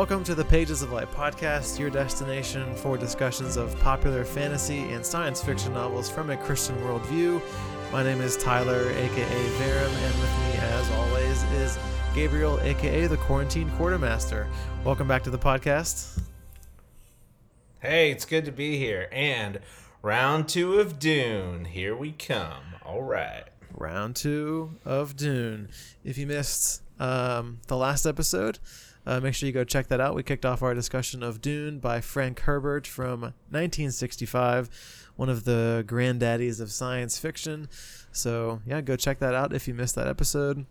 Welcome 0.00 0.24
to 0.24 0.34
the 0.34 0.46
Pages 0.46 0.80
of 0.80 0.92
Light 0.92 1.12
podcast, 1.12 1.78
your 1.78 1.90
destination 1.90 2.74
for 2.76 2.96
discussions 2.96 3.58
of 3.58 3.78
popular 3.80 4.24
fantasy 4.24 4.78
and 4.78 5.04
science 5.04 5.42
fiction 5.42 5.74
novels 5.74 6.08
from 6.08 6.30
a 6.30 6.38
Christian 6.38 6.74
worldview. 6.76 7.38
My 7.92 8.02
name 8.02 8.22
is 8.22 8.38
Tyler, 8.38 8.92
aka 8.92 9.48
Verum, 9.58 9.92
and 9.92 10.14
with 10.18 10.38
me, 10.38 10.58
as 10.58 10.90
always, 10.92 11.42
is 11.52 11.78
Gabriel, 12.14 12.58
aka 12.62 13.08
the 13.08 13.18
Quarantine 13.18 13.68
Quartermaster. 13.72 14.48
Welcome 14.84 15.06
back 15.06 15.22
to 15.24 15.30
the 15.30 15.38
podcast. 15.38 16.18
Hey, 17.80 18.10
it's 18.10 18.24
good 18.24 18.46
to 18.46 18.52
be 18.52 18.78
here. 18.78 19.06
And 19.12 19.60
round 20.00 20.48
two 20.48 20.80
of 20.80 20.98
Dune, 20.98 21.66
here 21.66 21.94
we 21.94 22.12
come. 22.12 22.62
All 22.86 23.02
right. 23.02 23.44
Round 23.74 24.16
two 24.16 24.78
of 24.82 25.14
Dune. 25.14 25.68
If 26.02 26.16
you 26.16 26.26
missed 26.26 26.80
um, 26.98 27.60
the 27.66 27.76
last 27.76 28.06
episode, 28.06 28.60
uh, 29.10 29.18
make 29.18 29.34
sure 29.34 29.48
you 29.48 29.52
go 29.52 29.64
check 29.64 29.88
that 29.88 30.00
out. 30.00 30.14
We 30.14 30.22
kicked 30.22 30.46
off 30.46 30.62
our 30.62 30.72
discussion 30.72 31.24
of 31.24 31.40
Dune 31.40 31.80
by 31.80 32.00
Frank 32.00 32.38
Herbert 32.40 32.86
from 32.86 33.22
1965, 33.22 34.70
one 35.16 35.28
of 35.28 35.42
the 35.42 35.84
granddaddies 35.84 36.60
of 36.60 36.70
science 36.70 37.18
fiction. 37.18 37.68
So, 38.12 38.60
yeah, 38.64 38.80
go 38.80 38.94
check 38.94 39.18
that 39.18 39.34
out 39.34 39.52
if 39.52 39.66
you 39.66 39.74
missed 39.74 39.96
that 39.96 40.06
episode. 40.06 40.64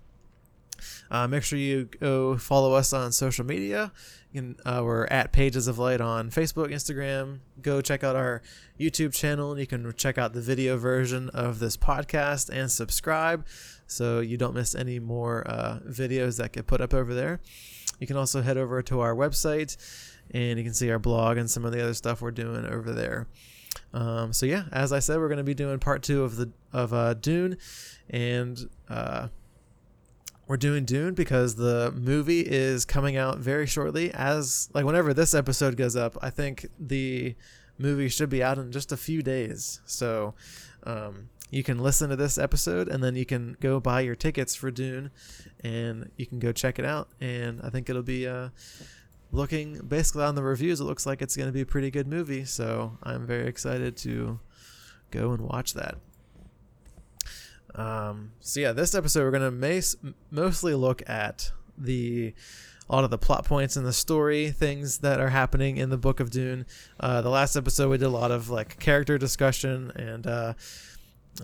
Uh, 1.12 1.27
make 1.27 1.43
sure 1.43 1.59
you 1.59 1.89
go 1.99 2.38
follow 2.38 2.73
us 2.75 2.93
on 2.93 3.12
social 3.12 3.45
media. 3.45 3.91
Can, 4.34 4.55
uh, 4.65 4.84
we're 4.85 5.05
at 5.07 5.34
Pages 5.34 5.67
of 5.67 5.77
Light 5.77 5.99
on 5.99 6.29
Facebook, 6.29 6.71
Instagram. 6.71 7.40
Go 7.62 7.81
check 7.81 8.05
out 8.05 8.15
our 8.15 8.41
YouTube 8.79 9.13
channel. 9.13 9.59
You 9.59 9.67
can 9.67 9.91
check 9.98 10.17
out 10.17 10.31
the 10.31 10.40
video 10.40 10.77
version 10.77 11.27
of 11.31 11.59
this 11.59 11.76
podcast 11.76 12.49
and 12.49 12.71
subscribe 12.71 13.46
so 13.85 14.21
you 14.21 14.37
don't 14.37 14.53
miss 14.53 14.76
any 14.76 14.98
more 14.98 15.46
uh, 15.46 15.79
videos 15.85 16.37
that 16.37 16.53
get 16.53 16.68
put 16.68 16.79
up 16.79 16.93
over 16.93 17.13
there. 17.13 17.41
You 17.99 18.07
can 18.07 18.18
also 18.18 18.41
head 18.41 18.57
over 18.57 18.82
to 18.84 18.99
our 19.01 19.15
website 19.15 19.77
and 20.32 20.57
you 20.57 20.63
can 20.63 20.73
see 20.73 20.91
our 20.91 20.99
blog 20.99 21.37
and 21.37 21.49
some 21.49 21.65
of 21.65 21.71
the 21.71 21.82
other 21.82 21.93
stuff 21.93 22.21
we're 22.21 22.31
doing 22.31 22.65
over 22.65 22.93
there. 22.93 23.27
Um, 23.93 24.34
so 24.34 24.46
yeah, 24.46 24.63
as 24.71 24.93
I 24.93 24.99
said, 24.99 25.18
we're 25.18 25.27
going 25.27 25.37
to 25.37 25.43
be 25.43 25.54
doing 25.54 25.79
part 25.79 26.04
two 26.04 26.23
of 26.23 26.35
the 26.35 26.51
of 26.71 26.93
uh, 26.93 27.15
Dune, 27.15 27.57
and 28.09 28.70
uh, 28.90 29.29
we're 30.48 30.57
doing 30.57 30.85
Dune 30.85 31.13
because 31.13 31.55
the 31.55 31.91
movie 31.96 32.41
is 32.41 32.85
coming 32.85 33.18
out 33.18 33.40
very 33.40 33.65
shortly. 33.65 34.12
As 34.12 34.70
like 34.74 34.85
whenever 34.85 35.13
this 35.13 35.34
episode 35.34 35.77
goes 35.77 35.96
up, 35.96 36.18
I 36.21 36.29
think 36.29 36.68
the 36.79 37.35
movie 37.77 38.09
should 38.09 38.29
be 38.29 38.43
out 38.43 38.57
in 38.57 38.71
just 38.71 38.91
a 38.91 38.98
few 38.98 39.21
days. 39.21 39.81
So 39.85 40.35
um, 40.84 41.29
you 41.50 41.64
can 41.64 41.80
listen 41.80 42.10
to 42.10 42.16
this 42.16 42.38
episode 42.38 42.88
and 42.88 43.04
then 43.04 43.16
you 43.16 43.26
can 43.26 43.58
go 43.60 43.80
buy 43.80 44.02
your 44.02 44.16
tickets 44.16 44.55
for 44.55 44.70
Dune 44.72 45.12
and 45.64 46.12
you 46.18 46.26
can 46.26 46.40
go 46.40 46.52
check 46.52 46.80
it 46.80 46.86
out. 46.86 47.10
And 47.20 47.62
I 47.64 47.70
think 47.70 47.90
it'll 47.90 48.04
be 48.04 48.28
uh, 48.28 48.50
looking 49.32 49.80
basically 49.80 50.24
on 50.24 50.36
the 50.36 50.44
reviews, 50.44 50.80
it 50.80 50.86
looks 50.86 51.05
like 51.05 51.22
it's 51.22 51.36
going 51.36 51.50
to 51.50 51.54
be 51.54 51.62
a 51.62 51.66
pretty 51.66 51.92
good 51.92 52.08
movie. 52.08 52.46
So 52.46 52.98
I'm 53.04 53.26
very 53.26 53.48
excited 53.48 53.98
to 53.98 54.40
go 55.12 55.32
and 55.32 55.42
watch 55.42 55.74
that. 55.74 55.96
Um, 57.76 58.32
so 58.40 58.60
yeah, 58.60 58.72
this 58.72 58.96
episode 58.96 59.24
we're 59.24 59.32
gonna 59.32 59.52
mas- 59.52 59.96
mostly 60.32 60.74
look 60.74 61.08
at 61.08 61.52
the 61.77 62.34
a 62.90 62.96
lot 62.96 63.04
of 63.04 63.12
the 63.12 63.18
plot 63.20 63.46
points 63.46 63.77
in 63.77 63.84
the 63.84 63.94
story, 63.94 64.50
things 64.50 65.00
that 65.00 65.20
are 65.20 65.30
happening 65.30 65.78
in 65.78 65.92
the 65.92 65.97
Book 65.97 66.20
of 66.20 66.31
Dune. 66.31 66.66
Uh, 67.00 67.22
the 67.22 67.30
last 67.30 67.56
episode 67.56 67.90
we 67.90 68.00
did 68.00 68.06
a 68.06 68.09
lot 68.09 68.31
of 68.31 68.50
like 68.50 68.80
character 68.80 69.18
discussion 69.20 69.92
and 69.96 70.25
uh, 70.25 70.53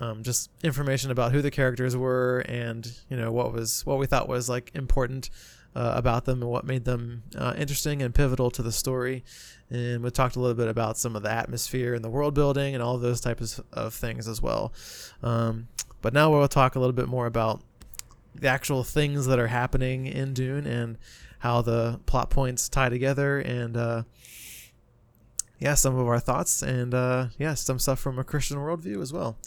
um, 0.02 0.24
just 0.24 0.50
information 0.64 1.12
about 1.12 1.32
who 1.32 1.42
the 1.42 1.52
characters 1.52 1.96
were 1.96 2.40
and 2.48 2.92
you 3.10 3.18
know 3.18 3.32
what 3.32 3.54
was 3.54 3.86
what 3.86 3.98
we 3.98 4.06
thought 4.06 4.28
was 4.28 4.50
like 4.50 4.72
important 4.74 5.30
uh, 5.76 5.94
about 5.96 6.26
them 6.26 6.42
and 6.42 6.50
what 6.50 6.66
made 6.66 6.86
them 6.86 7.24
uh, 7.38 7.54
interesting 7.58 8.02
and 8.02 8.16
pivotal 8.16 8.50
to 8.50 8.64
the 8.64 8.72
story. 8.72 9.24
And 9.70 10.04
we 10.04 10.10
talked 10.10 10.36
a 10.36 10.40
little 10.40 10.56
bit 10.56 10.70
about 10.70 10.98
some 10.98 11.16
of 11.16 11.24
the 11.24 11.32
atmosphere 11.32 11.94
and 11.94 12.04
the 12.04 12.10
world 12.10 12.34
building 12.34 12.74
and 12.74 12.82
all 12.82 12.98
those 12.98 13.20
types 13.20 13.60
of, 13.74 13.94
things 13.94 14.28
as 14.28 14.42
well. 14.42 14.74
Um, 15.22 15.68
but 16.02 16.14
now 16.14 16.32
we'll 16.32 16.48
talk 16.48 16.76
a 16.76 16.80
little 16.80 16.94
bit 16.94 17.08
more 17.08 17.26
about 17.26 17.62
the 18.34 18.48
actual 18.48 18.84
things 18.84 19.26
that 19.26 19.40
are 19.40 19.48
happening 19.48 20.06
in 20.06 20.34
Dune 20.34 20.66
and 20.66 20.98
how 21.40 21.62
the 21.62 22.00
plot 22.06 22.30
points 22.30 22.70
tie 22.70 22.90
together 22.90 23.40
and 23.40 23.76
uh, 23.76 24.04
yeah, 25.60 25.74
some 25.74 25.98
of 25.98 26.08
our 26.08 26.20
thoughts 26.20 26.62
and 26.62 26.94
uh, 26.94 27.28
yeah, 27.38 27.54
some 27.54 27.80
stuff 27.80 28.00
from 28.00 28.20
a 28.20 28.24
Christian 28.24 28.58
worldview 28.58 29.02
as 29.02 29.12
well. 29.12 29.38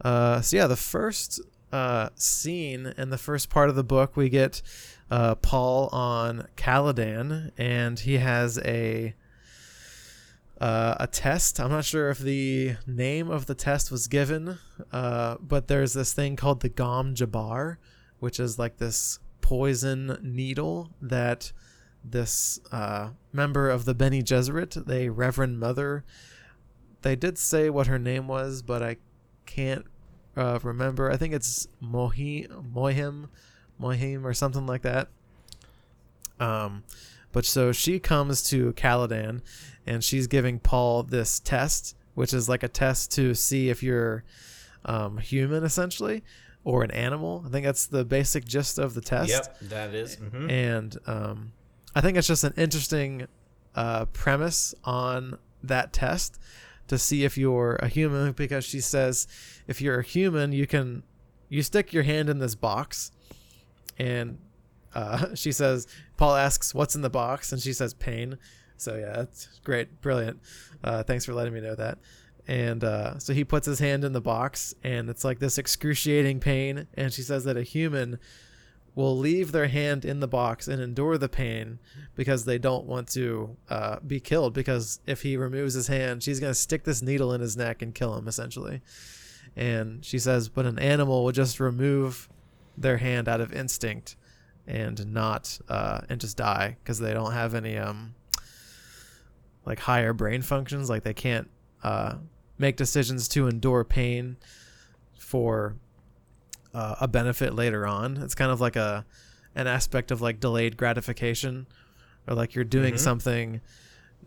Uh, 0.00 0.40
so 0.40 0.56
yeah, 0.56 0.66
the 0.66 0.76
first 0.76 1.40
uh, 1.72 2.10
scene 2.14 2.94
in 2.96 3.10
the 3.10 3.18
first 3.18 3.50
part 3.50 3.68
of 3.68 3.76
the 3.76 3.84
book, 3.84 4.16
we 4.16 4.28
get 4.28 4.62
uh, 5.10 5.34
Paul 5.36 5.88
on 5.88 6.48
Caladan, 6.56 7.52
and 7.56 7.98
he 7.98 8.18
has 8.18 8.58
a 8.58 9.14
uh, 10.60 10.96
a 10.98 11.06
test. 11.06 11.60
I'm 11.60 11.70
not 11.70 11.84
sure 11.84 12.08
if 12.08 12.18
the 12.18 12.76
name 12.86 13.30
of 13.30 13.46
the 13.46 13.54
test 13.54 13.90
was 13.90 14.08
given, 14.08 14.58
uh, 14.90 15.36
but 15.40 15.68
there's 15.68 15.92
this 15.92 16.14
thing 16.14 16.36
called 16.36 16.60
the 16.60 16.70
Gom 16.70 17.14
Jabbar, 17.14 17.76
which 18.20 18.40
is 18.40 18.58
like 18.58 18.78
this 18.78 19.18
poison 19.42 20.18
needle 20.22 20.90
that 21.00 21.52
this 22.02 22.58
uh, 22.72 23.10
member 23.32 23.68
of 23.68 23.84
the 23.84 23.94
Bene 23.94 24.22
Gesserit, 24.22 24.86
the 24.86 25.10
Reverend 25.10 25.60
Mother, 25.60 26.04
they 27.02 27.16
did 27.16 27.36
say 27.38 27.68
what 27.68 27.86
her 27.86 27.98
name 27.98 28.26
was, 28.26 28.62
but 28.62 28.82
I 28.82 28.96
can't 29.46 29.86
uh, 30.36 30.58
remember. 30.62 31.10
I 31.10 31.16
think 31.16 31.32
it's 31.34 31.66
Mohi 31.80 32.48
Mohim, 32.74 33.28
Mohim 33.80 34.24
or 34.24 34.34
something 34.34 34.66
like 34.66 34.82
that. 34.82 35.08
Um, 36.38 36.84
but 37.32 37.44
so 37.44 37.72
she 37.72 37.98
comes 37.98 38.42
to 38.44 38.72
Caladan, 38.74 39.42
and 39.86 40.02
she's 40.02 40.26
giving 40.26 40.58
Paul 40.58 41.02
this 41.02 41.40
test, 41.40 41.96
which 42.14 42.32
is 42.34 42.48
like 42.48 42.62
a 42.62 42.68
test 42.68 43.10
to 43.12 43.34
see 43.34 43.68
if 43.68 43.82
you're 43.82 44.24
um, 44.84 45.18
human, 45.18 45.64
essentially, 45.64 46.22
or 46.64 46.82
an 46.82 46.90
animal. 46.90 47.44
I 47.46 47.50
think 47.50 47.64
that's 47.64 47.86
the 47.86 48.04
basic 48.04 48.44
gist 48.44 48.78
of 48.78 48.94
the 48.94 49.00
test. 49.00 49.30
Yep, 49.30 49.58
that 49.62 49.94
is. 49.94 50.16
Mm-hmm. 50.16 50.50
And 50.50 50.96
um, 51.06 51.52
I 51.94 52.00
think 52.00 52.16
it's 52.16 52.26
just 52.26 52.44
an 52.44 52.54
interesting 52.56 53.26
uh, 53.74 54.06
premise 54.06 54.74
on 54.84 55.38
that 55.62 55.92
test 55.92 56.38
to 56.88 56.98
see 56.98 57.24
if 57.24 57.36
you're 57.36 57.76
a 57.76 57.88
human 57.88 58.32
because 58.32 58.64
she 58.64 58.80
says 58.80 59.26
if 59.66 59.80
you're 59.80 60.00
a 60.00 60.04
human 60.04 60.52
you 60.52 60.66
can 60.66 61.02
you 61.48 61.62
stick 61.62 61.92
your 61.92 62.02
hand 62.02 62.28
in 62.28 62.38
this 62.38 62.54
box 62.54 63.10
and 63.98 64.38
uh, 64.94 65.26
she 65.34 65.52
says 65.52 65.86
paul 66.16 66.34
asks 66.34 66.74
what's 66.74 66.94
in 66.94 67.02
the 67.02 67.10
box? 67.10 67.52
And 67.52 67.60
she 67.60 67.72
says 67.72 67.94
pain. 67.94 68.38
So 68.76 68.96
yeah 68.96 69.12
that's 69.16 69.60
great. 69.64 70.00
Brilliant. 70.00 70.40
Uh, 70.82 71.02
thanks 71.02 71.24
for 71.24 71.34
letting 71.34 71.54
me 71.54 71.60
know 71.60 71.74
that. 71.74 71.98
And 72.48 72.84
uh, 72.84 73.18
so 73.18 73.32
he 73.32 73.44
puts 73.44 73.66
his 73.66 73.80
hand 73.80 74.04
in 74.04 74.12
the 74.12 74.20
box 74.20 74.74
and 74.84 75.10
it's 75.10 75.24
like 75.24 75.38
this 75.38 75.58
excruciating 75.58 76.40
pain. 76.40 76.86
And 76.94 77.12
she 77.12 77.22
says 77.22 77.44
that 77.44 77.56
a 77.56 77.62
human 77.62 78.18
will 78.96 79.16
leave 79.16 79.52
their 79.52 79.68
hand 79.68 80.04
in 80.04 80.18
the 80.20 80.26
box 80.26 80.66
and 80.66 80.82
endure 80.82 81.18
the 81.18 81.28
pain 81.28 81.78
because 82.16 82.46
they 82.46 82.58
don't 82.58 82.86
want 82.86 83.06
to 83.06 83.54
uh, 83.68 83.98
be 84.04 84.18
killed. 84.18 84.54
Because 84.54 84.98
if 85.06 85.20
he 85.22 85.36
removes 85.36 85.74
his 85.74 85.86
hand, 85.86 86.22
she's 86.22 86.40
going 86.40 86.50
to 86.50 86.58
stick 86.58 86.82
this 86.82 87.02
needle 87.02 87.32
in 87.32 87.42
his 87.42 87.56
neck 87.56 87.82
and 87.82 87.94
kill 87.94 88.16
him, 88.16 88.26
essentially. 88.26 88.80
And 89.54 90.02
she 90.04 90.18
says, 90.18 90.48
but 90.48 90.64
an 90.64 90.78
animal 90.78 91.24
will 91.24 91.32
just 91.32 91.60
remove 91.60 92.28
their 92.76 92.96
hand 92.96 93.28
out 93.28 93.40
of 93.40 93.52
instinct 93.52 94.16
and 94.66 95.12
not 95.12 95.58
uh, 95.68 96.00
and 96.08 96.20
just 96.20 96.38
die 96.38 96.76
because 96.82 96.98
they 96.98 97.12
don't 97.12 97.32
have 97.32 97.54
any 97.54 97.76
um 97.76 98.14
like 99.64 99.78
higher 99.80 100.12
brain 100.12 100.42
functions 100.42 100.90
like 100.90 101.02
they 101.02 101.14
can't 101.14 101.48
uh, 101.82 102.14
make 102.58 102.76
decisions 102.76 103.28
to 103.28 103.48
endure 103.48 103.84
pain 103.84 104.36
for 105.18 105.76
uh, 106.76 106.94
a 107.00 107.08
benefit 107.08 107.54
later 107.54 107.86
on. 107.86 108.18
It's 108.18 108.34
kind 108.34 108.50
of 108.50 108.60
like 108.60 108.76
a 108.76 109.06
an 109.54 109.66
aspect 109.66 110.10
of 110.10 110.20
like 110.20 110.38
delayed 110.38 110.76
gratification, 110.76 111.66
or 112.28 112.34
like 112.34 112.54
you're 112.54 112.64
doing 112.64 112.94
mm-hmm. 112.94 113.02
something 113.02 113.60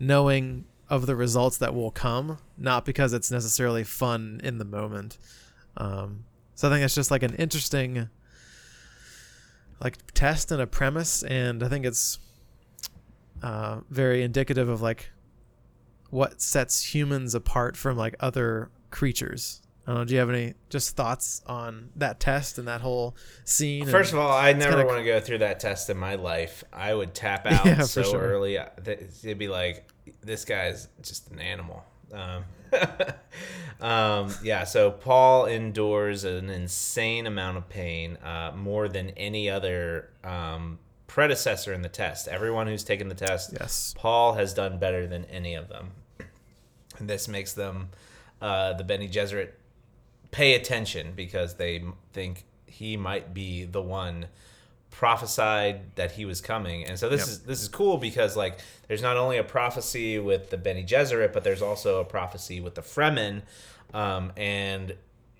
knowing 0.00 0.64
of 0.88 1.06
the 1.06 1.14
results 1.14 1.58
that 1.58 1.72
will 1.72 1.92
come, 1.92 2.38
not 2.58 2.84
because 2.84 3.12
it's 3.12 3.30
necessarily 3.30 3.84
fun 3.84 4.40
in 4.42 4.58
the 4.58 4.64
moment. 4.64 5.16
Um, 5.76 6.24
so 6.56 6.66
I 6.66 6.72
think 6.72 6.84
it's 6.84 6.96
just 6.96 7.12
like 7.12 7.22
an 7.22 7.36
interesting 7.36 8.08
like 9.80 9.98
test 10.12 10.50
and 10.50 10.60
a 10.60 10.66
premise, 10.66 11.22
and 11.22 11.62
I 11.62 11.68
think 11.68 11.86
it's 11.86 12.18
uh, 13.44 13.82
very 13.90 14.24
indicative 14.24 14.68
of 14.68 14.82
like 14.82 15.10
what 16.10 16.42
sets 16.42 16.92
humans 16.92 17.32
apart 17.32 17.76
from 17.76 17.96
like 17.96 18.16
other 18.18 18.72
creatures 18.90 19.62
I 19.90 19.92
don't 19.92 20.02
know. 20.02 20.04
Do 20.04 20.14
you 20.14 20.20
have 20.20 20.30
any 20.30 20.54
just 20.68 20.94
thoughts 20.94 21.42
on 21.46 21.90
that 21.96 22.20
test 22.20 22.58
and 22.58 22.68
that 22.68 22.80
whole 22.80 23.16
scene? 23.44 23.88
First 23.88 24.12
of 24.12 24.20
all, 24.20 24.30
I 24.30 24.52
never 24.52 24.86
want 24.86 24.98
to 24.98 25.04
go 25.04 25.18
through 25.18 25.38
that 25.38 25.58
test 25.58 25.90
in 25.90 25.96
my 25.96 26.14
life. 26.14 26.62
I 26.72 26.94
would 26.94 27.12
tap 27.12 27.44
out 27.50 27.66
yeah, 27.66 27.80
so 27.80 28.04
sure. 28.04 28.20
early. 28.20 28.56
It'd 28.56 29.38
be 29.38 29.48
like, 29.48 29.90
this 30.20 30.44
guy's 30.44 30.86
just 31.02 31.32
an 31.32 31.40
animal. 31.40 31.84
Um, 32.12 32.44
um, 33.80 34.32
yeah, 34.44 34.62
so 34.62 34.92
Paul 34.92 35.46
endures 35.46 36.22
an 36.22 36.50
insane 36.50 37.26
amount 37.26 37.56
of 37.56 37.68
pain, 37.68 38.16
uh, 38.18 38.52
more 38.54 38.86
than 38.86 39.10
any 39.10 39.50
other 39.50 40.10
um, 40.22 40.78
predecessor 41.08 41.72
in 41.72 41.82
the 41.82 41.88
test. 41.88 42.28
Everyone 42.28 42.68
who's 42.68 42.84
taken 42.84 43.08
the 43.08 43.16
test, 43.16 43.54
yes, 43.58 43.92
Paul 43.96 44.34
has 44.34 44.54
done 44.54 44.78
better 44.78 45.08
than 45.08 45.24
any 45.24 45.56
of 45.56 45.68
them. 45.68 45.90
And 47.00 47.08
this 47.10 47.26
makes 47.26 47.54
them 47.54 47.88
uh, 48.40 48.74
the 48.74 48.84
Bene 48.84 49.08
Gesserit 49.08 49.50
pay 50.30 50.54
attention 50.54 51.12
because 51.14 51.54
they 51.54 51.82
think 52.12 52.44
he 52.66 52.96
might 52.96 53.34
be 53.34 53.64
the 53.64 53.82
one 53.82 54.26
prophesied 54.90 55.94
that 55.96 56.12
he 56.12 56.24
was 56.24 56.40
coming. 56.40 56.84
And 56.84 56.98
so 56.98 57.08
this 57.08 57.20
yep. 57.20 57.28
is 57.28 57.38
this 57.40 57.62
is 57.62 57.68
cool 57.68 57.96
because 57.96 58.36
like 58.36 58.58
there's 58.88 59.02
not 59.02 59.16
only 59.16 59.38
a 59.38 59.44
prophecy 59.44 60.18
with 60.18 60.50
the 60.50 60.56
Bene 60.56 60.82
Gesserit, 60.82 61.32
but 61.32 61.44
there's 61.44 61.62
also 61.62 62.00
a 62.00 62.04
prophecy 62.04 62.60
with 62.60 62.74
the 62.74 62.82
Fremen, 62.82 63.42
um, 63.94 64.32
and 64.36 64.94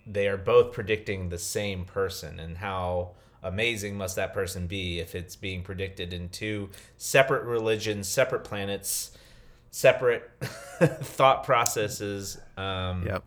they 0.06 0.28
are 0.28 0.36
both 0.36 0.72
predicting 0.72 1.28
the 1.28 1.38
same 1.38 1.84
person. 1.84 2.40
And 2.40 2.58
how 2.58 3.10
amazing 3.42 3.96
must 3.96 4.16
that 4.16 4.32
person 4.32 4.66
be 4.66 5.00
if 5.00 5.14
it's 5.14 5.36
being 5.36 5.62
predicted 5.62 6.12
in 6.12 6.28
two 6.28 6.70
separate 6.96 7.44
religions, 7.44 8.08
separate 8.08 8.44
planets, 8.44 9.16
separate 9.70 10.30
thought 10.40 11.44
processes. 11.44 12.38
Um, 12.56 13.06
yep. 13.06 13.24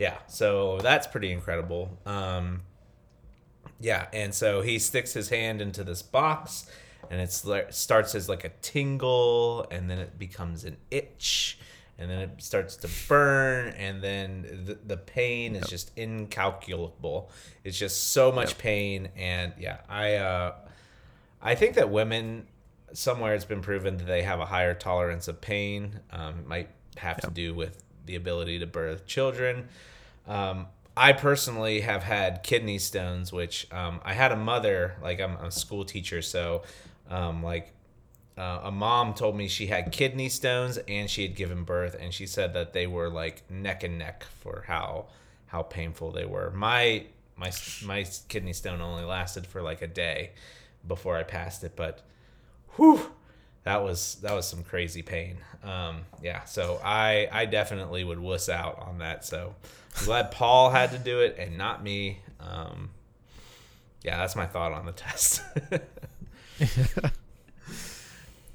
Yeah, 0.00 0.16
so 0.28 0.78
that's 0.78 1.06
pretty 1.06 1.30
incredible. 1.30 1.98
Um, 2.06 2.62
yeah, 3.78 4.06
and 4.14 4.34
so 4.34 4.62
he 4.62 4.78
sticks 4.78 5.12
his 5.12 5.28
hand 5.28 5.60
into 5.60 5.84
this 5.84 6.00
box, 6.00 6.70
and 7.10 7.20
it 7.20 7.30
starts 7.30 8.14
as 8.14 8.26
like 8.26 8.44
a 8.44 8.48
tingle, 8.62 9.66
and 9.70 9.90
then 9.90 9.98
it 9.98 10.18
becomes 10.18 10.64
an 10.64 10.78
itch, 10.90 11.58
and 11.98 12.10
then 12.10 12.18
it 12.20 12.30
starts 12.38 12.76
to 12.76 12.88
burn, 13.08 13.74
and 13.76 14.00
then 14.00 14.64
the, 14.64 14.78
the 14.86 14.96
pain 14.96 15.52
yep. 15.52 15.64
is 15.64 15.68
just 15.68 15.90
incalculable. 15.98 17.30
It's 17.62 17.78
just 17.78 18.12
so 18.12 18.32
much 18.32 18.52
yep. 18.52 18.58
pain, 18.58 19.08
and 19.18 19.52
yeah, 19.58 19.80
I 19.86 20.14
uh, 20.14 20.54
I 21.42 21.54
think 21.54 21.74
that 21.74 21.90
women 21.90 22.46
somewhere 22.94 23.34
it's 23.34 23.44
been 23.44 23.60
proven 23.60 23.98
that 23.98 24.06
they 24.06 24.22
have 24.22 24.40
a 24.40 24.46
higher 24.46 24.72
tolerance 24.72 25.28
of 25.28 25.42
pain. 25.42 26.00
Um, 26.10 26.38
it 26.38 26.46
might 26.46 26.70
have 26.96 27.18
yep. 27.18 27.28
to 27.28 27.30
do 27.30 27.52
with 27.52 27.84
the 28.06 28.16
ability 28.16 28.60
to 28.60 28.66
birth 28.66 29.06
children. 29.06 29.68
Um, 30.30 30.68
I 30.96 31.12
personally 31.12 31.80
have 31.80 32.04
had 32.04 32.42
kidney 32.42 32.78
stones, 32.78 33.32
which 33.32 33.66
um, 33.72 34.00
I 34.04 34.14
had 34.14 34.30
a 34.30 34.36
mother, 34.36 34.96
like 35.02 35.20
I'm, 35.20 35.36
a 35.36 35.50
school 35.50 35.84
teacher, 35.84 36.22
so 36.22 36.62
um, 37.10 37.42
like 37.42 37.72
uh, 38.38 38.60
a 38.64 38.70
mom 38.70 39.14
told 39.14 39.36
me 39.36 39.48
she 39.48 39.66
had 39.66 39.90
kidney 39.90 40.28
stones 40.28 40.78
and 40.88 41.10
she 41.10 41.22
had 41.22 41.34
given 41.34 41.64
birth, 41.64 41.96
and 41.98 42.14
she 42.14 42.26
said 42.26 42.54
that 42.54 42.72
they 42.72 42.86
were 42.86 43.08
like 43.10 43.42
neck 43.50 43.82
and 43.82 43.98
neck 43.98 44.24
for 44.40 44.64
how 44.66 45.06
how 45.46 45.62
painful 45.62 46.12
they 46.12 46.26
were. 46.26 46.52
My 46.52 47.06
my 47.36 47.50
my 47.84 48.06
kidney 48.28 48.52
stone 48.52 48.80
only 48.80 49.04
lasted 49.04 49.46
for 49.46 49.62
like 49.62 49.82
a 49.82 49.88
day 49.88 50.30
before 50.86 51.16
I 51.16 51.24
passed 51.24 51.64
it, 51.64 51.72
but 51.74 52.02
whew, 52.76 53.00
that 53.64 53.82
was 53.82 54.16
that 54.22 54.32
was 54.32 54.46
some 54.46 54.62
crazy 54.62 55.02
pain. 55.02 55.38
Um, 55.64 56.02
yeah, 56.22 56.44
so 56.44 56.80
I 56.84 57.28
I 57.32 57.46
definitely 57.46 58.04
would 58.04 58.20
wuss 58.20 58.48
out 58.48 58.78
on 58.78 58.98
that. 58.98 59.24
So 59.24 59.54
I'm 59.98 60.04
glad 60.04 60.30
Paul 60.30 60.70
had 60.70 60.92
to 60.92 60.98
do 60.98 61.20
it 61.20 61.36
and 61.38 61.58
not 61.58 61.82
me. 61.82 62.20
Um, 62.38 62.90
yeah, 64.02 64.16
that's 64.16 64.36
my 64.36 64.46
thought 64.46 64.72
on 64.72 64.86
the 64.86 64.92
test. 64.92 65.42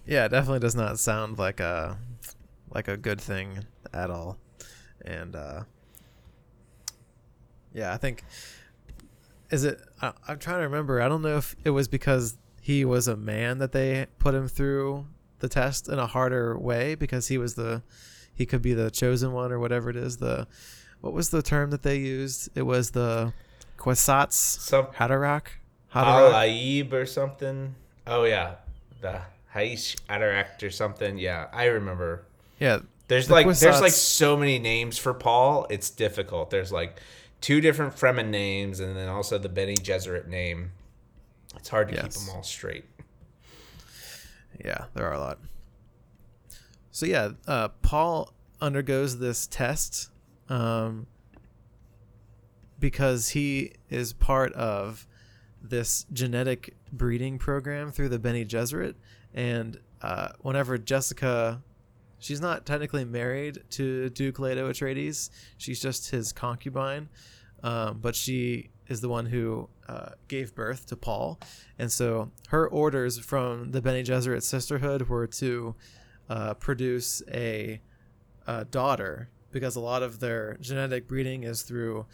yeah, 0.05 0.25
it 0.25 0.29
definitely 0.29 0.59
does 0.59 0.75
not 0.75 0.99
sound 0.99 1.37
like 1.37 1.59
a 1.59 1.97
like 2.73 2.87
a 2.87 2.97
good 2.97 3.21
thing 3.21 3.65
at 3.93 4.09
all. 4.09 4.37
And 5.05 5.35
uh, 5.35 5.63
yeah, 7.73 7.93
I 7.93 7.97
think 7.97 8.23
is 9.51 9.63
it 9.63 9.79
I, 10.01 10.13
I'm 10.27 10.39
trying 10.39 10.59
to 10.59 10.63
remember. 10.63 11.01
I 11.01 11.07
don't 11.07 11.21
know 11.21 11.37
if 11.37 11.55
it 11.63 11.69
was 11.69 11.87
because 11.87 12.37
he 12.61 12.83
was 12.83 13.07
a 13.07 13.15
man 13.15 13.59
that 13.59 13.71
they 13.71 14.07
put 14.17 14.33
him 14.33 14.47
through 14.47 15.05
the 15.39 15.49
test 15.49 15.87
in 15.87 15.99
a 15.99 16.07
harder 16.07 16.57
way 16.57 16.95
because 16.95 17.27
he 17.27 17.37
was 17.37 17.53
the 17.55 17.83
he 18.33 18.45
could 18.45 18.61
be 18.61 18.73
the 18.73 18.89
chosen 18.89 19.31
one 19.31 19.51
or 19.51 19.59
whatever 19.59 19.89
it 19.89 19.95
is 19.95 20.17
the 20.17 20.47
what 21.05 21.13
was 21.13 21.29
the 21.29 21.43
term 21.43 21.69
that 21.69 21.83
they 21.83 21.97
used? 21.97 22.49
It 22.55 22.63
was 22.63 22.89
the 22.89 23.31
Kwisatz 23.77 24.33
Some 24.33 24.87
Haderach, 24.87 25.49
Al 25.93 26.33
or 26.93 27.05
something. 27.05 27.75
Oh 28.07 28.23
yeah, 28.23 28.55
the 29.01 29.21
Haish 29.53 29.97
Haderach 30.09 30.63
or 30.63 30.71
something. 30.71 31.19
Yeah, 31.19 31.45
I 31.53 31.65
remember. 31.65 32.25
Yeah, 32.59 32.79
there's 33.07 33.27
the 33.27 33.33
like 33.33 33.45
Kwisatz. 33.45 33.59
there's 33.59 33.81
like 33.81 33.91
so 33.91 34.35
many 34.35 34.57
names 34.57 34.97
for 34.97 35.13
Paul. 35.13 35.67
It's 35.69 35.91
difficult. 35.91 36.49
There's 36.49 36.71
like 36.71 36.99
two 37.39 37.61
different 37.61 37.95
Fremen 37.95 38.29
names, 38.29 38.79
and 38.79 38.97
then 38.97 39.07
also 39.07 39.37
the 39.37 39.47
Bene 39.47 39.75
Gesserit 39.75 40.25
name. 40.25 40.71
It's 41.55 41.69
hard 41.69 41.89
to 41.89 41.93
yes. 41.93 42.03
keep 42.03 42.13
them 42.13 42.35
all 42.35 42.41
straight. 42.41 42.85
Yeah, 44.65 44.85
there 44.95 45.05
are 45.05 45.13
a 45.13 45.19
lot. 45.19 45.37
So 46.89 47.05
yeah, 47.05 47.33
uh, 47.47 47.67
Paul 47.83 48.33
undergoes 48.59 49.19
this 49.19 49.45
test 49.45 50.09
um, 50.49 51.07
because 52.79 53.29
he 53.29 53.73
is 53.89 54.13
part 54.13 54.53
of 54.53 55.07
this 55.61 56.05
genetic 56.13 56.75
breeding 56.91 57.37
program 57.37 57.91
through 57.91 58.09
the 58.09 58.19
Bene 58.19 58.45
Gesserit, 58.45 58.95
and 59.33 59.79
uh, 60.01 60.29
whenever 60.39 60.77
Jessica, 60.77 61.63
she's 62.19 62.41
not 62.41 62.65
technically 62.65 63.05
married 63.05 63.63
to 63.71 64.09
Duke 64.09 64.39
Leto 64.39 64.69
Atreides, 64.69 65.29
she's 65.57 65.81
just 65.81 66.11
his 66.11 66.31
concubine, 66.31 67.09
um, 67.63 67.99
but 67.99 68.15
she 68.15 68.69
is 68.87 69.01
the 69.01 69.09
one 69.09 69.25
who 69.25 69.67
uh, 69.87 70.09
gave 70.27 70.53
birth 70.53 70.85
to 70.87 70.95
Paul, 70.95 71.39
and 71.79 71.91
so 71.91 72.31
her 72.49 72.67
orders 72.67 73.17
from 73.17 73.71
the 73.71 73.81
Bene 73.81 74.03
Gesserit 74.03 74.43
sisterhood 74.43 75.09
were 75.09 75.27
to 75.27 75.75
uh, 76.29 76.53
produce 76.55 77.23
a, 77.31 77.81
a 78.45 78.65
daughter 78.65 79.29
because 79.55 79.77
a 79.77 79.79
lot 79.79 80.03
of 80.03 80.19
their 80.19 80.57
genetic 80.59 81.07
breeding 81.07 81.45
is 81.45 81.61
through 81.61 82.05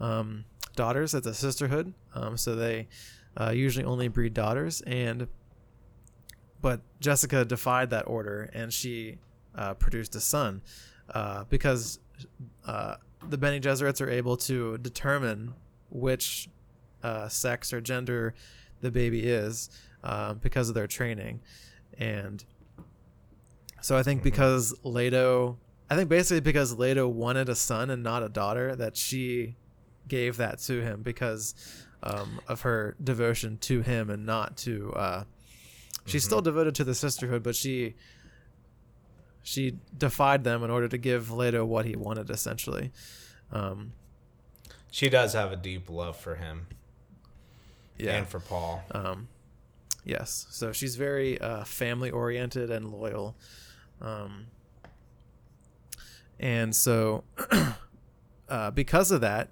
um, 0.00 0.46
daughters 0.76 1.14
at 1.14 1.24
the 1.24 1.34
sisterhood. 1.34 1.92
Um, 2.14 2.38
so 2.38 2.56
they 2.56 2.88
uh, 3.38 3.50
usually 3.50 3.84
only 3.84 4.08
breed 4.08 4.32
daughters. 4.32 4.80
And 4.86 5.28
but 6.62 6.80
Jessica 6.98 7.44
defied 7.44 7.90
that 7.90 8.08
order 8.08 8.48
and 8.54 8.72
she 8.72 9.18
uh, 9.54 9.74
produced 9.74 10.14
a 10.14 10.20
son 10.20 10.62
uh, 11.10 11.44
because 11.50 11.98
uh, 12.66 12.94
the 13.28 13.36
Bene 13.36 13.60
Gesserits 13.60 14.00
are 14.00 14.08
able 14.08 14.38
to 14.38 14.78
determine 14.78 15.52
which 15.90 16.48
uh, 17.02 17.28
sex 17.28 17.74
or 17.74 17.82
gender 17.82 18.32
the 18.80 18.90
baby 18.90 19.26
is 19.26 19.68
uh, 20.02 20.32
because 20.32 20.70
of 20.70 20.74
their 20.74 20.86
training. 20.86 21.40
And 21.98 22.42
so 23.82 23.98
I 23.98 24.02
think 24.02 24.20
mm-hmm. 24.20 24.30
because 24.30 24.74
Leto 24.82 25.58
I 25.88 25.96
think 25.96 26.08
basically 26.08 26.40
because 26.40 26.76
Leto 26.76 27.06
wanted 27.08 27.48
a 27.48 27.54
son 27.54 27.90
and 27.90 28.02
not 28.02 28.22
a 28.22 28.28
daughter, 28.28 28.74
that 28.76 28.96
she 28.96 29.56
gave 30.08 30.36
that 30.36 30.58
to 30.60 30.80
him 30.80 31.02
because 31.02 31.54
um, 32.02 32.40
of 32.48 32.62
her 32.62 32.96
devotion 33.02 33.58
to 33.58 33.82
him 33.82 34.10
and 34.10 34.26
not 34.26 34.56
to. 34.58 34.92
Uh, 34.94 35.24
she's 36.04 36.22
mm-hmm. 36.22 36.28
still 36.28 36.42
devoted 36.42 36.74
to 36.76 36.84
the 36.84 36.94
sisterhood, 36.94 37.42
but 37.42 37.56
she 37.56 37.94
she 39.42 39.78
defied 39.96 40.42
them 40.42 40.64
in 40.64 40.70
order 40.70 40.88
to 40.88 40.98
give 40.98 41.30
Leto 41.30 41.64
what 41.64 41.84
he 41.84 41.94
wanted, 41.94 42.30
essentially. 42.30 42.90
Um, 43.52 43.92
she 44.90 45.08
does 45.08 45.34
have 45.34 45.52
a 45.52 45.56
deep 45.56 45.88
love 45.88 46.16
for 46.16 46.34
him. 46.34 46.66
Yeah, 47.96 48.16
and 48.16 48.26
for 48.26 48.40
Paul. 48.40 48.82
Um, 48.90 49.28
yes, 50.04 50.46
so 50.50 50.72
she's 50.72 50.96
very 50.96 51.40
uh, 51.40 51.64
family 51.64 52.10
oriented 52.10 52.70
and 52.70 52.90
loyal. 52.92 53.36
Um, 54.00 54.46
and 56.38 56.74
so 56.74 57.24
uh, 58.48 58.70
because 58.70 59.10
of 59.10 59.20
that 59.20 59.50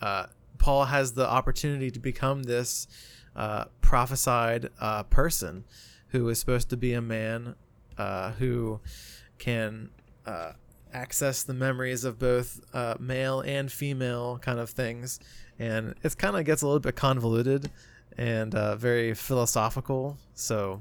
uh, 0.00 0.26
paul 0.58 0.84
has 0.86 1.12
the 1.12 1.28
opportunity 1.28 1.90
to 1.90 1.98
become 1.98 2.44
this 2.44 2.86
uh, 3.36 3.66
prophesied 3.82 4.70
uh, 4.80 5.02
person 5.04 5.64
who 6.08 6.28
is 6.28 6.40
supposed 6.40 6.70
to 6.70 6.76
be 6.76 6.94
a 6.94 7.02
man 7.02 7.54
uh, 7.98 8.32
who 8.32 8.80
can 9.38 9.90
uh, 10.24 10.52
access 10.92 11.42
the 11.42 11.52
memories 11.52 12.04
of 12.04 12.18
both 12.18 12.60
male 12.98 13.40
and 13.40 13.70
female 13.70 14.38
kind 14.38 14.58
of 14.58 14.70
things. 14.70 15.20
And 15.58 15.94
it 16.02 16.16
kind 16.16 16.36
of 16.36 16.44
gets 16.46 16.62
a 16.62 16.66
little 16.66 16.80
bit 16.80 16.96
convoluted 16.96 17.70
and 18.16 18.54
very 18.78 19.12
philosophical. 19.12 20.16
So 20.34 20.80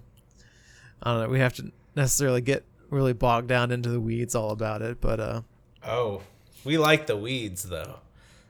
i 1.04 1.12
don't 1.12 1.24
know 1.24 1.30
we 1.30 1.40
have 1.40 1.54
to 1.54 1.72
necessarily 1.96 2.42
get 2.42 2.66
really 2.90 3.14
bogged 3.14 3.48
down 3.48 3.72
into 3.72 3.90
the 3.90 4.00
weeds 4.00 4.36
all 4.36 4.52
about 4.52 4.82
it, 4.82 5.02
but 5.02 5.20
uh 5.20 5.42
Oh, 5.86 6.22
we 6.64 6.78
like 6.78 7.08
the 7.08 7.18
weeds 7.18 7.64
though. 7.64 8.00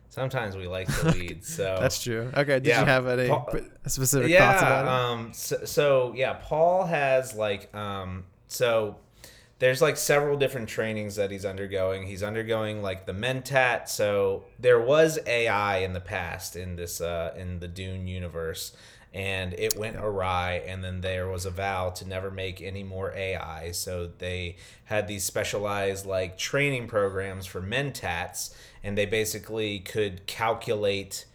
Sometimes 0.10 0.56
we 0.56 0.68
like 0.68 0.88
the 0.88 1.12
weeds. 1.20 1.54
So 1.54 1.77
That's 1.80 2.01
true. 2.01 2.32
Okay, 2.36 2.60
did 2.60 2.68
yeah, 2.68 2.80
you 2.80 2.86
have 2.86 3.08
any 3.08 3.27
Paul, 3.27 3.50
specific 3.86 4.30
yeah, 4.30 4.51
thoughts 4.51 4.62
about 4.62 4.86
it? 4.86 4.89
Um 4.89 5.34
so, 5.34 5.65
so 5.65 6.13
yeah, 6.15 6.34
Paul 6.42 6.86
has 6.86 7.36
like 7.36 7.74
um 7.75 8.25
so 8.48 8.98
there's 9.60 9.82
like 9.82 9.98
several 9.98 10.38
different 10.38 10.68
trainings 10.68 11.15
that 11.15 11.32
he's 11.32 11.46
undergoing. 11.46 12.08
He's 12.08 12.24
undergoing 12.24 12.82
like 12.82 13.06
the 13.06 13.13
Mentat. 13.13 13.88
So 13.89 14.44
there 14.60 14.80
was 14.80 15.18
AI 15.25 15.77
in 15.77 15.94
the 15.94 16.01
past 16.01 16.56
in 16.56 16.75
this 16.75 17.01
uh 17.01 17.34
in 17.38 17.60
the 17.60 17.68
Dune 17.68 18.08
universe 18.08 18.75
and 19.16 19.54
it 19.54 19.78
went 19.78 19.96
awry 19.96 20.62
and 20.68 20.84
then 20.84 21.00
there 21.00 21.30
was 21.30 21.46
a 21.46 21.50
vow 21.50 21.90
to 21.90 22.06
never 22.06 22.30
make 22.30 22.62
any 22.62 22.84
more 22.84 23.14
ai 23.16 23.72
so 23.72 24.12
they 24.18 24.58
had 24.84 25.08
these 25.08 25.24
specialized 25.24 26.06
like 26.06 26.38
training 26.38 26.86
programs 26.86 27.46
for 27.46 27.62
mentats 27.62 28.54
and 28.84 28.98
they 28.98 29.06
basically 29.06 29.80
could 29.80 30.28
calculate 30.28 31.26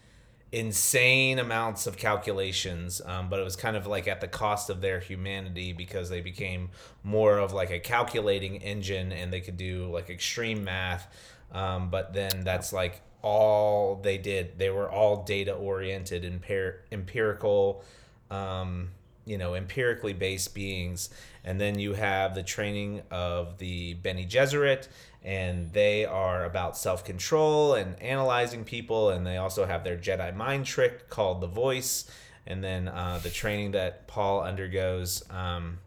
insane 0.52 1.38
amounts 1.38 1.86
of 1.86 1.96
calculations 1.96 3.00
um, 3.06 3.30
but 3.30 3.40
it 3.40 3.44
was 3.44 3.56
kind 3.56 3.76
of 3.76 3.86
like 3.86 4.06
at 4.06 4.20
the 4.20 4.28
cost 4.28 4.68
of 4.68 4.82
their 4.82 5.00
humanity 5.00 5.72
because 5.72 6.10
they 6.10 6.20
became 6.20 6.68
more 7.02 7.38
of 7.38 7.54
like 7.54 7.70
a 7.70 7.78
calculating 7.78 8.56
engine 8.56 9.10
and 9.10 9.32
they 9.32 9.40
could 9.40 9.56
do 9.56 9.90
like 9.90 10.10
extreme 10.10 10.62
math 10.64 11.08
um, 11.52 11.88
but 11.88 12.12
then 12.12 12.44
that's 12.44 12.72
like 12.74 13.00
all 13.22 13.96
they 13.96 14.18
did 14.18 14.58
they 14.58 14.70
were 14.70 14.90
all 14.90 15.22
data 15.24 15.52
oriented 15.52 16.22
empir- 16.24 16.78
empirical 16.90 17.84
um, 18.30 18.88
you 19.24 19.36
know 19.36 19.54
empirically 19.54 20.12
based 20.12 20.54
beings 20.54 21.10
and 21.44 21.60
then 21.60 21.78
you 21.78 21.94
have 21.94 22.34
the 22.34 22.42
training 22.42 23.02
of 23.10 23.58
the 23.58 23.94
Bene 23.94 24.24
Gesserit 24.24 24.88
and 25.22 25.72
they 25.72 26.04
are 26.04 26.44
about 26.44 26.76
self 26.76 27.04
control 27.04 27.74
and 27.74 28.00
analyzing 28.02 28.64
people. 28.64 29.10
And 29.10 29.26
they 29.26 29.36
also 29.36 29.66
have 29.66 29.84
their 29.84 29.96
Jedi 29.96 30.34
mind 30.34 30.66
trick 30.66 31.08
called 31.08 31.40
the 31.40 31.46
Voice. 31.46 32.10
And 32.46 32.64
then 32.64 32.88
uh, 32.88 33.20
the 33.22 33.30
training 33.30 33.72
that 33.72 34.06
Paul 34.06 34.42
undergoes. 34.42 35.22
Um, 35.30 35.78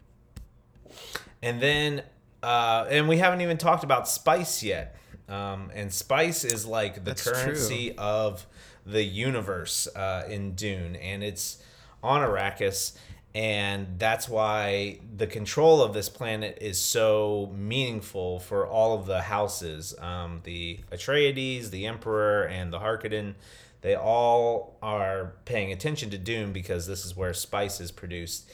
and 1.42 1.60
then, 1.60 2.02
uh, 2.42 2.86
and 2.88 3.08
we 3.08 3.18
haven't 3.18 3.40
even 3.40 3.58
talked 3.58 3.84
about 3.84 4.08
spice 4.08 4.62
yet. 4.62 4.96
Um, 5.28 5.70
and 5.74 5.92
spice 5.92 6.44
is 6.44 6.66
like 6.66 6.96
the 6.96 7.00
That's 7.00 7.28
currency 7.28 7.90
true. 7.90 7.98
of 7.98 8.46
the 8.84 9.02
universe 9.02 9.88
uh, 9.94 10.24
in 10.28 10.54
Dune. 10.54 10.96
And 10.96 11.24
it's 11.24 11.62
on 12.02 12.20
Arrakis 12.20 12.96
and 13.34 13.98
that's 13.98 14.28
why 14.28 15.00
the 15.16 15.26
control 15.26 15.82
of 15.82 15.92
this 15.92 16.08
planet 16.08 16.58
is 16.60 16.78
so 16.78 17.52
meaningful 17.56 18.38
for 18.38 18.66
all 18.66 18.96
of 18.96 19.06
the 19.06 19.22
houses 19.22 19.94
um, 19.98 20.40
the 20.44 20.78
atreides 20.92 21.70
the 21.70 21.86
emperor 21.86 22.44
and 22.44 22.72
the 22.72 22.78
harkonnen 22.78 23.34
they 23.80 23.94
all 23.94 24.78
are 24.80 25.34
paying 25.44 25.70
attention 25.70 26.08
to 26.08 26.16
Dune 26.16 26.54
because 26.54 26.86
this 26.86 27.04
is 27.04 27.14
where 27.14 27.34
spice 27.34 27.80
is 27.80 27.90
produced 27.90 28.50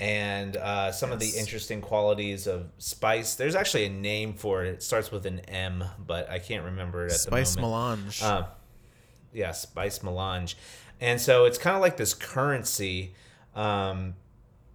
and 0.00 0.56
uh, 0.56 0.90
some 0.92 1.10
yes. 1.10 1.14
of 1.14 1.20
the 1.20 1.38
interesting 1.38 1.80
qualities 1.80 2.46
of 2.46 2.66
spice. 2.78 3.36
There's 3.36 3.54
actually 3.54 3.84
a 3.84 3.90
name 3.90 4.34
for 4.34 4.64
it. 4.64 4.68
It 4.68 4.82
starts 4.82 5.10
with 5.10 5.26
an 5.26 5.40
m 5.40 5.84
but 6.04 6.28
i 6.30 6.38
can't 6.38 6.64
remember 6.64 7.06
it 7.06 7.12
at 7.12 7.18
spice 7.20 7.54
the 7.54 7.60
moment. 7.60 8.12
Spice 8.12 8.22
melange. 8.22 8.42
Uh, 8.44 8.46
yeah 9.32 9.52
spice 9.52 10.02
melange. 10.02 10.56
And 11.00 11.20
so 11.20 11.44
it's 11.44 11.58
kind 11.58 11.76
of 11.76 11.82
like 11.82 11.96
this 11.96 12.14
currency 12.14 13.14
um, 13.54 14.14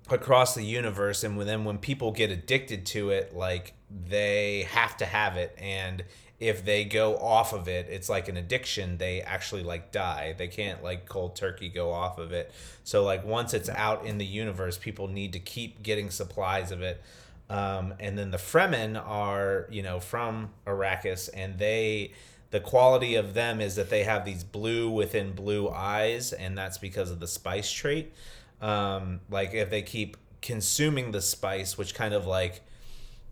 across 0.09 0.55
the 0.55 0.63
universe 0.63 1.23
and 1.23 1.39
then 1.41 1.65
when 1.65 1.77
people 1.77 2.11
get 2.11 2.31
addicted 2.31 2.85
to 2.87 3.09
it 3.09 3.35
like 3.35 3.73
they 3.89 4.67
have 4.71 4.97
to 4.97 5.05
have 5.05 5.37
it 5.37 5.55
and 5.57 6.03
if 6.39 6.63
they 6.63 6.85
go 6.85 7.17
off 7.17 7.51
of 7.51 7.67
it 7.67 7.87
it's 7.89 8.07
like 8.07 8.29
an 8.29 8.37
addiction 8.37 8.97
they 8.97 9.21
actually 9.21 9.63
like 9.63 9.91
die. 9.91 10.33
They 10.37 10.47
can't 10.47 10.83
like 10.83 11.07
cold 11.07 11.35
turkey 11.35 11.69
go 11.69 11.91
off 11.91 12.17
of 12.17 12.31
it. 12.31 12.51
So 12.83 13.03
like 13.03 13.25
once 13.25 13.53
it's 13.53 13.69
out 13.69 14.05
in 14.05 14.17
the 14.17 14.25
universe 14.25 14.77
people 14.77 15.07
need 15.07 15.33
to 15.33 15.39
keep 15.39 15.83
getting 15.83 16.09
supplies 16.09 16.71
of 16.71 16.81
it. 16.81 17.01
Um, 17.49 17.95
and 17.99 18.17
then 18.17 18.31
the 18.31 18.37
fremen 18.37 18.95
are 18.95 19.67
you 19.69 19.81
know 19.81 19.99
from 19.99 20.49
arrakis 20.65 21.29
and 21.33 21.57
they 21.57 22.13
the 22.51 22.59
quality 22.59 23.15
of 23.15 23.33
them 23.33 23.61
is 23.61 23.75
that 23.75 23.89
they 23.89 24.03
have 24.03 24.25
these 24.25 24.43
blue 24.43 24.89
within 24.89 25.33
blue 25.33 25.69
eyes 25.69 26.33
and 26.33 26.57
that's 26.57 26.77
because 26.77 27.11
of 27.11 27.19
the 27.19 27.27
spice 27.27 27.71
trait. 27.71 28.13
Um, 28.61 29.21
like 29.29 29.53
if 29.53 29.69
they 29.69 29.81
keep 29.81 30.17
consuming 30.41 31.11
the 31.11 31.21
spice, 31.21 31.77
which 31.77 31.93
kind 31.93 32.13
of 32.13 32.25
like 32.25 32.61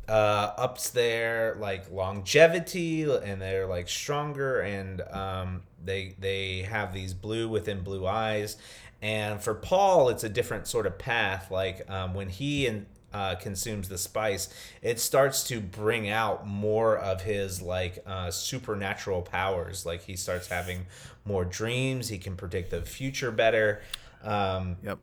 uh, 0.08 0.54
ups 0.58 0.90
their 0.90 1.56
like 1.60 1.92
longevity 1.92 3.04
and 3.04 3.42
they're 3.42 3.68
like 3.68 3.90
stronger 3.90 4.62
and 4.62 5.02
um, 5.12 5.64
they 5.84 6.16
they 6.20 6.62
have 6.62 6.94
these 6.94 7.14
blue 7.14 7.50
within 7.50 7.82
blue 7.82 8.06
eyes. 8.08 8.58
And 9.02 9.42
for 9.42 9.54
Paul, 9.54 10.10
it's 10.10 10.24
a 10.24 10.30
different 10.30 10.68
sort 10.68 10.88
of 10.88 10.98
path. 10.98 11.52
Like 11.52 11.90
um, 11.90 12.14
when 12.14 12.30
he 12.30 12.68
and 12.68 12.86
uh, 13.14 13.36
consumes 13.36 13.90
the 13.90 13.98
spice, 13.98 14.50
it 14.82 15.00
starts 15.00 15.44
to 15.46 15.60
bring 15.60 16.10
out 16.10 16.48
more 16.48 16.98
of 16.98 17.22
his 17.22 17.62
like 17.62 18.00
uh, 18.06 18.32
supernatural 18.32 19.22
powers. 19.22 19.86
Like 19.86 20.04
he 20.04 20.16
starts 20.16 20.48
having 20.48 20.86
more 21.26 21.46
dreams. 21.46 22.10
He 22.10 22.18
can 22.18 22.36
predict 22.36 22.72
the 22.72 22.82
future 22.82 23.32
better. 23.32 23.82
Um, 24.24 24.78
yep. 24.84 25.00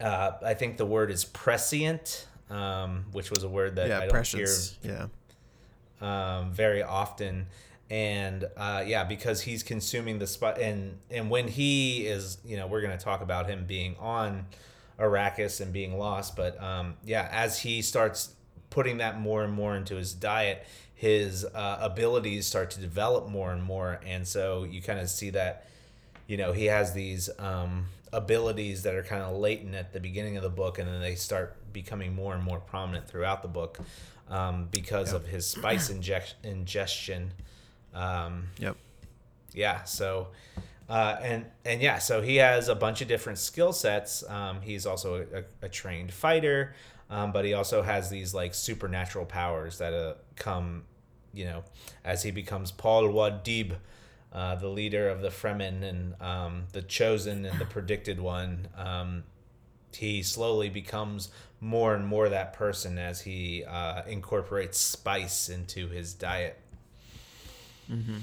Uh, 0.00 0.32
I 0.44 0.54
think 0.54 0.76
the 0.76 0.86
word 0.86 1.10
is 1.10 1.24
prescient, 1.24 2.26
um, 2.52 3.06
which 3.12 3.30
was 3.30 3.42
a 3.42 3.48
word 3.48 3.76
that 3.76 3.88
yeah, 3.88 4.00
I 4.00 4.06
don't 4.06 4.26
hear 4.26 4.48
yeah. 4.82 5.06
Um, 6.00 6.52
very 6.52 6.82
often. 6.82 7.46
And 7.90 8.46
uh, 8.56 8.84
yeah, 8.86 9.04
because 9.04 9.42
he's 9.42 9.62
consuming 9.62 10.18
the 10.18 10.26
spot, 10.26 10.58
and 10.58 10.98
and 11.10 11.28
when 11.28 11.48
he 11.48 12.06
is, 12.06 12.38
you 12.44 12.56
know, 12.56 12.66
we're 12.66 12.80
gonna 12.80 12.96
talk 12.96 13.20
about 13.20 13.50
him 13.50 13.66
being 13.66 13.96
on 13.98 14.46
Arrakis 14.98 15.60
and 15.60 15.72
being 15.72 15.98
lost, 15.98 16.34
but 16.34 16.62
um, 16.62 16.94
yeah, 17.04 17.28
as 17.30 17.60
he 17.60 17.82
starts 17.82 18.34
putting 18.70 18.98
that 18.98 19.20
more 19.20 19.44
and 19.44 19.52
more 19.52 19.76
into 19.76 19.96
his 19.96 20.14
diet, 20.14 20.64
his 20.94 21.44
uh, 21.44 21.78
abilities 21.82 22.46
start 22.46 22.70
to 22.70 22.80
develop 22.80 23.28
more 23.28 23.52
and 23.52 23.62
more, 23.62 24.00
and 24.06 24.26
so 24.26 24.64
you 24.64 24.80
kind 24.80 24.98
of 24.98 25.10
see 25.10 25.28
that, 25.30 25.66
you 26.26 26.38
know, 26.38 26.52
he 26.52 26.66
has 26.66 26.94
these 26.94 27.28
um, 27.38 27.86
abilities 28.12 28.84
that 28.84 28.94
are 28.94 29.02
kind 29.02 29.22
of 29.22 29.36
latent 29.36 29.74
at 29.74 29.92
the 29.92 30.00
beginning 30.00 30.38
of 30.38 30.42
the 30.42 30.48
book, 30.48 30.78
and 30.78 30.88
then 30.88 31.00
they 31.00 31.14
start 31.14 31.56
becoming 31.72 32.14
more 32.14 32.34
and 32.34 32.42
more 32.42 32.60
prominent 32.60 33.08
throughout 33.08 33.42
the 33.42 33.48
book 33.48 33.78
um, 34.28 34.68
because 34.70 35.12
yep. 35.12 35.22
of 35.22 35.26
his 35.26 35.46
spice 35.46 35.90
ingestion. 36.44 37.32
Um, 37.94 38.48
yep. 38.58 38.76
Yeah. 39.52 39.84
So. 39.84 40.28
Uh, 40.88 41.16
and 41.22 41.46
and 41.64 41.80
yeah, 41.80 41.98
so 41.98 42.20
he 42.20 42.36
has 42.36 42.68
a 42.68 42.74
bunch 42.74 43.00
of 43.00 43.08
different 43.08 43.38
skill 43.38 43.72
sets. 43.72 44.28
Um, 44.28 44.60
he's 44.60 44.84
also 44.84 45.24
a, 45.32 45.64
a, 45.64 45.68
trained 45.68 46.12
fighter, 46.12 46.74
um, 47.08 47.32
but 47.32 47.46
he 47.46 47.54
also 47.54 47.80
has 47.80 48.10
these 48.10 48.34
like 48.34 48.52
supernatural 48.52 49.24
powers 49.24 49.78
that 49.78 49.94
uh, 49.94 50.14
come, 50.36 50.82
you 51.32 51.46
know, 51.46 51.64
as 52.04 52.22
he 52.22 52.30
becomes 52.30 52.72
Paul 52.72 53.04
Muad'Dib, 53.04 53.76
uh, 54.32 54.54
the 54.56 54.68
leader 54.68 55.08
of 55.08 55.20
the 55.20 55.28
Fremen 55.28 55.82
and 55.82 56.20
um, 56.20 56.64
the 56.72 56.82
chosen 56.82 57.44
and 57.44 57.58
the 57.58 57.64
predicted 57.70 58.20
one, 58.20 58.68
um, 58.76 59.24
he 59.96 60.22
slowly 60.22 60.68
becomes 60.68 61.30
more 61.60 61.94
and 61.94 62.06
more 62.06 62.28
that 62.28 62.52
person 62.52 62.98
as 62.98 63.20
he 63.20 63.64
uh, 63.64 64.02
incorporates 64.06 64.78
spice 64.78 65.48
into 65.48 65.88
his 65.88 66.12
diet. 66.12 66.58
Mm-hmm. 67.90 68.18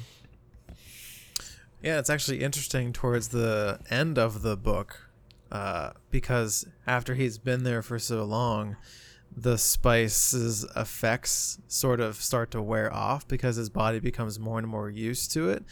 Yeah, 1.81 1.99
it's 1.99 2.09
actually 2.09 2.41
interesting 2.41 2.91
towards 2.91 3.29
the 3.29 3.79
end 3.89 4.17
of 4.17 4.41
the 4.41 4.57
book 4.57 5.09
uh, 5.51 5.91
because 6.11 6.65
after 6.85 7.15
he's 7.15 7.37
been 7.37 7.63
there 7.63 7.81
for 7.81 7.97
so 7.97 8.23
long, 8.23 8.75
the 9.35 9.57
spice's 9.57 10.65
effects 10.75 11.59
sort 11.67 11.99
of 11.99 12.17
start 12.17 12.51
to 12.51 12.61
wear 12.61 12.93
off 12.93 13.27
because 13.27 13.55
his 13.55 13.69
body 13.69 13.99
becomes 13.99 14.39
more 14.39 14.57
and 14.57 14.67
more 14.67 14.89
used 14.89 15.31
to 15.31 15.49
it 15.49 15.63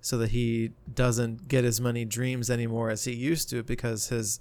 so 0.00 0.18
that 0.18 0.30
he 0.30 0.72
doesn't 0.92 1.48
get 1.48 1.64
as 1.64 1.80
many 1.80 2.04
dreams 2.04 2.50
anymore 2.50 2.90
as 2.90 3.04
he 3.04 3.12
used 3.12 3.48
to 3.50 3.62
because 3.62 4.08
his 4.08 4.38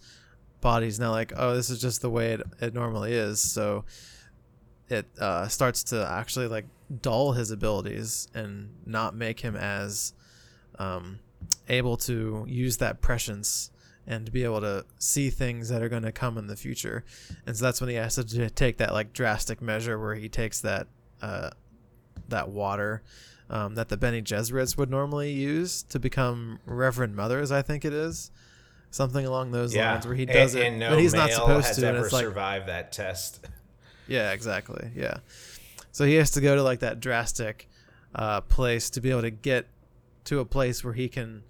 body's 0.65 0.99
now 0.99 1.11
like, 1.11 1.31
oh, 1.37 1.55
this 1.55 1.69
is 1.69 1.79
just 1.79 2.01
the 2.01 2.09
way 2.09 2.33
it, 2.33 2.41
it 2.59 2.73
normally 2.73 3.13
is. 3.13 3.39
So 3.39 3.85
it 4.89 5.05
uh, 5.19 5.47
starts 5.47 5.83
to 5.83 6.07
actually 6.09 6.47
like 6.47 6.65
dull 7.03 7.33
his 7.33 7.51
abilities 7.51 8.27
and 8.33 8.73
not 8.83 9.13
make 9.13 9.41
him 9.41 9.55
as 9.55 10.13
um, 10.79 11.19
able 11.69 11.97
to 11.97 12.45
use 12.47 12.77
that 12.77 12.99
prescience 12.99 13.69
and 14.07 14.25
to 14.25 14.31
be 14.31 14.43
able 14.43 14.59
to 14.61 14.85
see 14.97 15.29
things 15.29 15.69
that 15.69 15.83
are 15.83 15.89
going 15.89 16.01
to 16.01 16.11
come 16.11 16.35
in 16.35 16.47
the 16.47 16.55
future. 16.55 17.05
And 17.45 17.55
so 17.55 17.63
that's 17.63 17.79
when 17.79 17.91
he 17.91 17.97
has 17.97 18.15
to 18.15 18.49
take 18.49 18.77
that 18.77 18.91
like 18.91 19.13
drastic 19.13 19.61
measure 19.61 19.99
where 19.99 20.15
he 20.15 20.29
takes 20.29 20.61
that 20.61 20.87
uh, 21.21 21.51
that 22.29 22.49
water 22.49 23.03
um, 23.51 23.75
that 23.75 23.89
the 23.89 23.97
Bene 23.97 24.23
Gesserits 24.23 24.75
would 24.77 24.89
normally 24.89 25.31
use 25.31 25.83
to 25.83 25.99
become 25.99 26.57
Reverend 26.65 27.15
Mothers, 27.15 27.51
I 27.51 27.61
think 27.61 27.85
it 27.85 27.93
is. 27.93 28.31
Something 28.95 29.25
along 29.25 29.51
those 29.51 29.75
yeah. 29.75 29.91
lines 29.91 30.07
where 30.07 30.15
he 30.15 30.25
does 30.25 30.55
and, 30.55 30.63
it, 30.63 30.67
and 30.67 30.79
no 30.79 30.89
but 30.91 30.99
he's 30.99 31.13
not 31.13 31.29
supposed 31.29 31.73
to. 31.73 31.89
and 31.89 31.97
it's 31.97 32.13
like 32.13 32.23
survive 32.23 32.67
that 32.67 32.93
test. 32.93 33.45
Yeah, 34.07 34.31
exactly. 34.31 34.91
Yeah, 34.95 35.17
so 35.91 36.05
he 36.05 36.13
has 36.13 36.31
to 36.31 36.39
go 36.39 36.55
to 36.55 36.63
like 36.63 36.79
that 36.79 37.01
drastic 37.01 37.67
uh, 38.13 38.39
place 38.39 38.89
to 38.91 39.01
be 39.01 39.09
able 39.09 39.23
to 39.23 39.31
get 39.31 39.67
to 40.25 40.39
a 40.39 40.45
place 40.45 40.81
where 40.81 40.93
he 40.93 41.09
can 41.09 41.43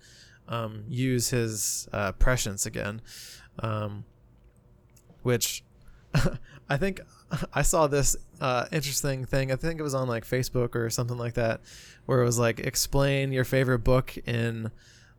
um, 0.48 0.86
use 0.88 1.30
his 1.30 1.88
uh, 1.94 2.14
prescience 2.14 2.66
again, 2.66 3.02
um, 3.60 4.06
which 5.22 5.66
I 6.70 6.78
think 6.78 7.02
I 7.54 7.62
saw 7.62 7.86
this 7.86 8.16
uh, 8.42 8.66
interesting 8.72 9.26
thing. 9.26 9.52
I 9.52 9.56
think 9.56 9.80
it 9.80 9.84
was 9.84 9.94
on 9.94 10.08
like 10.08 10.26
Facebook 10.26 10.74
or 10.74 10.90
something 10.90 11.18
like 11.18 11.36
that, 11.36 11.62
where 12.08 12.22
it 12.22 12.26
was 12.26 12.40
like 12.40 12.60
explain 12.60 13.32
your 13.32 13.44
favorite 13.44 13.84
book 13.84 14.18
in 14.26 14.72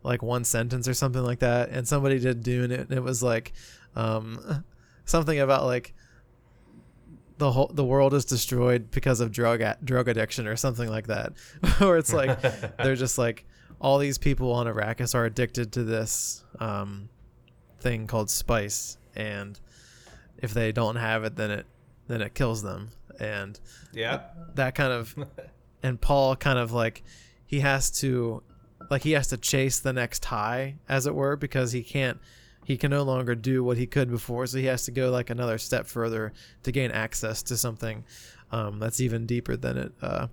like 0.07 0.23
one 0.23 0.45
sentence 0.45 0.87
or 0.89 0.95
something 0.95 1.23
like 1.23 1.41
that, 1.41 1.71
and 1.71 1.87
somebody 1.87 2.19
did 2.19 2.43
Dune, 2.43 2.71
it 2.71 2.81
and 2.81 2.93
it 2.93 3.03
was 3.03 3.23
like 3.23 3.53
um, 3.97 4.65
something 5.05 5.39
about 5.39 5.65
like 5.65 5.93
the 7.39 7.53
whole 7.53 7.71
the 7.75 7.85
world 7.85 8.15
is 8.15 8.25
destroyed 8.25 8.91
because 8.91 9.21
of 9.21 9.33
drug 9.33 9.63
drug 9.85 10.09
addiction 10.09 10.47
or 10.47 10.57
something 10.57 10.89
like 10.89 11.09
that, 11.09 11.33
or 11.81 11.99
it's 11.99 12.13
like 12.13 12.41
they're 12.79 12.97
just 12.97 13.19
like 13.19 13.45
all 13.81 13.99
these 13.99 14.17
people 14.17 14.53
on 14.53 14.67
Arrakis 14.67 15.15
are 15.15 15.27
addicted 15.27 15.73
to 15.73 15.83
this 15.83 16.45
um, 16.61 17.09
thing 17.81 18.07
called 18.07 18.31
spice, 18.31 18.97
and 19.15 19.59
if 20.39 20.55
they 20.55 20.73
don't 20.73 20.97
have 20.97 21.25
it, 21.25 21.37
then 21.37 21.51
it 21.51 21.67
then 22.07 22.23
it 22.23 22.35
kills 22.35 22.63
them, 22.63 22.91
and 23.19 23.59
yeah, 23.93 24.21
that 24.55 24.77
kind 24.77 24.93
of, 24.93 25.17
and 25.83 26.01
Paul 26.01 26.37
kind 26.37 26.61
of 26.61 26.73
like 26.73 27.03
he 27.45 27.61
has 27.61 27.91
to 28.03 28.43
like 28.90 29.02
he 29.02 29.12
has 29.12 29.28
to 29.28 29.37
chase 29.37 29.78
the 29.81 29.93
next 29.93 30.25
high 30.26 30.76
as 30.88 31.07
it 31.07 31.14
were 31.14 31.37
because 31.37 31.73
he 31.73 31.83
can't 31.83 32.19
he 32.64 32.76
can 32.76 32.90
no 32.90 33.02
longer 33.02 33.35
do 33.35 33.62
what 33.62 33.76
he 33.76 33.87
could 33.87 34.11
before 34.11 34.47
so 34.47 34.59
he 34.59 34.66
has 34.66 34.85
to 34.85 34.90
go 34.90 35.11
like 35.11 35.31
another 35.31 35.59
step 35.59 35.87
further 35.87 36.33
to 36.62 36.73
gain 36.73 36.90
access 36.90 37.43
to 37.43 37.57
something 37.57 38.05
um, 38.52 38.78
that's 38.78 39.00
even 39.00 39.26
deeper 39.26 39.57
than 39.57 39.76
it 39.76 39.93
uh, 40.02 40.26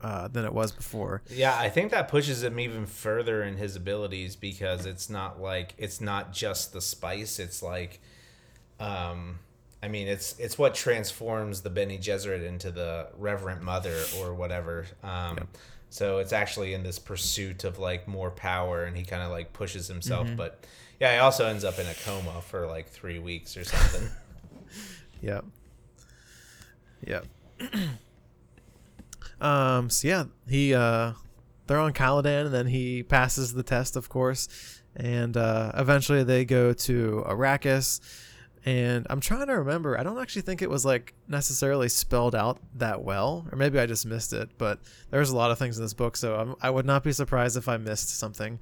uh, 0.00 0.28
than 0.28 0.44
it 0.44 0.52
was 0.52 0.72
before 0.72 1.22
yeah 1.30 1.56
i 1.58 1.68
think 1.68 1.90
that 1.90 2.08
pushes 2.08 2.42
him 2.42 2.60
even 2.60 2.86
further 2.86 3.42
in 3.42 3.56
his 3.56 3.76
abilities 3.76 4.36
because 4.36 4.86
it's 4.86 5.08
not 5.08 5.40
like 5.40 5.74
it's 5.78 6.00
not 6.00 6.32
just 6.32 6.72
the 6.72 6.80
spice 6.80 7.38
it's 7.38 7.62
like 7.62 8.00
um 8.78 9.38
I 9.82 9.88
mean, 9.88 10.08
it's 10.08 10.36
it's 10.40 10.58
what 10.58 10.74
transforms 10.74 11.60
the 11.60 11.70
Bene 11.70 11.96
Gesserit 11.98 12.44
into 12.44 12.72
the 12.72 13.08
Reverend 13.16 13.62
Mother 13.62 14.02
or 14.18 14.34
whatever. 14.34 14.86
Um, 15.04 15.36
yep. 15.36 15.48
So 15.90 16.18
it's 16.18 16.32
actually 16.32 16.74
in 16.74 16.82
this 16.82 16.98
pursuit 16.98 17.64
of 17.64 17.78
like 17.78 18.06
more 18.06 18.30
power, 18.30 18.84
and 18.84 18.96
he 18.96 19.04
kind 19.04 19.22
of 19.22 19.30
like 19.30 19.52
pushes 19.52 19.88
himself. 19.88 20.26
Mm-hmm. 20.26 20.36
But 20.36 20.64
yeah, 21.00 21.14
he 21.14 21.18
also 21.18 21.46
ends 21.46 21.64
up 21.64 21.78
in 21.78 21.86
a 21.86 21.94
coma 22.04 22.40
for 22.42 22.66
like 22.66 22.88
three 22.88 23.18
weeks 23.18 23.56
or 23.56 23.64
something. 23.64 24.08
yep. 25.20 25.44
Yep. 27.06 27.26
um. 29.40 29.90
So 29.90 30.08
yeah, 30.08 30.24
he 30.48 30.74
uh, 30.74 31.12
they're 31.66 31.78
on 31.78 31.92
Caladan, 31.92 32.46
and 32.46 32.54
then 32.54 32.66
he 32.66 33.02
passes 33.02 33.54
the 33.54 33.62
test, 33.62 33.96
of 33.96 34.08
course, 34.08 34.48
and 34.94 35.36
uh, 35.36 35.72
eventually 35.74 36.24
they 36.24 36.44
go 36.44 36.72
to 36.72 37.24
Arrakis 37.26 38.00
and 38.66 39.06
I'm 39.08 39.20
trying 39.20 39.46
to 39.46 39.58
remember. 39.58 39.98
I 39.98 40.02
don't 40.02 40.18
actually 40.18 40.42
think 40.42 40.60
it 40.60 40.68
was 40.68 40.84
like 40.84 41.14
necessarily 41.28 41.88
spelled 41.88 42.34
out 42.34 42.58
that 42.74 43.02
well, 43.02 43.46
or 43.52 43.56
maybe 43.56 43.78
I 43.78 43.86
just 43.86 44.04
missed 44.04 44.32
it. 44.32 44.50
But 44.58 44.80
there's 45.10 45.30
a 45.30 45.36
lot 45.36 45.52
of 45.52 45.58
things 45.58 45.78
in 45.78 45.84
this 45.84 45.94
book, 45.94 46.16
so 46.16 46.34
I'm, 46.34 46.56
i 46.60 46.68
would 46.68 46.84
not 46.84 47.04
be 47.04 47.12
surprised 47.12 47.56
if 47.56 47.68
I 47.68 47.76
missed 47.76 48.18
something. 48.18 48.58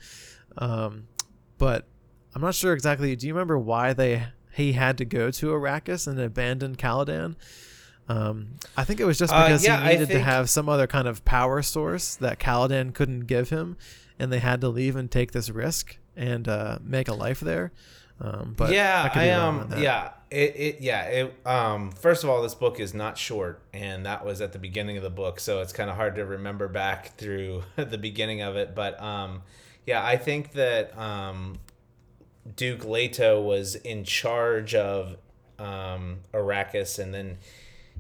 Um, 0.59 1.09
but 1.57 1.89
I'm 2.35 2.43
not 2.43 2.55
sure 2.55 2.75
exactly. 2.75 3.17
Do 3.17 3.27
you 3.27 3.33
remember 3.33 3.59
why 3.59 3.95
they 3.95 4.27
he 4.53 4.75
had 4.75 4.99
to 4.99 5.07
go 5.07 5.31
to 5.31 5.47
Arrakis 5.47 6.07
and 6.07 6.21
abandon 6.21 6.77
Caladan? 6.77 7.37
Um, 8.07 8.57
I 8.77 8.85
think 8.85 9.01
it 9.01 9.07
was 9.07 9.19
just 9.19 9.33
uh, 9.33 9.47
because 9.47 9.65
uh, 9.65 9.73
yeah, 9.73 9.83
he 9.85 9.89
needed 9.95 10.09
think... 10.09 10.19
to 10.19 10.25
have 10.25 10.51
some 10.51 10.69
other 10.69 10.87
kind 10.87 11.09
of 11.09 11.25
power 11.25 11.63
source 11.63 12.15
that 12.17 12.39
Caladan 12.39 12.93
couldn't 12.93 13.21
give 13.21 13.49
him, 13.49 13.79
and 14.19 14.31
they 14.31 14.41
had 14.41 14.61
to 14.61 14.69
leave 14.69 14.97
and 14.97 15.11
take 15.11 15.33
this 15.33 15.49
risk 15.49 15.97
and 16.15 16.47
uh, 16.47 16.79
make 16.83 17.09
a 17.09 17.15
life 17.15 17.41
there. 17.41 17.73
Um, 18.25 18.55
but 18.57 18.73
yeah, 18.73 19.11
I, 19.15 19.29
I 19.29 19.31
um, 19.33 19.75
yeah, 19.77 20.11
it, 20.31 20.57
it, 20.57 20.81
yeah, 20.81 21.03
it, 21.03 21.47
um, 21.47 21.93
first 21.93 22.25
of 22.25 22.31
all, 22.31 22.43
this 22.43 22.55
book 22.55 22.81
is 22.81 22.95
not 22.95 23.19
short, 23.19 23.61
and 23.75 24.07
that 24.07 24.25
was 24.25 24.41
at 24.41 24.53
the 24.53 24.59
beginning 24.59 24.97
of 24.97 25.03
the 25.03 25.11
book, 25.11 25.39
so 25.39 25.61
it's 25.61 25.75
kind 25.75 25.91
of 25.91 25.97
hard 25.97 26.15
to 26.15 26.25
remember 26.25 26.67
back 26.67 27.17
through 27.19 27.65
the 27.77 27.99
beginning 27.99 28.41
of 28.41 28.57
it. 28.57 28.75
But 28.75 29.01
um, 29.03 29.43
yeah, 29.87 30.05
I 30.05 30.17
think 30.17 30.53
that 30.53 30.97
um, 30.99 31.59
Duke 32.57 32.87
Leto 32.87 33.43
was 33.43 33.75
in 33.75 34.05
charge 34.05 34.75
of 34.75 35.17
um, 35.59 36.21
Arrakis, 36.33 36.99
and 36.99 37.13
then 37.13 37.37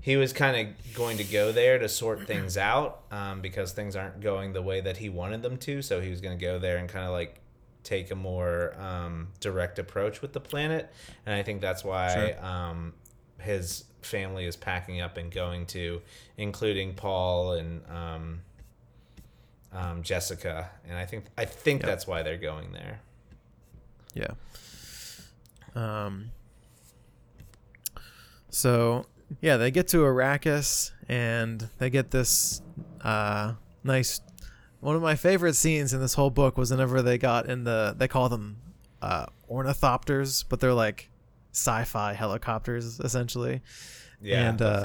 he 0.00 0.16
was 0.16 0.32
kind 0.32 0.68
of 0.68 0.94
going 0.94 1.18
to 1.18 1.24
go 1.24 1.52
there 1.52 1.78
to 1.78 1.88
sort 1.88 2.26
things 2.26 2.56
out 2.56 3.02
um, 3.10 3.42
because 3.42 3.72
things 3.72 3.94
aren't 3.94 4.20
going 4.20 4.54
the 4.54 4.62
way 4.62 4.80
that 4.80 4.96
he 4.96 5.10
wanted 5.10 5.42
them 5.42 5.58
to. 5.58 5.82
So 5.82 6.00
he 6.00 6.08
was 6.08 6.22
going 6.22 6.38
to 6.38 6.42
go 6.42 6.58
there 6.58 6.78
and 6.78 6.88
kind 6.88 7.04
of 7.04 7.12
like 7.12 7.40
take 7.84 8.10
a 8.10 8.14
more 8.14 8.74
um, 8.80 9.28
direct 9.40 9.78
approach 9.78 10.22
with 10.22 10.32
the 10.32 10.40
planet, 10.40 10.92
and 11.26 11.34
I 11.34 11.42
think 11.42 11.60
that's 11.60 11.84
why 11.84 12.14
sure. 12.14 12.44
um, 12.44 12.94
his 13.38 13.84
family 14.02 14.46
is 14.46 14.56
packing 14.56 15.00
up 15.00 15.16
and 15.16 15.30
going 15.30 15.66
to, 15.66 16.02
including 16.36 16.94
Paul 16.94 17.52
and 17.52 17.82
um, 17.88 18.40
um 19.72 20.02
Jessica, 20.02 20.70
and 20.88 20.98
I 20.98 21.06
think 21.06 21.26
I 21.38 21.44
think 21.44 21.82
yep. 21.82 21.90
that's 21.90 22.06
why 22.06 22.22
they're 22.22 22.36
going 22.36 22.72
there. 22.72 23.00
Yeah. 24.14 24.32
Um. 25.74 26.30
So 28.50 29.06
yeah, 29.40 29.56
they 29.56 29.70
get 29.70 29.88
to 29.88 29.98
Arrakis 29.98 30.92
and 31.08 31.68
they 31.78 31.90
get 31.90 32.10
this 32.10 32.62
uh, 33.02 33.54
nice 33.82 34.20
one 34.84 34.94
of 34.94 35.00
my 35.00 35.14
favorite 35.14 35.54
scenes 35.54 35.94
in 35.94 36.00
this 36.00 36.12
whole 36.12 36.28
book 36.28 36.58
was 36.58 36.70
whenever 36.70 37.00
they 37.00 37.16
got 37.16 37.46
in 37.46 37.64
the 37.64 37.94
they 37.96 38.06
call 38.06 38.28
them 38.28 38.58
uh, 39.00 39.24
ornithopters, 39.50 40.44
but 40.46 40.60
they're 40.60 40.74
like 40.74 41.08
sci-fi 41.52 42.12
helicopters 42.12 43.00
essentially. 43.00 43.62
Yeah, 44.20 44.50
and, 44.50 44.60
uh, 44.60 44.80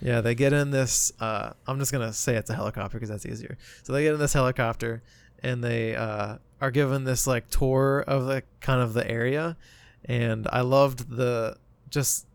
Yeah, 0.00 0.22
they 0.22 0.34
get 0.34 0.54
in 0.54 0.70
this. 0.70 1.12
Uh, 1.20 1.52
I'm 1.66 1.78
just 1.78 1.92
gonna 1.92 2.14
say 2.14 2.36
it's 2.36 2.48
a 2.48 2.54
helicopter 2.54 2.96
because 2.96 3.10
that's 3.10 3.26
easier. 3.26 3.58
So 3.82 3.92
they 3.92 4.04
get 4.04 4.14
in 4.14 4.20
this 4.20 4.32
helicopter 4.32 5.02
and 5.42 5.62
they 5.62 5.94
uh, 5.94 6.38
are 6.58 6.70
given 6.70 7.04
this 7.04 7.26
like 7.26 7.50
tour 7.50 8.04
of 8.06 8.24
the 8.24 8.42
kind 8.62 8.80
of 8.80 8.94
the 8.94 9.06
area, 9.08 9.58
and 10.06 10.48
I 10.50 10.62
loved 10.62 11.10
the 11.14 11.58
just 11.90 12.26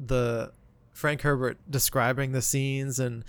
the 0.00 0.52
Frank 0.94 1.20
Herbert 1.20 1.58
describing 1.68 2.32
the 2.32 2.40
scenes 2.40 2.98
and 2.98 3.22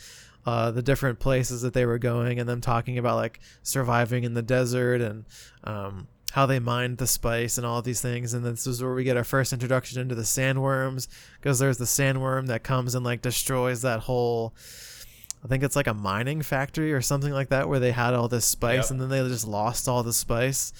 uh, 0.45 0.71
the 0.71 0.81
different 0.81 1.19
places 1.19 1.61
that 1.61 1.73
they 1.73 1.85
were 1.85 1.99
going 1.99 2.39
and 2.39 2.49
them 2.49 2.61
talking 2.61 2.97
about 2.97 3.15
like 3.15 3.39
surviving 3.61 4.23
in 4.23 4.33
the 4.33 4.41
desert 4.41 5.01
and 5.01 5.25
um, 5.63 6.07
how 6.31 6.45
they 6.45 6.59
mined 6.59 6.97
the 6.97 7.07
spice 7.07 7.57
and 7.57 7.65
all 7.65 7.79
of 7.79 7.85
these 7.85 8.01
things. 8.01 8.33
And 8.33 8.45
this 8.45 8.67
is 8.67 8.81
where 8.81 8.93
we 8.93 9.03
get 9.03 9.17
our 9.17 9.23
first 9.23 9.53
introduction 9.53 10.01
into 10.01 10.15
the 10.15 10.23
sandworms 10.23 11.07
because 11.39 11.59
there's 11.59 11.77
the 11.77 11.85
sandworm 11.85 12.47
that 12.47 12.63
comes 12.63 12.95
and 12.95 13.05
like 13.05 13.21
destroys 13.21 13.83
that 13.83 14.01
whole. 14.01 14.53
I 15.45 15.47
think 15.47 15.63
it's 15.63 15.75
like 15.75 15.87
a 15.87 15.93
mining 15.93 16.41
factory 16.41 16.93
or 16.93 17.01
something 17.01 17.33
like 17.33 17.49
that 17.49 17.67
where 17.67 17.79
they 17.79 17.91
had 17.91 18.13
all 18.13 18.29
this 18.29 18.45
spice 18.45 18.85
yep. 18.85 18.91
and 18.91 19.01
then 19.01 19.09
they 19.09 19.19
just 19.27 19.47
lost 19.47 19.87
all 19.87 20.01
the 20.01 20.13
spice. 20.13 20.73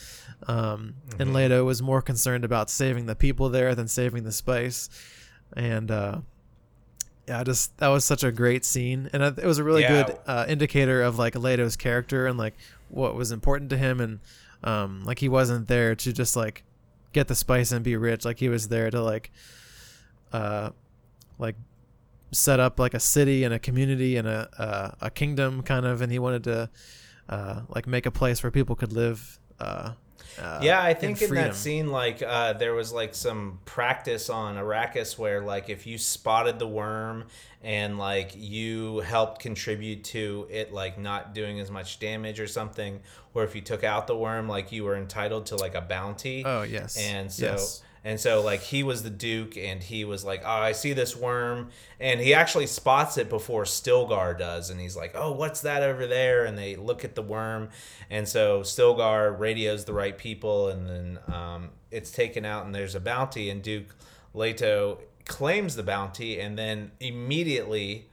Um, 0.48 0.96
mm-hmm. 1.08 1.22
And 1.22 1.34
Leto 1.34 1.64
was 1.64 1.82
more 1.82 2.02
concerned 2.02 2.46
about 2.46 2.70
saving 2.70 3.06
the 3.06 3.16
people 3.16 3.50
there 3.50 3.76
than 3.76 3.88
saving 3.88 4.24
the 4.24 4.32
spice. 4.32 4.90
And 5.56 5.92
uh, 5.92 6.22
yeah, 7.28 7.44
just 7.44 7.78
that 7.78 7.88
was 7.88 8.04
such 8.04 8.24
a 8.24 8.32
great 8.32 8.66
scene, 8.66 9.10
and 9.14 9.24
it 9.24 9.46
was 9.46 9.58
a 9.58 9.64
really 9.64 9.82
yeah. 9.82 10.04
good 10.04 10.20
uh, 10.28 10.46
indicator 10.48 11.02
of 11.02 11.18
like 11.18 11.36
Leto's 11.36 11.76
character 11.76 12.28
and 12.28 12.38
like 12.38 12.56
what 12.90 13.16
was 13.16 13.32
important 13.32 13.70
to 13.70 13.78
him, 13.78 14.02
and 14.02 14.20
um, 14.64 15.04
like 15.06 15.20
he 15.20 15.30
wasn't 15.30 15.68
there 15.68 15.96
to 15.96 16.12
just 16.12 16.36
like 16.36 16.64
get 17.14 17.28
the 17.28 17.36
spice 17.36 17.72
and 17.72 17.84
be 17.84 17.96
rich, 17.96 18.26
like 18.26 18.40
he 18.40 18.50
was 18.50 18.68
there 18.68 18.92
to 18.92 19.02
like, 19.02 19.32
uh, 20.34 20.72
like 21.40 21.56
set 22.32 22.60
up 22.60 22.80
like 22.80 22.94
a 22.94 23.00
city 23.00 23.44
and 23.44 23.54
a 23.54 23.60
community 23.60 24.18
and 24.18 24.28
a 24.28 24.50
uh, 24.58 24.92
a 25.06 25.10
kingdom 25.10 25.64
kind 25.64 25.86
of, 25.86 26.02
and 26.02 26.12
he 26.12 26.20
wanted 26.20 26.44
to 26.44 26.70
uh, 27.30 27.62
like 27.70 27.88
make 27.88 28.06
a 28.06 28.12
place 28.12 28.44
where 28.44 28.52
people 28.52 28.76
could 28.76 28.92
live 28.92 29.40
uh, 29.62 29.94
uh, 30.40 30.60
yeah, 30.62 30.82
I 30.82 30.94
think 30.94 31.22
in, 31.22 31.30
in 31.30 31.36
that 31.36 31.56
scene, 31.56 31.90
like 31.90 32.22
uh, 32.22 32.54
there 32.54 32.74
was 32.74 32.92
like 32.92 33.16
some 33.16 33.60
practice 33.66 34.30
on 34.30 34.56
Arrakis 34.56 35.18
where, 35.18 35.42
like, 35.42 35.70
if 35.70 35.86
you 35.86 35.98
spotted 35.98 36.60
the 36.60 36.68
worm 36.68 37.26
and 37.62 37.98
like 37.98 38.32
you 38.36 39.00
helped 39.00 39.42
contribute 39.42 40.04
to 40.06 40.48
it, 40.50 40.74
like 40.74 40.98
not 40.98 41.34
doing 41.34 41.60
as 41.60 41.70
much 41.72 42.00
damage 42.00 42.40
or 42.40 42.48
something, 42.48 43.00
or 43.34 43.44
if 43.44 43.56
you 43.56 43.62
took 43.62 43.84
out 43.84 44.08
the 44.08 44.18
worm, 44.18 44.48
like 44.48 44.72
you 44.72 44.84
were 44.84 44.96
entitled 44.96 45.46
to 45.48 45.56
like 45.56 45.76
a 45.76 45.82
bounty. 45.82 46.44
Oh 46.46 46.64
yes, 46.64 46.98
and 46.98 47.32
so. 47.32 47.46
Yes 47.46 47.84
and 48.04 48.20
so 48.20 48.42
like 48.42 48.62
he 48.62 48.84
was 48.84 49.04
the 49.04 49.10
duke 49.10 49.58
and 49.58 49.82
he 49.82 50.04
was 50.04 50.26
like, 50.26 50.42
"Oh, 50.44 50.50
I 50.50 50.74
see 50.74 50.94
this 50.94 51.16
worm." 51.16 51.70
And 52.00 52.20
he 52.20 52.34
actually 52.34 52.68
spots 52.68 53.18
it 53.18 53.30
before 53.30 53.64
Stilgar 53.64 54.38
does 54.38 54.70
and 54.70 54.80
he's 54.80 54.96
like, 54.96 55.12
"Oh, 55.16 55.32
what's 55.32 55.62
that 55.62 55.84
over 55.84 56.06
there?" 56.06 56.44
And 56.46 56.58
they 56.58 56.76
look 56.76 57.06
at 57.06 57.16
the 57.16 57.22
worm. 57.22 57.70
And 58.10 58.28
so 58.28 58.62
Stilgar 58.62 59.38
radios 59.40 59.86
the 59.86 59.94
right 59.94 60.18
people 60.18 60.70
and 60.70 60.88
then 60.88 61.20
um, 61.34 61.70
it's 61.92 62.12
taken 62.12 62.44
out 62.44 62.66
and 62.66 62.76
there's 62.76 62.96
a 62.96 63.00
bounty 63.00 63.50
and 63.50 63.62
Duke 63.62 63.96
Leto 64.34 65.00
claims 65.26 65.76
the 65.76 65.84
bounty 65.84 66.40
and 66.40 66.58
then 66.58 66.92
immediately 67.00 68.08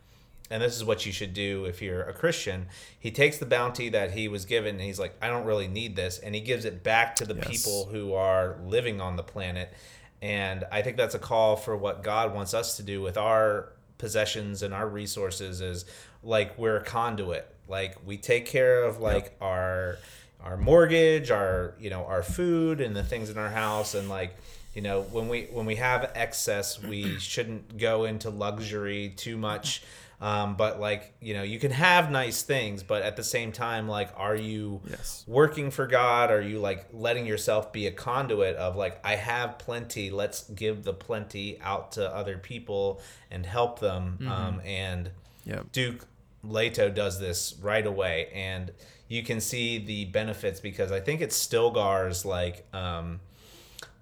and 0.50 0.62
this 0.62 0.76
is 0.76 0.84
what 0.84 1.06
you 1.06 1.12
should 1.12 1.32
do 1.32 1.64
if 1.64 1.80
you're 1.80 2.02
a 2.02 2.12
Christian. 2.12 2.66
He 2.98 3.10
takes 3.12 3.38
the 3.38 3.46
bounty 3.46 3.88
that 3.90 4.12
he 4.12 4.26
was 4.26 4.44
given 4.44 4.74
and 4.74 4.84
he's 4.84 4.98
like, 4.98 5.14
I 5.22 5.28
don't 5.28 5.44
really 5.44 5.68
need 5.68 5.94
this. 5.94 6.18
And 6.18 6.34
he 6.34 6.40
gives 6.40 6.64
it 6.64 6.82
back 6.82 7.14
to 7.16 7.24
the 7.24 7.36
yes. 7.36 7.46
people 7.46 7.86
who 7.86 8.14
are 8.14 8.56
living 8.64 9.00
on 9.00 9.16
the 9.16 9.22
planet. 9.22 9.72
And 10.20 10.64
I 10.72 10.82
think 10.82 10.96
that's 10.96 11.14
a 11.14 11.20
call 11.20 11.56
for 11.56 11.76
what 11.76 12.02
God 12.02 12.34
wants 12.34 12.52
us 12.52 12.76
to 12.78 12.82
do 12.82 13.00
with 13.00 13.16
our 13.16 13.72
possessions 13.96 14.62
and 14.62 14.74
our 14.74 14.88
resources 14.88 15.60
is 15.60 15.84
like 16.24 16.58
we're 16.58 16.78
a 16.78 16.84
conduit. 16.84 17.46
Like 17.68 17.96
we 18.04 18.16
take 18.16 18.46
care 18.46 18.82
of 18.82 18.98
like 19.00 19.24
yep. 19.24 19.36
our 19.40 19.98
our 20.42 20.56
mortgage, 20.56 21.30
our 21.30 21.74
you 21.78 21.90
know 21.90 22.04
our 22.06 22.22
food 22.22 22.80
and 22.80 22.96
the 22.96 23.04
things 23.04 23.30
in 23.30 23.38
our 23.38 23.50
house, 23.50 23.94
and 23.94 24.08
like 24.08 24.36
you 24.74 24.82
know 24.82 25.02
when 25.02 25.28
we 25.28 25.44
when 25.52 25.66
we 25.66 25.76
have 25.76 26.10
excess, 26.16 26.82
we 26.82 27.18
shouldn't 27.20 27.78
go 27.78 28.04
into 28.04 28.30
luxury 28.30 29.14
too 29.16 29.36
much. 29.36 29.82
Um, 30.20 30.54
but 30.54 30.78
like 30.78 31.14
you 31.22 31.32
know 31.32 31.42
you 31.42 31.58
can 31.58 31.70
have 31.70 32.10
nice 32.10 32.42
things 32.42 32.82
but 32.82 33.00
at 33.00 33.16
the 33.16 33.24
same 33.24 33.52
time 33.52 33.88
like 33.88 34.10
are 34.18 34.36
you 34.36 34.82
yes. 34.86 35.24
working 35.26 35.70
for 35.70 35.86
god 35.86 36.30
are 36.30 36.42
you 36.42 36.58
like 36.58 36.88
letting 36.92 37.24
yourself 37.24 37.72
be 37.72 37.86
a 37.86 37.90
conduit 37.90 38.54
of 38.56 38.76
like 38.76 39.00
i 39.02 39.16
have 39.16 39.58
plenty 39.58 40.10
let's 40.10 40.42
give 40.50 40.84
the 40.84 40.92
plenty 40.92 41.58
out 41.62 41.92
to 41.92 42.14
other 42.14 42.36
people 42.36 43.00
and 43.30 43.46
help 43.46 43.78
them 43.78 44.18
mm-hmm. 44.20 44.30
um, 44.30 44.60
and 44.62 45.10
yep. 45.46 45.72
duke 45.72 46.06
leto 46.44 46.90
does 46.90 47.18
this 47.18 47.54
right 47.62 47.86
away 47.86 48.28
and 48.34 48.72
you 49.08 49.22
can 49.22 49.40
see 49.40 49.78
the 49.78 50.04
benefits 50.04 50.60
because 50.60 50.92
i 50.92 51.00
think 51.00 51.22
it's 51.22 51.36
stilgar's 51.36 52.26
like 52.26 52.66
um, 52.74 53.20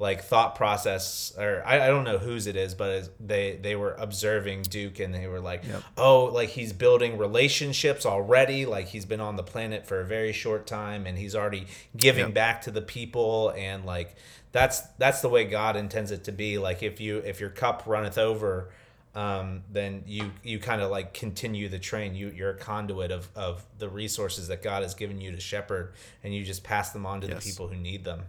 like 0.01 0.23
thought 0.23 0.55
process 0.55 1.33
or 1.37 1.63
I, 1.67 1.85
I 1.85 1.87
don't 1.89 2.05
know 2.05 2.19
whose 2.19 2.47
it 2.47 2.55
is 2.55 2.75
but 2.75 3.11
they 3.19 3.59
they 3.61 3.75
were 3.75 3.95
observing 3.95 4.63
duke 4.63 5.01
and 5.01 5.13
they 5.13 5.27
were 5.27 5.41
like 5.41 5.65
yep. 5.67 5.83
oh 5.97 6.27
like 6.27 6.51
he's 6.51 6.73
building 6.73 7.19
relationships 7.19 8.07
already 8.07 8.65
like 8.65 8.87
he's 8.89 9.05
been 9.05 9.21
on 9.21 9.37
the 9.37 9.43
planet 9.43 9.87
for 9.87 10.01
a 10.01 10.05
very 10.05 10.33
short 10.33 10.67
time 10.67 11.07
and 11.07 11.19
he's 11.19 11.35
already 11.35 11.67
giving 11.97 12.27
yep. 12.27 12.35
back 12.35 12.63
to 12.63 12.71
the 12.71 12.83
people 12.83 13.53
and 13.57 13.85
like 13.85 14.15
that's 14.53 14.81
that's 14.99 15.21
the 15.21 15.29
way 15.29 15.45
god 15.45 15.75
intends 15.75 16.13
it 16.13 16.25
to 16.25 16.33
be 16.33 16.59
like 16.59 16.83
if 16.83 17.01
you 17.01 17.19
if 17.19 17.41
your 17.41 17.51
cup 17.51 17.83
runneth 17.87 18.19
over 18.19 18.71
um, 19.15 19.65
then 19.73 20.05
you 20.07 20.31
you 20.45 20.61
kind 20.61 20.81
of 20.81 20.93
like 20.93 21.13
continue 21.13 21.69
the 21.69 21.79
train 21.79 22.15
you 22.15 22.29
you're 22.29 22.51
a 22.51 22.57
conduit 22.57 23.11
of 23.11 23.29
of 23.35 23.65
the 23.79 23.89
resources 23.89 24.47
that 24.47 24.63
god 24.63 24.85
has 24.85 24.95
given 24.95 25.21
you 25.21 25.33
to 25.33 25.41
shepherd 25.41 25.93
and 26.23 26.33
you 26.33 26.45
just 26.45 26.63
pass 26.63 26.91
them 26.91 27.05
on 27.05 27.21
to 27.23 27.27
yes. 27.27 27.43
the 27.43 27.51
people 27.51 27.67
who 27.67 27.75
need 27.75 28.05
them 28.05 28.23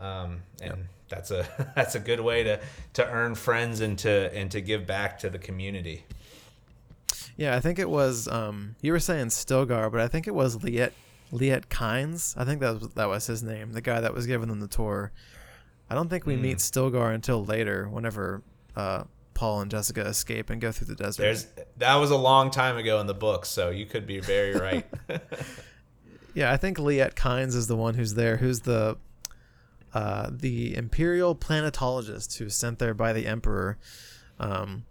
um, 0.00 0.42
and 0.60 0.70
yep. 0.70 0.78
that's 1.08 1.30
a 1.30 1.72
that's 1.76 1.94
a 1.94 2.00
good 2.00 2.20
way 2.20 2.42
to 2.44 2.60
to 2.94 3.08
earn 3.08 3.34
friends 3.34 3.80
and 3.80 3.98
to 4.00 4.34
and 4.34 4.50
to 4.50 4.60
give 4.60 4.86
back 4.86 5.18
to 5.20 5.30
the 5.30 5.38
community. 5.38 6.04
Yeah, 7.36 7.54
I 7.54 7.60
think 7.60 7.78
it 7.78 7.88
was. 7.88 8.26
Um, 8.26 8.74
you 8.82 8.92
were 8.92 8.98
saying 8.98 9.28
Stilgar, 9.28 9.90
but 9.92 10.00
I 10.00 10.08
think 10.08 10.26
it 10.26 10.34
was 10.34 10.56
Liet 10.56 10.92
Liet 11.32 11.68
Kynes. 11.68 12.34
I 12.36 12.44
think 12.44 12.60
that 12.60 12.80
was 12.80 12.88
that 12.94 13.08
was 13.08 13.26
his 13.26 13.42
name, 13.42 13.72
the 13.72 13.80
guy 13.80 14.00
that 14.00 14.14
was 14.14 14.26
giving 14.26 14.48
them 14.48 14.60
the 14.60 14.68
tour. 14.68 15.12
I 15.90 15.94
don't 15.94 16.08
think 16.08 16.26
we 16.26 16.36
mm. 16.36 16.42
meet 16.42 16.58
Stilgar 16.58 17.14
until 17.14 17.44
later, 17.44 17.88
whenever 17.88 18.42
uh, 18.76 19.04
Paul 19.34 19.60
and 19.60 19.70
Jessica 19.70 20.04
escape 20.06 20.50
and 20.50 20.60
go 20.60 20.72
through 20.72 20.88
the 20.88 20.94
desert. 20.94 21.22
There's 21.22 21.46
that 21.76 21.94
was 21.94 22.10
a 22.10 22.16
long 22.16 22.50
time 22.50 22.76
ago 22.76 23.00
in 23.00 23.06
the 23.06 23.14
book, 23.14 23.46
so 23.46 23.70
you 23.70 23.86
could 23.86 24.06
be 24.06 24.18
very 24.20 24.54
right. 24.54 24.84
yeah, 26.34 26.52
I 26.52 26.56
think 26.56 26.78
Liet 26.78 27.14
Kynes 27.14 27.54
is 27.54 27.68
the 27.68 27.76
one 27.76 27.94
who's 27.94 28.14
there, 28.14 28.36
who's 28.36 28.60
the 28.60 28.96
uh, 29.94 30.30
the 30.30 30.76
imperial 30.76 31.34
planetologist 31.34 32.36
who 32.38 32.44
was 32.44 32.56
sent 32.56 32.78
there 32.78 32.94
by 32.94 33.12
the 33.12 33.26
emperor. 33.26 33.78
Um, 34.38 34.84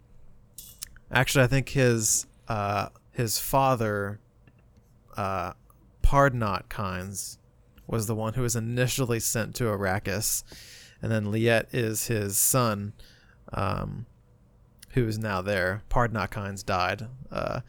actually, 1.10 1.44
I 1.44 1.48
think 1.48 1.70
his 1.70 2.26
uh, 2.48 2.88
his 3.12 3.38
father, 3.38 4.20
uh, 5.16 5.52
Pardnot 6.02 6.68
Kynes, 6.68 7.38
was 7.86 8.06
the 8.06 8.14
one 8.14 8.34
who 8.34 8.42
was 8.42 8.56
initially 8.56 9.20
sent 9.20 9.54
to 9.56 9.64
Arrakis, 9.64 10.42
and 11.02 11.12
then 11.12 11.30
Liet 11.30 11.68
is 11.72 12.06
his 12.06 12.38
son, 12.38 12.92
um, 13.52 14.06
who 14.90 15.06
is 15.06 15.18
now 15.18 15.42
there. 15.42 15.82
Pardnot 15.90 16.30
Kynes 16.30 16.64
died. 16.64 17.06
Uh, 17.30 17.60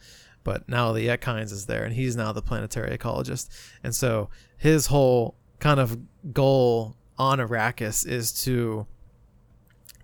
but 0.42 0.68
now 0.68 0.92
Liet 0.92 1.20
Kynes 1.20 1.52
is 1.52 1.66
there, 1.66 1.84
and 1.84 1.94
he's 1.94 2.16
now 2.16 2.32
the 2.32 2.42
planetary 2.42 2.96
ecologist. 2.96 3.48
And 3.84 3.94
so 3.94 4.30
his 4.56 4.86
whole 4.86 5.36
kind 5.58 5.78
of 5.78 5.98
goal 6.32 6.96
on 7.20 7.38
Arrakis 7.38 8.06
is 8.06 8.32
to 8.44 8.86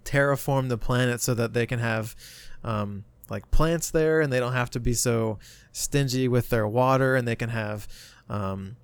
terraform 0.04 0.68
the 0.68 0.76
planet 0.76 1.20
so 1.22 1.32
that 1.32 1.54
they 1.54 1.66
can 1.66 1.78
have 1.78 2.14
um, 2.62 3.04
like 3.30 3.50
plants 3.50 3.90
there 3.90 4.20
and 4.20 4.30
they 4.30 4.38
don't 4.38 4.52
have 4.52 4.70
to 4.70 4.80
be 4.80 4.92
so 4.92 5.38
stingy 5.72 6.28
with 6.28 6.50
their 6.50 6.68
water 6.68 7.16
and 7.16 7.26
they 7.26 7.34
can 7.34 7.48
have 7.48 7.88
um, 8.28 8.76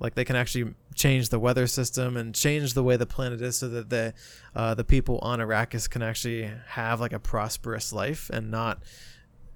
like 0.00 0.16
they 0.16 0.24
can 0.24 0.34
actually 0.34 0.74
change 0.96 1.28
the 1.28 1.38
weather 1.38 1.68
system 1.68 2.16
and 2.16 2.34
change 2.34 2.74
the 2.74 2.82
way 2.82 2.96
the 2.96 3.06
planet 3.06 3.40
is 3.40 3.56
so 3.56 3.68
that 3.68 3.88
the 3.88 4.12
uh, 4.56 4.74
the 4.74 4.84
people 4.84 5.18
on 5.22 5.38
Arrakis 5.38 5.88
can 5.88 6.02
actually 6.02 6.50
have 6.66 7.00
like 7.00 7.12
a 7.12 7.20
prosperous 7.20 7.92
life 7.92 8.28
and 8.32 8.50
not 8.50 8.82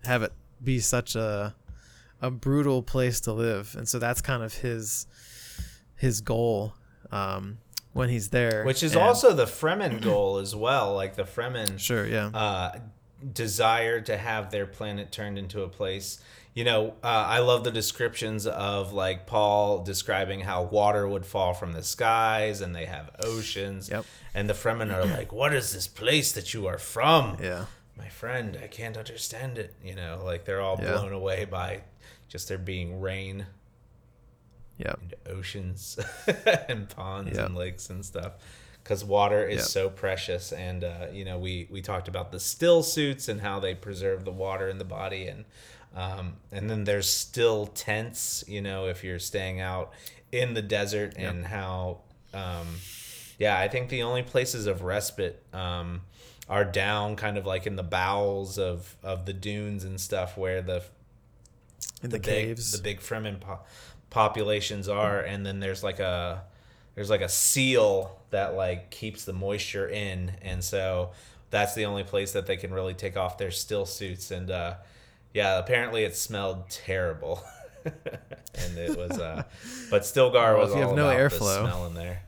have 0.04 0.22
it 0.22 0.32
be 0.62 0.78
such 0.78 1.16
a 1.16 1.54
a 2.22 2.30
brutal 2.30 2.82
place 2.82 3.20
to 3.22 3.32
live. 3.32 3.74
And 3.76 3.88
so 3.88 3.98
that's 3.98 4.20
kind 4.20 4.42
of 4.42 4.54
his 4.54 5.06
his 5.96 6.20
goal. 6.20 6.74
Um, 7.10 7.58
when 7.92 8.08
he's 8.08 8.28
there. 8.28 8.64
Which 8.64 8.82
is 8.82 8.92
and, 8.92 9.02
also 9.02 9.32
the 9.32 9.46
Fremen 9.46 10.00
goal 10.02 10.38
as 10.38 10.54
well. 10.54 10.94
Like 10.94 11.16
the 11.16 11.24
Fremen, 11.24 11.78
sure, 11.78 12.06
yeah, 12.06 12.26
uh, 12.28 12.78
desire 13.32 14.00
to 14.02 14.16
have 14.16 14.50
their 14.50 14.66
planet 14.66 15.12
turned 15.12 15.38
into 15.38 15.62
a 15.62 15.68
place. 15.68 16.22
You 16.52 16.64
know, 16.64 16.94
uh, 17.04 17.06
I 17.06 17.38
love 17.38 17.62
the 17.62 17.70
descriptions 17.70 18.46
of 18.46 18.92
like 18.92 19.26
Paul 19.26 19.84
describing 19.84 20.40
how 20.40 20.64
water 20.64 21.06
would 21.06 21.24
fall 21.24 21.54
from 21.54 21.72
the 21.72 21.82
skies, 21.82 22.60
and 22.60 22.74
they 22.74 22.86
have 22.86 23.10
oceans. 23.22 23.88
Yep. 23.88 24.04
And 24.34 24.48
the 24.48 24.54
Fremen 24.54 24.92
are 24.92 25.04
like, 25.16 25.32
"What 25.32 25.54
is 25.54 25.72
this 25.72 25.86
place 25.86 26.32
that 26.32 26.54
you 26.54 26.66
are 26.66 26.78
from?" 26.78 27.36
Yeah. 27.40 27.66
My 27.96 28.08
friend, 28.08 28.58
I 28.62 28.66
can't 28.66 28.96
understand 28.96 29.58
it. 29.58 29.74
You 29.84 29.94
know, 29.94 30.22
like 30.24 30.44
they're 30.44 30.60
all 30.60 30.78
yeah. 30.80 30.92
blown 30.92 31.12
away 31.12 31.44
by 31.44 31.82
just 32.28 32.48
there 32.48 32.58
being 32.58 33.00
rain 33.00 33.46
yep. 34.84 35.00
oceans 35.26 35.98
and 36.68 36.88
ponds 36.88 37.36
yep. 37.36 37.46
and 37.46 37.56
lakes 37.56 37.90
and 37.90 38.04
stuff 38.04 38.32
because 38.82 39.04
water 39.04 39.46
is 39.46 39.58
yep. 39.58 39.66
so 39.66 39.90
precious 39.90 40.52
and 40.52 40.84
uh, 40.84 41.06
you 41.12 41.24
know 41.24 41.38
we 41.38 41.68
we 41.70 41.80
talked 41.80 42.08
about 42.08 42.32
the 42.32 42.40
still 42.40 42.82
suits 42.82 43.28
and 43.28 43.40
how 43.40 43.60
they 43.60 43.74
preserve 43.74 44.24
the 44.24 44.32
water 44.32 44.68
in 44.68 44.78
the 44.78 44.84
body 44.84 45.26
and 45.26 45.44
um, 45.94 46.34
and 46.52 46.70
then 46.70 46.84
there's 46.84 47.08
still 47.08 47.66
tents 47.66 48.44
you 48.48 48.60
know 48.60 48.86
if 48.86 49.04
you're 49.04 49.18
staying 49.18 49.60
out 49.60 49.92
in 50.32 50.54
the 50.54 50.62
desert 50.62 51.14
yep. 51.18 51.32
and 51.32 51.46
how 51.46 51.98
um, 52.34 52.66
yeah 53.38 53.58
i 53.58 53.68
think 53.68 53.88
the 53.90 54.02
only 54.02 54.22
places 54.22 54.66
of 54.66 54.82
respite 54.82 55.42
um, 55.52 56.00
are 56.48 56.64
down 56.64 57.16
kind 57.16 57.36
of 57.38 57.46
like 57.46 57.66
in 57.66 57.76
the 57.76 57.82
bowels 57.82 58.58
of 58.58 58.96
of 59.02 59.26
the 59.26 59.32
dunes 59.32 59.84
and 59.84 60.00
stuff 60.00 60.36
where 60.36 60.62
the 60.62 60.82
in 62.02 62.10
the, 62.10 62.18
the 62.18 62.18
big, 62.18 62.46
caves 62.46 62.72
the 62.72 62.82
big 62.82 63.00
fremen 63.00 63.40
po- 63.40 63.60
populations 64.10 64.88
are 64.88 65.20
and 65.20 65.46
then 65.46 65.60
there's 65.60 65.82
like 65.82 66.00
a 66.00 66.42
there's 66.94 67.10
like 67.10 67.20
a 67.20 67.28
seal 67.28 68.18
that 68.30 68.54
like 68.54 68.90
keeps 68.90 69.24
the 69.24 69.32
moisture 69.32 69.88
in 69.88 70.32
and 70.42 70.62
so 70.62 71.10
that's 71.50 71.74
the 71.74 71.84
only 71.84 72.02
place 72.02 72.32
that 72.32 72.46
they 72.46 72.56
can 72.56 72.72
really 72.72 72.94
take 72.94 73.16
off 73.16 73.38
their 73.38 73.50
still 73.50 73.86
suits 73.86 74.30
and 74.30 74.50
uh 74.50 74.74
yeah 75.32 75.58
apparently 75.58 76.04
it 76.04 76.16
smelled 76.16 76.68
terrible. 76.68 77.42
And 77.82 78.76
it 78.76 78.94
was 78.94 79.18
uh 79.18 79.44
but 79.90 80.02
Stilgar 80.02 80.54
well, 80.54 80.66
was 80.66 80.74
you 80.74 80.82
have 80.82 80.94
no 80.94 81.06
airflow. 81.06 81.62
smell 81.62 81.86
in 81.86 81.94
there. 81.94 82.24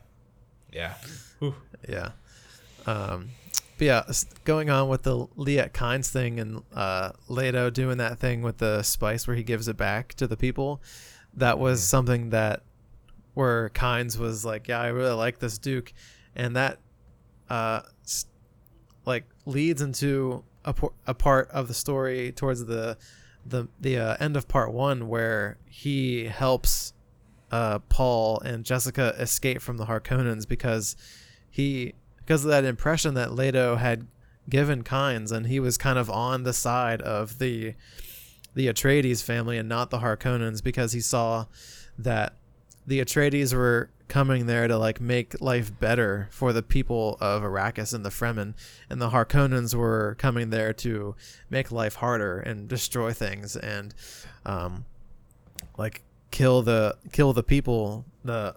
Yeah. 0.71 0.95
Whew. 1.37 1.53
yeah. 1.87 2.09
Um 2.87 3.29
but 3.77 3.85
yeah, 3.85 4.03
going 4.45 4.71
on 4.71 4.89
with 4.89 5.03
the 5.03 5.27
Liet 5.35 5.73
Kynes 5.73 6.09
thing 6.09 6.39
and 6.39 6.63
uh, 6.73 7.11
Leto 7.27 7.69
doing 7.69 7.97
that 7.97 8.19
thing 8.19 8.41
with 8.41 8.59
the 8.59 8.83
spice 8.83 9.27
where 9.27 9.35
he 9.35 9.43
gives 9.43 9.67
it 9.67 9.77
back 9.77 10.13
to 10.15 10.27
the 10.27 10.37
people 10.37 10.81
that 11.37 11.59
was 11.59 11.81
mm. 11.81 11.83
something 11.83 12.29
that 12.31 12.63
where 13.33 13.69
Kynes 13.69 14.17
was 14.17 14.45
like, 14.45 14.67
yeah, 14.67 14.79
I 14.79 14.87
really 14.87 15.13
like 15.13 15.39
this 15.39 15.57
Duke, 15.57 15.93
and 16.35 16.55
that 16.55 16.79
uh, 17.49 17.81
like 19.05 19.25
leads 19.45 19.81
into 19.81 20.43
a, 20.65 20.73
a 21.07 21.13
part 21.13 21.49
of 21.51 21.67
the 21.67 21.73
story 21.73 22.31
towards 22.31 22.65
the 22.65 22.97
the 23.45 23.67
the 23.81 23.97
uh, 23.97 24.17
end 24.19 24.37
of 24.37 24.47
part 24.47 24.71
one 24.71 25.07
where 25.07 25.57
he 25.65 26.25
helps 26.25 26.93
uh, 27.51 27.79
Paul 27.89 28.39
and 28.41 28.63
Jessica 28.63 29.15
escape 29.19 29.61
from 29.61 29.77
the 29.77 29.85
Harkonnens 29.85 30.47
because 30.47 30.95
he 31.49 31.93
because 32.17 32.45
of 32.45 32.51
that 32.51 32.63
impression 32.63 33.15
that 33.15 33.33
Leto 33.33 33.75
had 33.75 34.07
given 34.49 34.83
Kynes, 34.83 35.31
and 35.31 35.47
he 35.47 35.59
was 35.59 35.77
kind 35.77 35.99
of 35.99 36.09
on 36.09 36.43
the 36.43 36.53
side 36.53 37.01
of 37.01 37.39
the 37.39 37.75
the 38.55 38.67
Atreides 38.67 39.23
family 39.23 39.57
and 39.57 39.67
not 39.67 39.89
the 39.89 39.99
Harkonnens 39.99 40.63
because 40.63 40.93
he 40.93 40.99
saw 40.99 41.45
that 41.97 42.35
the 42.85 42.99
Atreides 42.99 43.53
were 43.53 43.89
coming 44.07 44.45
there 44.45 44.67
to 44.67 44.77
like 44.77 45.01
make 45.01 45.39
life 45.41 45.71
better 45.79 46.27
for 46.31 46.53
the 46.53 46.61
people 46.61 47.17
of 47.19 47.41
Arrakis 47.41 47.93
and 47.93 48.05
the 48.05 48.09
Fremen, 48.09 48.53
and 48.89 49.01
the 49.01 49.09
Harkonnens 49.09 49.73
were 49.73 50.15
coming 50.19 50.49
there 50.49 50.73
to 50.73 51.15
make 51.49 51.71
life 51.71 51.95
harder 51.95 52.39
and 52.39 52.67
destroy 52.67 53.11
things 53.11 53.55
and 53.55 53.95
um, 54.45 54.85
like 55.77 56.03
kill 56.31 56.61
the 56.61 56.97
kill 57.11 57.33
the 57.33 57.43
people. 57.43 58.05
The 58.23 58.55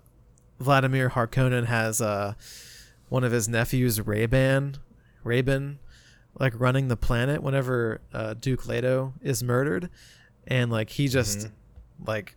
Vladimir 0.59 1.11
Harkonnen 1.11 1.67
has 1.67 2.01
uh, 2.01 2.35
one 3.09 3.25
of 3.25 3.33
his 3.33 3.49
nephews, 3.49 4.01
Rayban, 4.01 4.77
Rabin, 5.25 5.79
like 6.39 6.53
running 6.59 6.89
the 6.89 6.97
planet 6.97 7.43
whenever 7.43 8.01
uh, 8.13 8.35
Duke 8.35 8.67
Leto 8.67 9.15
is 9.23 9.43
murdered, 9.43 9.91
and 10.47 10.71
like 10.71 10.91
he 10.91 11.09
just 11.09 11.39
mm-hmm. 11.39 12.05
like 12.07 12.37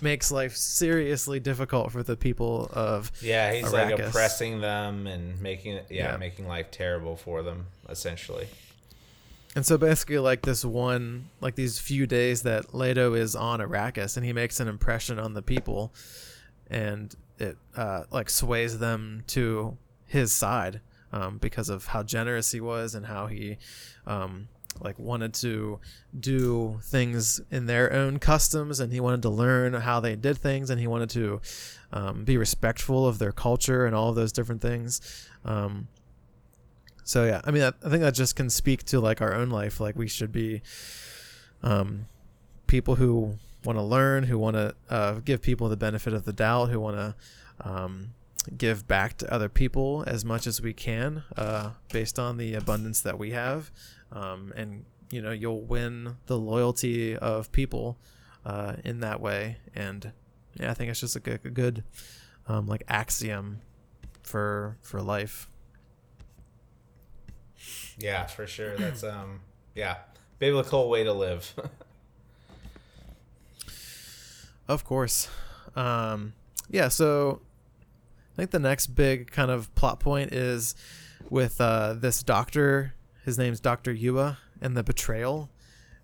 makes 0.00 0.32
life 0.32 0.56
seriously 0.56 1.38
difficult 1.38 1.92
for 1.92 2.02
the 2.02 2.16
people 2.16 2.68
of 2.72 3.12
yeah 3.22 3.52
he's 3.52 3.66
Arrakis. 3.66 3.72
like 3.72 3.98
oppressing 4.00 4.60
them 4.60 5.06
and 5.06 5.40
making 5.40 5.74
it 5.74 5.86
yeah, 5.90 6.12
yeah 6.12 6.16
making 6.16 6.48
life 6.48 6.70
terrible 6.72 7.16
for 7.16 7.42
them 7.42 7.66
essentially 7.88 8.48
and 9.54 9.64
so 9.64 9.78
basically 9.78 10.18
like 10.18 10.42
this 10.42 10.64
one 10.64 11.28
like 11.40 11.54
these 11.54 11.78
few 11.78 12.06
days 12.06 12.42
that 12.42 12.74
Leto 12.74 13.14
is 13.14 13.36
on 13.36 13.60
Arrakis 13.60 14.16
and 14.16 14.26
he 14.26 14.32
makes 14.32 14.58
an 14.58 14.66
impression 14.66 15.20
on 15.20 15.34
the 15.34 15.42
people 15.42 15.92
and 16.68 17.14
it 17.38 17.56
uh, 17.76 18.04
like 18.10 18.28
sways 18.28 18.78
them 18.78 19.22
to 19.28 19.76
his 20.06 20.32
side 20.32 20.80
um, 21.12 21.38
because 21.38 21.68
of 21.68 21.86
how 21.86 22.02
generous 22.02 22.52
he 22.52 22.60
was 22.60 22.94
and 22.94 23.06
how 23.06 23.26
he 23.26 23.58
um, 24.06 24.48
like 24.80 24.98
wanted 24.98 25.34
to 25.34 25.78
do 26.18 26.80
things 26.82 27.40
in 27.50 27.66
their 27.66 27.92
own 27.92 28.18
customs 28.18 28.80
and 28.80 28.92
he 28.92 29.00
wanted 29.00 29.22
to 29.22 29.28
learn 29.28 29.74
how 29.74 30.00
they 30.00 30.16
did 30.16 30.38
things 30.38 30.70
and 30.70 30.80
he 30.80 30.86
wanted 30.86 31.10
to 31.10 31.40
um, 31.92 32.24
be 32.24 32.36
respectful 32.36 33.06
of 33.06 33.18
their 33.18 33.32
culture 33.32 33.84
and 33.86 33.94
all 33.94 34.08
of 34.08 34.16
those 34.16 34.32
different 34.32 34.62
things. 34.62 35.28
Um, 35.44 35.88
so 37.04 37.24
yeah 37.24 37.40
i 37.44 37.50
mean 37.50 37.64
I, 37.64 37.72
I, 37.84 37.90
think 37.90 38.02
that 38.02 38.14
just 38.14 38.36
can 38.36 38.48
speak 38.48 38.84
to 38.84 39.00
like 39.00 39.20
our 39.20 39.34
own 39.34 39.50
life. 39.50 39.80
Like 39.80 39.96
we 39.96 40.08
should 40.08 40.32
be 40.32 40.62
um, 41.62 42.06
people 42.66 42.96
who 42.96 43.38
want 43.64 43.78
to 43.78 43.82
learn 43.82 44.24
who 44.24 44.38
want 44.38 44.56
to 44.56 44.74
uh, 44.88 45.12
give 45.24 45.42
people 45.42 45.68
the 45.68 45.76
benefit 45.76 46.12
of 46.12 46.24
the 46.24 46.32
doubt 46.32 46.70
who 46.70 46.80
want 46.80 46.96
to 46.96 47.14
um, 47.60 48.14
give 48.56 48.88
back 48.88 49.16
to 49.18 49.32
other 49.32 49.48
people 49.48 50.04
as 50.06 50.24
much 50.24 50.46
as 50.46 50.60
we 50.60 50.72
can 50.72 51.22
uh, 51.36 51.70
based 51.92 52.18
on 52.18 52.36
the 52.36 52.54
abundance 52.54 53.00
that 53.00 53.18
we 53.18 53.30
have 53.30 53.70
um, 54.10 54.52
and 54.56 54.84
you 55.10 55.20
know 55.20 55.30
you'll 55.30 55.60
win 55.60 56.16
the 56.26 56.38
loyalty 56.38 57.16
of 57.16 57.52
people 57.52 57.98
uh, 58.44 58.74
in 58.84 59.00
that 59.00 59.20
way. 59.20 59.58
And 59.74 60.12
yeah, 60.58 60.70
I 60.70 60.74
think 60.74 60.90
it's 60.90 61.00
just 61.00 61.16
a 61.16 61.20
good, 61.20 61.40
a 61.44 61.50
good 61.50 61.84
um, 62.48 62.66
like 62.66 62.82
axiom 62.88 63.60
for 64.22 64.76
for 64.82 65.00
life. 65.00 65.48
Yeah, 67.98 68.26
for 68.26 68.46
sure. 68.46 68.76
That's 68.76 69.04
um 69.04 69.40
yeah, 69.74 69.98
biblical 70.38 70.88
way 70.88 71.04
to 71.04 71.12
live. 71.12 71.54
of 74.68 74.84
course. 74.84 75.28
Um 75.76 76.34
yeah, 76.70 76.88
so 76.88 77.42
I 78.32 78.36
think 78.36 78.50
the 78.50 78.58
next 78.58 78.88
big 78.88 79.30
kind 79.30 79.50
of 79.50 79.74
plot 79.74 80.00
point 80.00 80.32
is 80.32 80.74
with 81.28 81.60
uh, 81.60 81.94
this 81.94 82.22
doctor 82.22 82.94
his 83.24 83.38
name's 83.38 83.60
Dr. 83.60 83.94
Yueh 83.94 84.36
and 84.60 84.76
the 84.76 84.82
betrayal. 84.82 85.50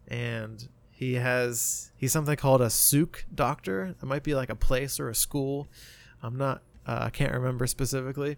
And 0.06 0.68
he 0.90 1.14
has 1.14 1.90
he's 1.96 2.12
something 2.12 2.36
called 2.36 2.60
a 2.60 2.70
Suk 2.70 3.24
doctor. 3.34 3.94
It 4.00 4.06
might 4.06 4.22
be 4.22 4.34
like 4.34 4.50
a 4.50 4.54
place 4.54 4.98
or 4.98 5.08
a 5.08 5.14
school. 5.14 5.68
I'm 6.22 6.36
not 6.36 6.62
uh, 6.86 7.00
I 7.02 7.10
can't 7.10 7.32
remember 7.32 7.66
specifically. 7.66 8.36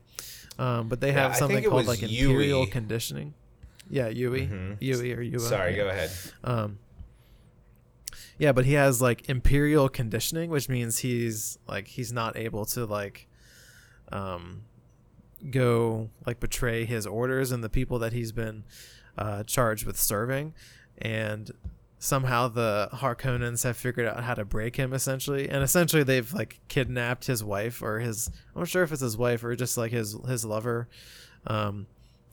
Um, 0.59 0.89
but 0.89 1.01
they 1.01 1.13
have 1.13 1.33
yeah, 1.33 1.37
something 1.37 1.65
called 1.65 1.87
like 1.87 2.03
imperial 2.03 2.67
conditioning. 2.67 3.35
Yeah, 3.89 4.09
Yueh, 4.09 4.49
mm-hmm. 4.49 4.73
Yueh 4.85 5.17
or 5.17 5.23
Yueh. 5.23 5.41
Sorry, 5.41 5.73
yeah. 5.73 5.77
go 5.77 5.89
ahead. 5.89 6.11
Um, 6.45 6.79
yeah, 8.39 8.53
but 8.53 8.65
he 8.65 8.75
has 8.75 9.01
like 9.01 9.29
imperial 9.29 9.89
conditioning, 9.89 10.51
which 10.51 10.69
means 10.69 10.99
he's 10.99 11.59
like 11.69 11.87
he's 11.87 12.13
not 12.13 12.37
able 12.37 12.65
to 12.67 12.85
like 12.85 13.29
um 14.13 14.63
go 15.51 16.11
like 16.27 16.41
betray 16.41 16.85
his 16.85 17.07
orders 17.07 17.51
and 17.51 17.65
the 17.65 17.69
people 17.69 17.99
that 17.99 18.13
he's 18.13 18.33
been 18.33 18.65
uh, 19.17 19.43
charged 19.45 19.87
with 19.87 19.99
serving, 19.99 20.55
and 20.99 21.51
somehow 21.99 22.49
the 22.49 22.89
Harkonnens 22.95 23.65
have 23.65 23.77
figured 23.77 24.07
out 24.07 24.23
how 24.25 24.35
to 24.35 24.45
break 24.45 24.77
him 24.77 24.93
essentially, 24.93 25.49
and 25.49 25.63
essentially 25.63 26.03
they've 26.03 26.33
like 26.33 26.61
kidnapped 26.69 27.27
his 27.27 27.45
wife 27.45 27.83
or 27.83 28.01
his 28.01 28.31
I'm 28.55 28.63
not 28.63 28.69
sure 28.69 28.83
if 28.83 28.93
it's 28.93 29.03
his 29.03 29.17
wife 29.17 29.45
or 29.45 29.55
just 29.55 29.77
like 29.77 29.93
his 29.93 30.17
his 30.27 30.45
lover, 30.45 30.89
um, 31.47 31.87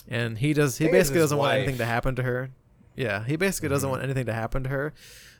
and 0.08 0.38
he 0.38 0.54
does 0.54 0.78
he 0.78 0.88
basically 0.88 1.20
doesn't 1.20 1.38
wife. 1.38 1.48
want 1.48 1.58
anything 1.58 1.78
to 1.78 1.86
happen 1.86 2.16
to 2.16 2.24
her. 2.24 2.50
Yeah, 2.96 3.24
he 3.24 3.36
basically 3.36 3.68
mm-hmm. 3.68 3.76
doesn't 3.76 3.90
want 3.90 4.04
anything 4.04 4.26
to 4.26 4.34
happen 4.34 4.64
to 4.64 4.70
her, 4.70 4.94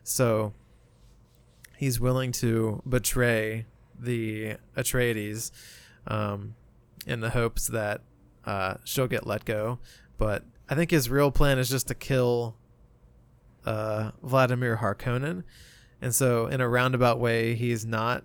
so 0.04 0.54
he's 1.78 2.00
willing 2.00 2.32
to 2.34 2.82
betray 2.88 3.66
the 3.98 4.58
Atreides. 4.76 5.52
Um, 6.08 6.56
in 7.06 7.22
the 7.22 7.30
hopes 7.32 7.68
that 7.68 8.02
uh, 8.46 8.76
she'll 8.84 9.08
get 9.08 9.26
let 9.26 9.46
go. 9.46 9.80
But 10.18 10.44
I 10.70 10.76
think 10.76 10.92
his 10.92 11.10
real 11.10 11.32
plan 11.32 11.58
is 11.58 11.70
just 11.70 11.88
to 11.88 11.96
kill 11.96 12.56
uh, 13.66 14.12
Vladimir 14.24 14.78
Harkonnen. 14.78 15.44
And 16.02 16.14
so, 16.14 16.46
in 16.48 16.62
a 16.62 16.70
roundabout 16.70 17.20
way, 17.20 17.56
he's 17.56 17.86
not. 17.86 18.24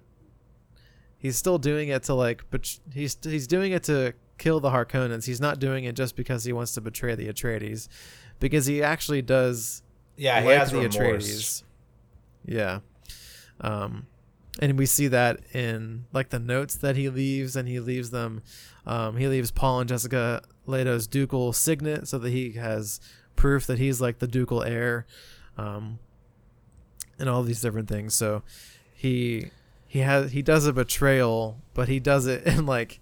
He's 1.16 1.36
still 1.36 1.58
doing 1.58 1.88
it 1.88 2.02
to 2.04 2.14
like, 2.14 2.44
but 2.50 2.78
he's 2.92 3.16
he's 3.22 3.46
doing 3.46 3.72
it 3.72 3.84
to 3.84 4.14
kill 4.38 4.60
the 4.60 4.70
Harkonnens. 4.70 5.24
He's 5.24 5.40
not 5.40 5.58
doing 5.58 5.84
it 5.84 5.94
just 5.94 6.16
because 6.16 6.44
he 6.44 6.52
wants 6.52 6.72
to 6.74 6.80
betray 6.80 7.14
the 7.14 7.28
Atreides, 7.28 7.88
because 8.40 8.66
he 8.66 8.82
actually 8.82 9.22
does. 9.22 9.82
Yeah, 10.16 10.34
like 10.34 10.44
he 10.44 10.50
has 10.50 10.70
the 10.72 10.78
remorse. 10.78 10.96
Atreides. 10.96 11.62
Yeah. 12.44 12.80
Um, 13.60 14.06
and 14.60 14.78
we 14.78 14.86
see 14.86 15.08
that 15.08 15.40
in 15.54 16.04
like 16.12 16.28
the 16.28 16.38
notes 16.38 16.76
that 16.76 16.96
he 16.96 17.08
leaves 17.08 17.56
and 17.56 17.68
he 17.68 17.80
leaves 17.80 18.10
them 18.10 18.42
um, 18.86 19.16
he 19.16 19.26
leaves 19.26 19.50
paul 19.50 19.80
and 19.80 19.88
jessica 19.88 20.42
leto's 20.66 21.06
ducal 21.06 21.52
signet 21.52 22.06
so 22.06 22.18
that 22.18 22.30
he 22.30 22.52
has 22.52 23.00
proof 23.36 23.66
that 23.66 23.78
he's 23.78 24.00
like 24.00 24.18
the 24.18 24.26
ducal 24.26 24.62
heir 24.62 25.06
um, 25.58 25.98
and 27.18 27.28
all 27.28 27.42
these 27.42 27.60
different 27.60 27.88
things. 27.88 28.14
So 28.14 28.42
he 28.94 29.50
he 29.86 30.00
has 30.00 30.32
he 30.32 30.42
does 30.42 30.66
a 30.66 30.72
betrayal 30.72 31.60
but 31.74 31.88
he 31.88 32.00
does 32.00 32.26
it 32.26 32.46
in 32.46 32.66
like 32.66 33.00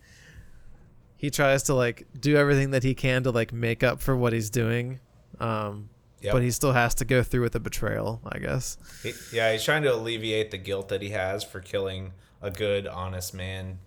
he 1.17 1.31
tries 1.31 1.63
to 1.65 1.75
like 1.75 2.07
do 2.19 2.37
everything 2.37 2.71
that 2.71 2.83
he 2.83 2.95
can 2.95 3.23
to 3.23 3.31
like 3.31 3.53
make 3.53 3.83
up 3.83 4.01
for 4.01 4.17
what 4.17 4.33
he's 4.33 4.49
doing 4.49 4.99
um, 5.39 5.90
Yep. 6.23 6.33
But 6.35 6.43
he 6.43 6.51
still 6.51 6.73
has 6.73 6.95
to 6.97 7.05
go 7.05 7.23
through 7.23 7.43
with 7.43 7.53
the 7.53 7.61
betrayal, 7.61 8.21
I 8.27 8.39
guess. 8.39 8.77
He, 9.03 9.13
yeah, 9.33 9.53
he's 9.53 9.65
trying 9.65 9.83
to 9.85 9.95
alleviate 9.95 10.51
the 10.51 10.59
guilt 10.59 10.89
that 10.89 11.01
he 11.01 11.11
has 11.11 11.43
for 11.43 11.61
killing 11.61 12.13
a 12.43 12.51
good, 12.51 12.87
honest 12.87 13.33
man, 13.35 13.79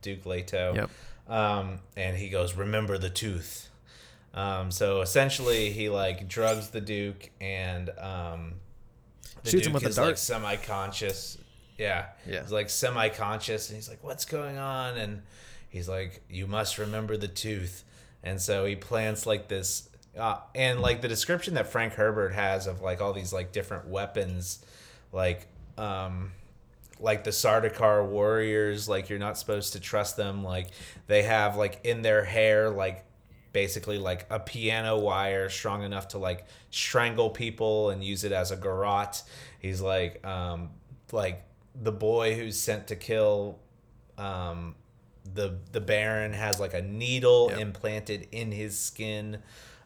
Duke 0.00 0.24
Leto. 0.24 0.74
Yep. 0.74 0.90
Um, 1.28 1.80
and 1.96 2.16
he 2.16 2.28
goes, 2.28 2.54
"Remember 2.54 2.98
the 2.98 3.10
tooth." 3.10 3.68
Um, 4.34 4.70
so 4.70 5.02
essentially, 5.02 5.70
he 5.70 5.88
like 5.90 6.28
drugs 6.28 6.70
the 6.70 6.80
Duke 6.80 7.30
and 7.40 7.90
um, 7.98 8.54
the 9.42 9.50
shoots 9.50 9.64
Duke 9.64 9.66
him 9.66 9.72
with 9.74 9.86
is 9.86 9.96
a 9.98 10.00
dart. 10.00 10.08
like 10.08 10.18
semi-conscious. 10.18 11.38
Yeah, 11.78 12.06
yeah. 12.26 12.42
He's 12.42 12.52
like 12.52 12.70
semi-conscious, 12.70 13.68
and 13.68 13.76
he's 13.76 13.88
like, 13.88 14.02
"What's 14.02 14.24
going 14.24 14.56
on?" 14.56 14.96
And 14.96 15.22
he's 15.68 15.88
like, 15.88 16.22
"You 16.30 16.46
must 16.46 16.78
remember 16.78 17.16
the 17.16 17.28
tooth." 17.28 17.84
And 18.24 18.40
so 18.40 18.64
he 18.64 18.76
plants 18.76 19.26
like 19.26 19.48
this 19.48 19.88
uh, 20.18 20.38
and 20.54 20.80
like 20.80 21.00
the 21.00 21.08
description 21.08 21.54
that 21.54 21.68
Frank 21.68 21.94
Herbert 21.94 22.32
has 22.34 22.66
of 22.66 22.80
like 22.82 23.00
all 23.00 23.12
these 23.12 23.32
like 23.32 23.52
different 23.52 23.88
weapons, 23.88 24.64
like 25.12 25.48
um, 25.78 26.32
like 27.00 27.24
the 27.24 27.30
Sardaukar 27.30 28.06
warriors, 28.06 28.88
like 28.88 29.08
you're 29.08 29.18
not 29.18 29.38
supposed 29.38 29.72
to 29.72 29.80
trust 29.80 30.16
them. 30.16 30.44
Like 30.44 30.68
they 31.06 31.22
have 31.22 31.56
like 31.56 31.80
in 31.84 32.02
their 32.02 32.24
hair, 32.24 32.70
like 32.70 33.04
basically 33.52 33.98
like 33.98 34.26
a 34.30 34.38
piano 34.38 34.98
wire 34.98 35.48
strong 35.48 35.82
enough 35.82 36.08
to 36.08 36.18
like 36.18 36.46
strangle 36.70 37.30
people 37.30 37.90
and 37.90 38.02
use 38.02 38.24
it 38.24 38.32
as 38.32 38.50
a 38.50 38.56
garrote. 38.56 39.22
He's 39.60 39.80
like 39.80 40.24
um, 40.26 40.70
like 41.10 41.42
the 41.74 41.92
boy 41.92 42.34
who's 42.34 42.58
sent 42.58 42.88
to 42.88 42.96
kill 42.96 43.58
um, 44.18 44.74
the 45.34 45.58
the 45.72 45.80
Baron 45.80 46.32
has 46.32 46.60
like 46.60 46.74
a 46.74 46.82
needle 46.82 47.48
yep. 47.50 47.60
implanted 47.60 48.28
in 48.32 48.52
his 48.52 48.78
skin. 48.78 49.38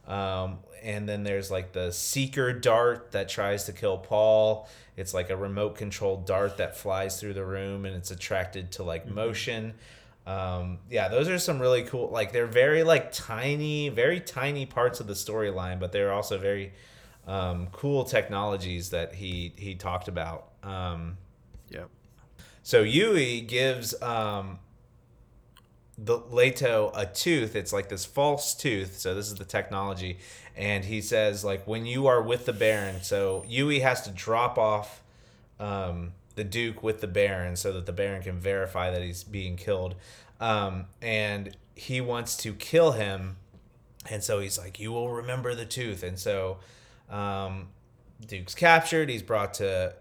Um, 0.07 0.59
and 0.83 1.09
then 1.09 1.25
there's 1.25 1.51
like 1.51 1.73
the 1.73 1.90
seeker 1.90 2.53
dart 2.53 3.12
that 3.12 3.29
tries 3.29 3.64
to 3.64 3.73
kill 3.73 3.99
Paul. 3.99 4.69
It's 4.97 5.12
like 5.12 5.31
a 5.31 5.37
remote 5.37 5.77
controlled 5.77 6.27
dart 6.27 6.59
that 6.59 6.77
flies 6.77 7.21
through 7.21 7.35
the 7.35 7.45
room 7.45 7.85
and 7.85 7.95
it's 7.97 8.11
attracted 8.11 8.73
to 8.73 8.83
like 8.83 9.05
mm-hmm. 9.05 9.14
motion. 9.14 9.75
Um, 10.27 10.79
yeah, 10.90 11.09
those 11.09 11.29
are 11.29 11.38
some 11.38 11.61
really 11.61 11.85
cool. 11.85 12.09
Like 12.09 12.33
they're 12.33 12.47
very 12.47 12.83
like 12.83 13.12
tiny, 13.12 13.88
very 13.88 14.21
tiny 14.21 14.66
parts 14.66 15.01
of 15.01 15.07
the 15.07 15.14
storyline, 15.14 15.79
but 15.79 15.92
they're 15.92 16.12
also 16.12 16.38
very 16.38 16.73
um, 17.27 17.69
cool 17.73 18.05
technologies 18.05 18.90
that 18.90 19.14
he 19.14 19.53
he 19.57 19.75
talked 19.75 20.09
about. 20.09 20.49
Um, 20.62 21.19
yeah. 21.69 21.85
So 22.62 22.85
Yueh 22.85 23.47
gives 23.47 24.01
um, 24.03 24.59
the 25.98 26.18
Leto 26.18 26.90
a 26.94 27.06
tooth. 27.06 27.56
It's 27.56 27.72
like 27.72 27.88
this 27.88 28.04
false 28.04 28.54
tooth. 28.54 28.98
So 28.98 29.14
this 29.14 29.28
is 29.28 29.35
the 29.35 29.44
technology, 29.44 30.18
and 30.54 30.85
he 30.85 31.00
says 31.00 31.44
like 31.44 31.66
when 31.66 31.87
you 31.87 32.06
are 32.06 32.22
with 32.22 32.46
the 32.46 32.52
Baron, 32.52 33.02
so 33.02 33.44
Yueh 33.48 33.82
has 33.82 34.02
to 34.02 34.11
drop 34.11 34.59
off 34.59 35.02
um, 35.59 36.12
the 36.35 36.44
Duke 36.44 36.82
with 36.82 37.00
the 37.00 37.06
Baron 37.06 37.56
so 37.56 37.72
that 37.72 37.87
the 37.87 37.92
Baron 37.92 38.22
can 38.22 38.38
verify 38.38 38.90
that 38.90 39.02
he's 39.02 39.24
being 39.24 39.56
killed, 39.56 39.94
um, 40.40 40.87
and 41.00 41.56
he 41.74 42.00
wants 42.00 42.37
to 42.38 42.52
kill 42.52 42.92
him, 42.92 43.37
and 44.11 44.22
so 44.22 44.40
he's 44.40 44.59
like, 44.59 44.78
"You 44.78 44.92
will 44.92 45.11
remember 45.11 45.54
the 45.54 45.66
tooth," 45.66 46.02
and 46.02 46.18
so 46.18 46.59
um, 47.09 47.68
Duke's 48.26 48.54
captured. 48.54 49.09
He's 49.09 49.22
brought 49.22 49.54
to 49.54 49.94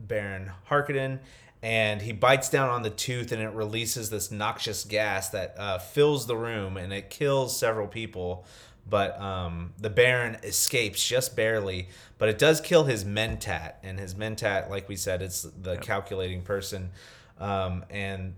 Baron 0.00 0.52
Harkonnen, 0.68 1.20
and 1.62 2.02
he 2.02 2.12
bites 2.12 2.48
down 2.48 2.68
on 2.68 2.82
the 2.82 2.90
tooth 2.90 3.32
and 3.32 3.42
it 3.42 3.52
releases 3.52 4.10
this 4.10 4.30
noxious 4.30 4.84
gas 4.84 5.30
that 5.30 5.54
uh, 5.58 5.78
fills 5.78 6.26
the 6.26 6.36
room 6.36 6.76
and 6.76 6.92
it 6.92 7.10
kills 7.10 7.58
several 7.58 7.88
people. 7.88 8.44
But 8.88 9.20
um, 9.20 9.74
the 9.78 9.90
baron 9.90 10.38
escapes 10.42 11.06
just 11.06 11.36
barely 11.36 11.88
but 12.16 12.28
it 12.28 12.38
does 12.38 12.60
kill 12.60 12.84
his 12.84 13.04
mentat. 13.04 13.74
And 13.82 13.98
his 13.98 14.14
mentat 14.14 14.70
like 14.70 14.88
we 14.88 14.96
said 14.96 15.20
it's 15.20 15.42
the 15.42 15.72
yep. 15.72 15.82
calculating 15.82 16.42
person. 16.42 16.90
Um, 17.38 17.84
and 17.90 18.34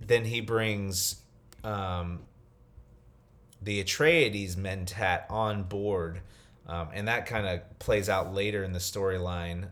then 0.00 0.24
he 0.24 0.40
brings 0.40 1.22
um, 1.62 2.20
the 3.60 3.82
atreides 3.82 4.56
mentat 4.56 5.30
on 5.30 5.64
board. 5.64 6.20
Um, 6.66 6.88
and 6.92 7.06
that 7.08 7.26
kind 7.26 7.46
of 7.46 7.78
plays 7.78 8.08
out 8.08 8.34
later 8.34 8.64
in 8.64 8.72
the 8.72 8.78
storyline 8.78 9.66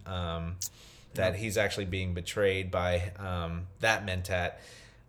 that 1.14 1.36
he's 1.36 1.56
actually 1.56 1.84
being 1.86 2.14
betrayed 2.14 2.70
by 2.70 3.12
um, 3.18 3.66
that 3.80 4.06
mentat. 4.06 4.54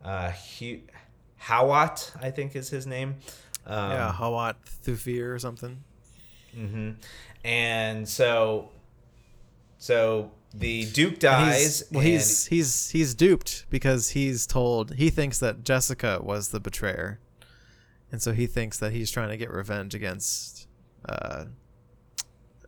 Uh, 0.03 0.31
he, 0.31 0.83
Hawat, 1.41 2.11
I 2.21 2.31
think 2.31 2.55
is 2.55 2.69
his 2.69 2.85
name. 2.85 3.15
Um, 3.65 3.91
yeah, 3.91 4.15
Hawat 4.17 4.55
Thufir 4.85 5.33
or 5.33 5.39
something. 5.39 5.83
Mm-hmm. 6.55 6.91
And 7.43 8.07
so, 8.07 8.69
so 9.77 10.31
the 10.53 10.85
Duke 10.85 11.19
dies. 11.19 11.79
He's, 11.79 11.91
well, 11.91 12.03
he's 12.03 12.45
he's 12.45 12.89
he's 12.89 13.13
duped 13.13 13.65
because 13.69 14.09
he's 14.09 14.47
told 14.47 14.93
he 14.95 15.09
thinks 15.09 15.39
that 15.39 15.63
Jessica 15.63 16.19
was 16.21 16.49
the 16.49 16.59
betrayer, 16.59 17.19
and 18.11 18.21
so 18.21 18.31
he 18.31 18.47
thinks 18.47 18.79
that 18.79 18.91
he's 18.91 19.11
trying 19.11 19.29
to 19.29 19.37
get 19.37 19.51
revenge 19.51 19.93
against 19.93 20.67
uh, 21.07 21.45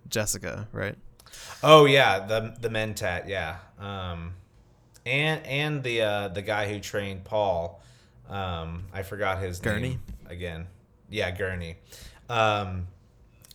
Jessica, 0.10 0.67
right? 0.71 0.95
Oh 1.63 1.86
yeah, 1.86 2.19
the 2.19 2.56
the 2.60 2.69
Mentat, 2.69 3.28
yeah. 3.28 3.58
Um, 3.80 4.34
and 5.06 5.45
and 5.45 5.84
the 5.84 6.02
uh, 6.02 6.28
the 6.30 6.41
guy 6.41 6.71
who 6.71 6.80
trained 6.80 7.23
Paul, 7.23 7.82
um, 8.30 8.86
I 8.93 9.04
forgot 9.04 9.39
his 9.39 9.60
Gurney 9.60 9.89
name 9.89 10.02
again. 10.28 10.67
Yeah, 11.10 11.32
Gurney. 11.32 11.78
Um, 12.30 12.88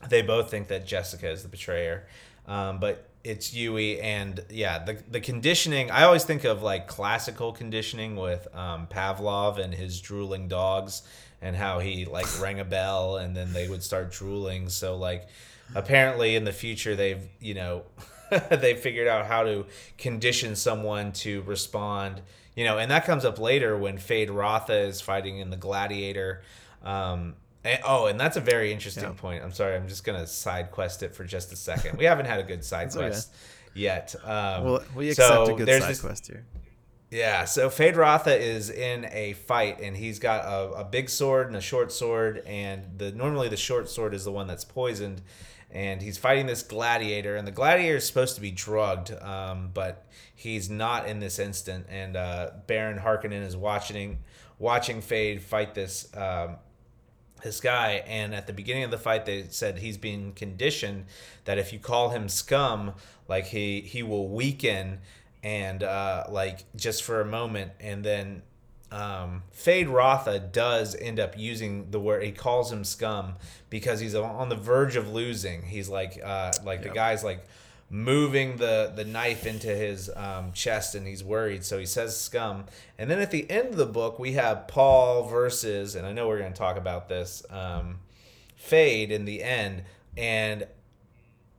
they 0.09 0.23
both 0.23 0.51
think 0.51 0.69
that 0.69 0.87
Jessica 0.87 1.31
is 1.31 1.43
the 1.43 1.49
betrayer, 1.49 2.07
um, 2.47 2.81
but 2.81 3.09
it's 3.25 3.55
Yueh 3.55 4.03
and 4.03 4.45
yeah, 4.51 4.85
the 4.85 4.99
the 5.11 5.21
conditioning. 5.21 5.91
I 5.91 6.05
always 6.05 6.25
think 6.25 6.45
of 6.45 6.63
like 6.63 6.89
classical 6.89 7.53
conditioning 7.53 8.17
with 8.17 8.49
um, 8.55 8.89
Pavlov 8.89 9.59
and 9.59 9.73
his 9.73 10.01
drooling 10.01 10.49
dogs, 10.49 11.03
and 11.43 11.57
how 11.57 11.81
he 11.81 12.05
like 12.05 12.27
rang 12.41 12.61
a 12.61 12.65
bell 12.65 13.17
and 13.17 13.37
then 13.37 13.53
they 13.53 13.69
would 13.69 13.83
start 13.83 14.13
drooling. 14.13 14.69
So 14.69 14.97
like 14.97 15.27
apparently 15.75 16.37
in 16.37 16.45
the 16.45 16.53
future 16.53 16.95
they've 16.97 17.29
you 17.41 17.55
know 17.55 17.83
they 18.51 18.75
figured 18.75 19.09
out 19.09 19.27
how 19.27 19.43
to 19.43 19.67
condition 19.99 20.57
someone 20.57 21.13
to 21.13 21.43
respond 21.43 22.21
you 22.55 22.65
know 22.65 22.79
and 22.79 22.91
that 22.91 23.05
comes 23.05 23.25
up 23.25 23.39
later 23.39 23.77
when 23.77 23.99
Feyd-Rautha 23.99 24.87
is 24.87 25.01
fighting 25.01 25.39
in 25.39 25.51
the 25.51 25.57
gladiator. 25.57 26.43
Um, 26.83 27.35
and, 27.65 27.81
oh 27.85 28.07
and 28.07 28.19
that's 28.19 28.37
a 28.37 28.41
very 28.41 28.73
interesting 28.73 29.05
yeah. 29.05 29.13
point. 29.17 29.43
I'm 29.43 29.53
sorry 29.53 29.77
i'm 29.77 29.89
just 29.89 30.05
gonna 30.05 30.27
side 30.27 30.71
quest 30.71 31.03
it 31.03 31.15
for 31.15 31.25
just 31.25 31.53
a 31.53 31.57
second. 31.57 31.99
We 31.99 32.05
haven't 32.05 32.27
had 32.27 32.41
a 32.41 32.43
good 32.43 32.65
side 32.65 32.91
quest 32.91 33.31
okay. 33.31 33.81
yet. 33.81 34.15
Um, 34.25 34.65
well 34.65 34.85
we 34.95 35.11
accept 35.11 35.29
so 35.29 35.55
a 35.55 35.57
good 35.57 35.69
side 35.69 35.91
this, 35.91 36.01
quest 36.01 36.27
here. 36.27 36.45
Yeah, 37.13 37.45
so 37.45 37.69
Feyd-Rautha 37.69 38.41
is 38.41 38.71
in 38.71 39.05
a 39.13 39.35
fight, 39.35 39.81
and 39.83 39.95
he's 39.95 40.19
got 40.19 40.47
a, 40.47 40.79
a, 40.79 40.85
big 40.85 41.11
sword 41.11 41.49
and 41.49 41.57
a 41.57 41.61
short 41.61 41.93
sword, 41.93 42.43
and 42.47 42.85
the 42.97 43.13
normally 43.13 43.51
the 43.51 43.57
short 43.59 43.91
sword 43.91 44.15
is 44.15 44.25
the 44.25 44.33
one 44.33 44.47
that's 44.47 44.65
poisoned, 44.65 45.21
and 45.73 46.03
he's 46.03 46.19
fighting 46.19 46.47
this 46.47 46.63
gladiator 46.63 47.37
and 47.37 47.47
the 47.47 47.53
gladiator 47.53 47.97
is 47.97 48.07
supposed 48.07 48.35
to 48.35 48.41
be 48.41 48.51
drugged 48.51 49.13
um, 49.23 49.71
but 49.73 50.07
he's 50.35 50.69
not 50.69 51.09
in 51.09 51.19
this 51.19 51.39
instant 51.39 51.87
and 51.89 52.17
uh, 52.17 52.51
baron 52.67 52.99
harkonnen 52.99 53.43
is 53.45 53.57
watching 53.57 54.19
watching 54.59 55.01
Feyd 55.01 55.41
fight 55.41 55.75
this 55.75 56.15
um, 56.17 56.57
this 57.43 57.61
guy 57.61 58.05
and 58.07 58.35
at 58.35 58.47
the 58.47 58.53
beginning 58.53 58.85
of 58.85 58.91
the 58.91 58.99
fight 58.99 59.27
they 59.27 59.45
said 59.49 59.79
he's 59.79 59.97
being 59.97 60.33
conditioned 60.33 61.07
that 61.45 61.59
if 61.59 61.73
you 61.73 61.79
call 61.79 62.11
him 62.11 62.29
scum 62.29 62.93
like 63.29 63.47
he 63.47 63.81
he 63.81 64.03
will 64.03 64.29
weaken 64.29 64.99
and 65.43 65.83
uh, 65.83 66.25
like 66.29 66.65
just 66.77 67.03
for 67.03 67.21
a 67.21 67.25
moment 67.25 67.73
and 67.81 68.05
then 68.05 68.43
um, 68.93 69.43
Feyd-Rautha 69.57 70.53
does 70.53 70.95
end 70.95 71.19
up 71.19 71.39
using 71.39 71.91
the 71.91 71.99
word 71.99 72.23
he 72.23 72.31
calls 72.31 72.71
him 72.71 72.85
scum 72.85 73.37
because 73.71 74.01
he's 74.01 74.15
on 74.15 74.51
the 74.51 74.57
verge 74.57 74.97
of 74.97 75.11
losing. 75.11 75.63
He's 75.63 75.89
like 75.89 76.21
uh, 76.23 76.53
like 76.63 76.81
yep. 76.81 76.89
the 76.89 76.95
guy's 76.95 77.25
like 77.25 77.47
moving 77.89 78.57
the 78.57 78.93
the 78.95 79.05
knife 79.05 79.47
into 79.47 79.69
his 79.69 80.11
um, 80.17 80.53
chest 80.53 80.95
and 80.95 81.07
he's 81.07 81.23
worried 81.23 81.63
so 81.63 81.79
he 81.79 81.85
says 81.85 82.19
scum 82.19 82.65
and 82.97 83.11
then 83.11 83.19
at 83.19 83.31
the 83.31 83.49
end 83.51 83.69
of 83.69 83.77
the 83.77 83.85
book 83.85 84.19
we 84.19 84.33
have 84.33 84.67
paul 84.67 85.25
versus 85.29 85.95
and 85.95 86.07
i 86.07 86.11
know 86.11 86.27
we're 86.27 86.39
going 86.39 86.51
to 86.51 86.59
talk 86.59 86.79
about 86.79 87.11
this 87.11 87.43
um, 87.51 87.99
Feyd 88.59 89.11
in 89.11 89.27
the 89.27 89.43
end 89.43 89.83
and 90.17 90.67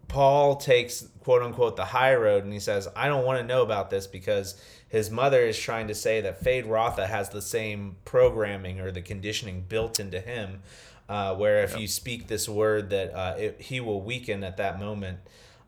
paul 0.08 0.56
takes 0.56 1.08
quote 1.20 1.44
unquote 1.44 1.76
the 1.76 1.86
high 1.86 2.16
road 2.16 2.44
and 2.44 2.52
he 2.52 2.60
says 2.60 2.88
i 2.96 3.08
don't 3.08 3.26
want 3.26 3.40
to 3.40 3.46
know 3.46 3.62
about 3.62 3.92
this 3.92 4.08
because 4.08 4.60
his 4.94 5.10
mother 5.10 5.42
is 5.42 5.58
trying 5.58 5.88
to 5.88 5.96
say 5.96 6.22
that 6.22 6.44
Feyd-Rautha 6.44 7.08
has 7.08 7.30
the 7.30 7.42
same 7.42 7.96
programming 8.06 8.80
or 8.80 8.92
the 8.92 9.02
conditioning 9.02 9.66
built 9.68 10.00
into 10.00 10.20
him, 10.20 10.62
uh, 11.10 11.34
where 11.34 11.64
if 11.64 11.72
yep. 11.72 11.80
you 11.80 11.88
speak 11.88 12.28
this 12.28 12.48
word, 12.48 12.92
that 12.92 13.12
uh, 13.12 13.36
it, 13.36 13.60
he 13.60 13.80
will 13.80 14.04
weaken 14.04 14.44
at 14.44 14.58
that 14.58 14.80
moment. 14.80 15.18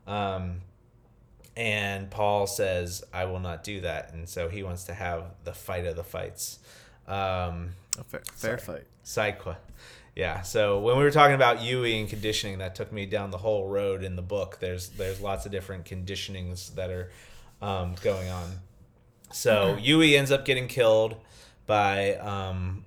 Um, 0.06 0.60
and 1.56 2.08
Paul 2.08 2.46
says, 2.46 3.02
"I 3.12 3.24
will 3.24 3.40
not 3.40 3.64
do 3.64 3.80
that," 3.80 4.12
and 4.12 4.28
so 4.28 4.48
he 4.48 4.62
wants 4.62 4.84
to 4.84 4.94
have 4.94 5.24
the 5.42 5.52
fight 5.52 5.86
of 5.86 5.96
the 5.96 6.04
fights. 6.04 6.60
Um, 7.08 7.70
A 7.98 8.04
fair, 8.04 8.22
fair 8.32 8.58
fight. 8.58 8.84
Quest. 9.40 9.58
Yeah. 10.14 10.42
So 10.42 10.78
when 10.78 10.98
we 10.98 11.02
were 11.02 11.10
talking 11.10 11.34
about 11.34 11.58
Yueh 11.58 11.98
and 11.98 12.08
conditioning, 12.08 12.58
that 12.58 12.76
took 12.76 12.92
me 12.92 13.06
down 13.06 13.32
the 13.32 13.38
whole 13.38 13.66
road 13.66 14.04
in 14.04 14.14
the 14.14 14.22
book. 14.22 14.58
There's 14.60 14.90
there's 14.90 15.20
lots 15.20 15.46
of 15.46 15.50
different 15.50 15.84
conditionings 15.84 16.76
that 16.76 16.90
are 16.90 17.10
um, 17.60 17.96
going 18.04 18.28
on. 18.28 18.60
So 19.36 19.76
Yueh 19.78 20.16
ends 20.16 20.30
up 20.30 20.46
getting 20.46 20.66
killed 20.66 21.16
by 21.66 22.14
um, 22.14 22.84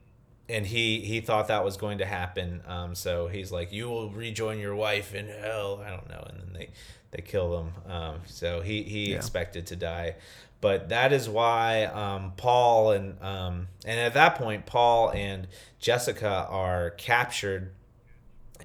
and 0.50 0.66
he 0.66 1.02
he 1.02 1.22
thought 1.22 1.48
that 1.50 1.64
was 1.64 1.78
going 1.78 2.00
to 2.00 2.06
happen. 2.06 2.62
Um, 2.66 2.96
so 2.96 3.28
he's 3.28 3.52
like, 3.52 3.72
"You 3.72 3.88
will 3.88 4.10
rejoin 4.10 4.58
your 4.58 4.76
wife 4.76 5.14
in 5.14 5.28
hell." 5.28 5.80
I 5.86 5.92
don't 5.92 6.10
know, 6.10 6.26
and 6.28 6.40
then 6.40 6.54
they 6.54 6.70
they 7.12 7.22
kill 7.22 7.60
him. 7.60 7.92
Um, 7.92 8.22
so 8.26 8.62
he 8.62 8.82
he 8.82 9.12
yeah. 9.12 9.18
expected 9.18 9.68
to 9.68 9.76
die, 9.76 10.16
but 10.60 10.90
that 10.90 11.14
is 11.14 11.30
why 11.30 11.84
um, 11.86 12.34
Paul 12.36 12.94
and 12.94 13.22
um, 13.22 13.68
and 13.86 14.00
at 14.00 14.16
that 14.16 14.36
point, 14.36 14.66
Paul 14.66 15.12
and 15.12 15.48
Jessica 15.80 16.48
are 16.50 16.90
captured, 16.92 17.72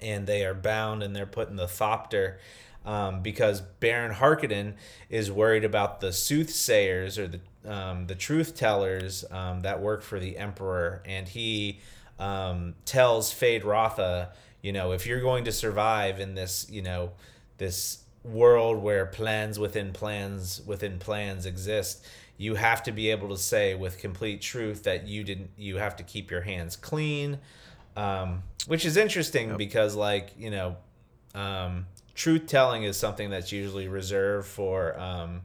and 0.00 0.26
they 0.26 0.46
are 0.46 0.54
bound, 0.54 1.02
and 1.02 1.14
they're 1.14 1.26
put 1.26 1.50
in 1.50 1.56
the 1.56 1.66
thopter 1.66 2.36
um, 2.84 3.22
because 3.22 3.60
Baron 3.60 4.14
Harkonnen 4.14 4.74
is 5.08 5.30
worried 5.30 5.64
about 5.64 6.00
the 6.00 6.12
soothsayers 6.12 7.18
or 7.18 7.28
the 7.28 7.40
um, 7.66 8.06
the 8.06 8.14
truth 8.14 8.54
tellers 8.54 9.24
um, 9.30 9.60
that 9.60 9.80
work 9.80 10.02
for 10.02 10.18
the 10.20 10.36
Emperor, 10.36 11.02
and 11.04 11.28
he 11.28 11.80
um, 12.18 12.74
tells 12.84 13.32
Feyd-Rautha, 13.32 14.28
you 14.62 14.72
know, 14.72 14.92
if 14.92 15.06
you're 15.06 15.20
going 15.20 15.44
to 15.44 15.52
survive 15.52 16.20
in 16.20 16.34
this, 16.34 16.66
you 16.70 16.82
know, 16.82 17.10
this 17.58 18.04
world 18.24 18.82
where 18.82 19.06
plans 19.06 19.58
within 19.58 19.92
plans 19.92 20.62
within 20.66 20.98
plans 20.98 21.44
exist, 21.46 22.04
you 22.38 22.54
have 22.54 22.82
to 22.82 22.92
be 22.92 23.10
able 23.10 23.28
to 23.28 23.36
say 23.36 23.74
with 23.74 23.98
complete 23.98 24.40
truth 24.40 24.82
that 24.84 25.06
you 25.06 25.22
didn't. 25.24 25.50
You 25.56 25.76
have 25.76 25.96
to 25.96 26.02
keep 26.02 26.30
your 26.30 26.40
hands 26.40 26.76
clean, 26.76 27.38
um, 27.96 28.42
which 28.66 28.84
is 28.84 28.96
interesting 28.96 29.50
yep. 29.50 29.58
because, 29.58 29.94
like, 29.94 30.30
you 30.38 30.50
know. 30.50 30.76
Um, 31.34 31.86
truth 32.14 32.46
telling 32.46 32.84
is 32.84 32.96
something 32.96 33.30
that's 33.30 33.50
usually 33.52 33.88
reserved 33.88 34.46
for 34.46 34.98
um, 34.98 35.42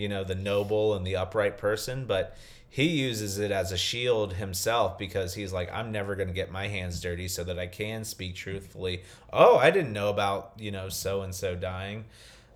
you 0.00 0.08
know 0.08 0.24
the 0.24 0.34
noble 0.34 0.94
and 0.94 1.06
the 1.06 1.16
upright 1.16 1.58
person 1.58 2.06
but 2.06 2.36
he 2.72 2.84
uses 2.84 3.38
it 3.38 3.50
as 3.50 3.72
a 3.72 3.76
shield 3.76 4.34
himself 4.34 4.96
because 4.96 5.34
he's 5.34 5.52
like 5.52 5.70
i'm 5.72 5.90
never 5.90 6.14
going 6.14 6.28
to 6.28 6.34
get 6.34 6.52
my 6.52 6.68
hands 6.68 7.00
dirty 7.00 7.26
so 7.26 7.42
that 7.42 7.58
i 7.58 7.66
can 7.66 8.04
speak 8.04 8.34
truthfully. 8.34 9.02
Oh 9.32 9.58
i 9.58 9.70
didn't 9.70 9.92
know 9.92 10.08
about 10.08 10.52
you 10.56 10.70
know 10.70 10.88
so 10.88 11.22
and 11.22 11.34
so 11.34 11.54
dying. 11.54 12.04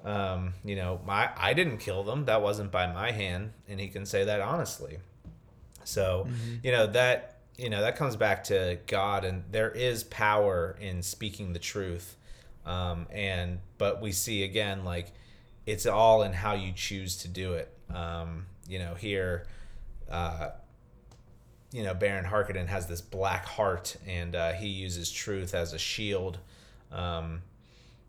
Um, 0.05 0.53
you 0.65 0.77
know 0.77 1.01
my 1.05 1.31
i 1.37 1.53
didn't 1.53 1.79
kill 1.79 2.05
them. 2.05 2.27
That 2.27 2.43
wasn't 2.43 2.71
by 2.71 2.91
my 2.93 3.11
hand 3.11 3.53
and 3.69 3.81
he 3.81 3.89
can 3.89 4.07
say 4.07 4.25
that 4.25 4.41
honestly. 4.41 4.99
So 5.83 6.27
mm-hmm. 6.29 6.55
you 6.63 6.71
know 6.71 6.87
that 6.87 7.39
you 7.59 7.69
know 7.69 7.81
that 7.81 7.97
comes 7.97 8.15
back 8.15 8.45
to 8.45 8.79
god 8.87 9.25
and 9.25 9.43
there 9.51 9.71
is 9.71 10.05
power 10.05 10.77
in 10.81 11.03
speaking 11.03 11.53
the 11.53 11.59
truth. 11.59 12.17
Um, 12.65 13.07
and 13.11 13.59
but 13.79 14.01
we 14.01 14.13
see 14.13 14.45
again 14.45 14.85
like 14.85 15.13
it's 15.67 15.87
all 15.87 16.23
in 16.23 16.33
how 16.33 16.55
you 16.55 16.73
choose 16.73 17.17
to 17.19 17.29
do 17.29 17.55
it. 17.55 17.73
Um, 17.95 18.47
you 18.69 18.79
know, 18.79 18.95
here, 18.95 19.47
uh, 20.11 20.51
you 21.73 21.83
know, 21.83 21.95
Baron 21.95 22.25
Harkonnen 22.25 22.67
has 22.69 22.87
this 22.87 23.01
black 23.01 23.45
heart, 23.45 23.97
and 24.07 24.35
uh, 24.35 24.53
he 24.53 24.69
uses 24.69 25.11
truth 25.11 25.55
as 25.55 25.73
a 25.73 25.79
shield. 25.79 26.39
Um, 26.93 27.43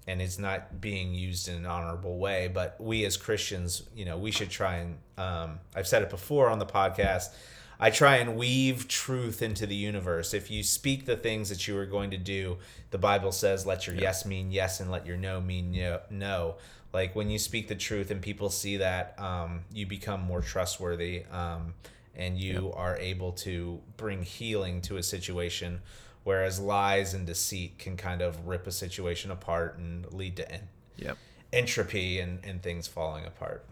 and 0.07 0.21
it's 0.21 0.37
not 0.37 0.79
being 0.81 1.13
used 1.13 1.47
in 1.47 1.55
an 1.55 1.65
honorable 1.65 2.17
way. 2.17 2.49
But 2.53 2.79
we 2.79 3.05
as 3.05 3.17
Christians, 3.17 3.83
you 3.95 4.05
know, 4.05 4.17
we 4.17 4.31
should 4.31 4.49
try 4.49 4.75
and 4.75 4.97
um, 5.17 5.59
I've 5.75 5.87
said 5.87 6.01
it 6.01 6.09
before 6.09 6.49
on 6.49 6.59
the 6.59 6.65
podcast. 6.65 7.33
I 7.79 7.89
try 7.89 8.17
and 8.17 8.37
weave 8.37 8.87
truth 8.87 9.41
into 9.41 9.65
the 9.65 9.75
universe. 9.75 10.33
If 10.33 10.49
you 10.49 10.63
speak 10.63 11.05
the 11.05 11.17
things 11.17 11.49
that 11.49 11.67
you 11.67 11.77
are 11.77 11.85
going 11.85 12.11
to 12.11 12.17
do, 12.17 12.57
the 12.91 12.97
Bible 12.97 13.33
says, 13.33 13.65
let 13.65 13.85
your 13.85 13.97
yes 13.97 14.25
mean 14.25 14.51
yes 14.51 14.79
and 14.79 14.89
let 14.89 15.05
your 15.05 15.17
no 15.17 15.41
mean 15.41 15.77
no. 16.09 16.55
Like 16.95 17.13
when 17.13 17.29
you 17.29 17.37
speak 17.39 17.67
the 17.67 17.75
truth 17.75 18.09
and 18.09 18.21
people 18.21 18.49
see 18.49 18.77
that, 18.77 19.19
um, 19.19 19.65
you 19.73 19.85
become 19.85 20.21
more 20.21 20.39
trustworthy 20.39 21.25
um, 21.29 21.73
and 22.15 22.39
you 22.39 22.67
yep. 22.67 22.73
are 22.73 22.95
able 22.95 23.33
to 23.33 23.81
bring 23.97 24.23
healing 24.23 24.79
to 24.83 24.95
a 24.95 25.03
situation 25.03 25.81
whereas 26.23 26.57
lies 26.57 27.13
and 27.13 27.27
deceit 27.27 27.77
can 27.77 27.97
kind 27.97 28.21
of 28.21 28.47
rip 28.47 28.65
a 28.65 28.71
situation 28.71 29.29
apart 29.29 29.77
and 29.77 30.09
lead 30.13 30.37
to 30.37 30.49
en- 30.49 30.69
yep. 30.95 31.17
entropy 31.51 32.21
and, 32.21 32.39
and 32.45 32.63
things 32.63 32.87
falling 32.87 33.25
apart. 33.25 33.65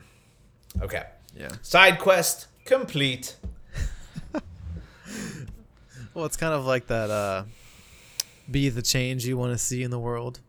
Okay. 0.82 1.04
Yeah. 1.34 1.48
Side 1.62 2.00
quest 2.00 2.48
complete. 2.66 3.38
well, 6.14 6.26
it's 6.26 6.36
kind 6.36 6.54
of 6.54 6.66
like 6.66 6.88
that 6.88 7.10
uh, 7.10 7.46
be 8.52 8.68
the 8.68 8.82
change 8.82 9.26
you 9.26 9.38
want 9.38 9.54
to 9.54 9.58
see 9.58 9.82
in 9.82 9.92
the 9.92 10.00
world. 10.00 10.42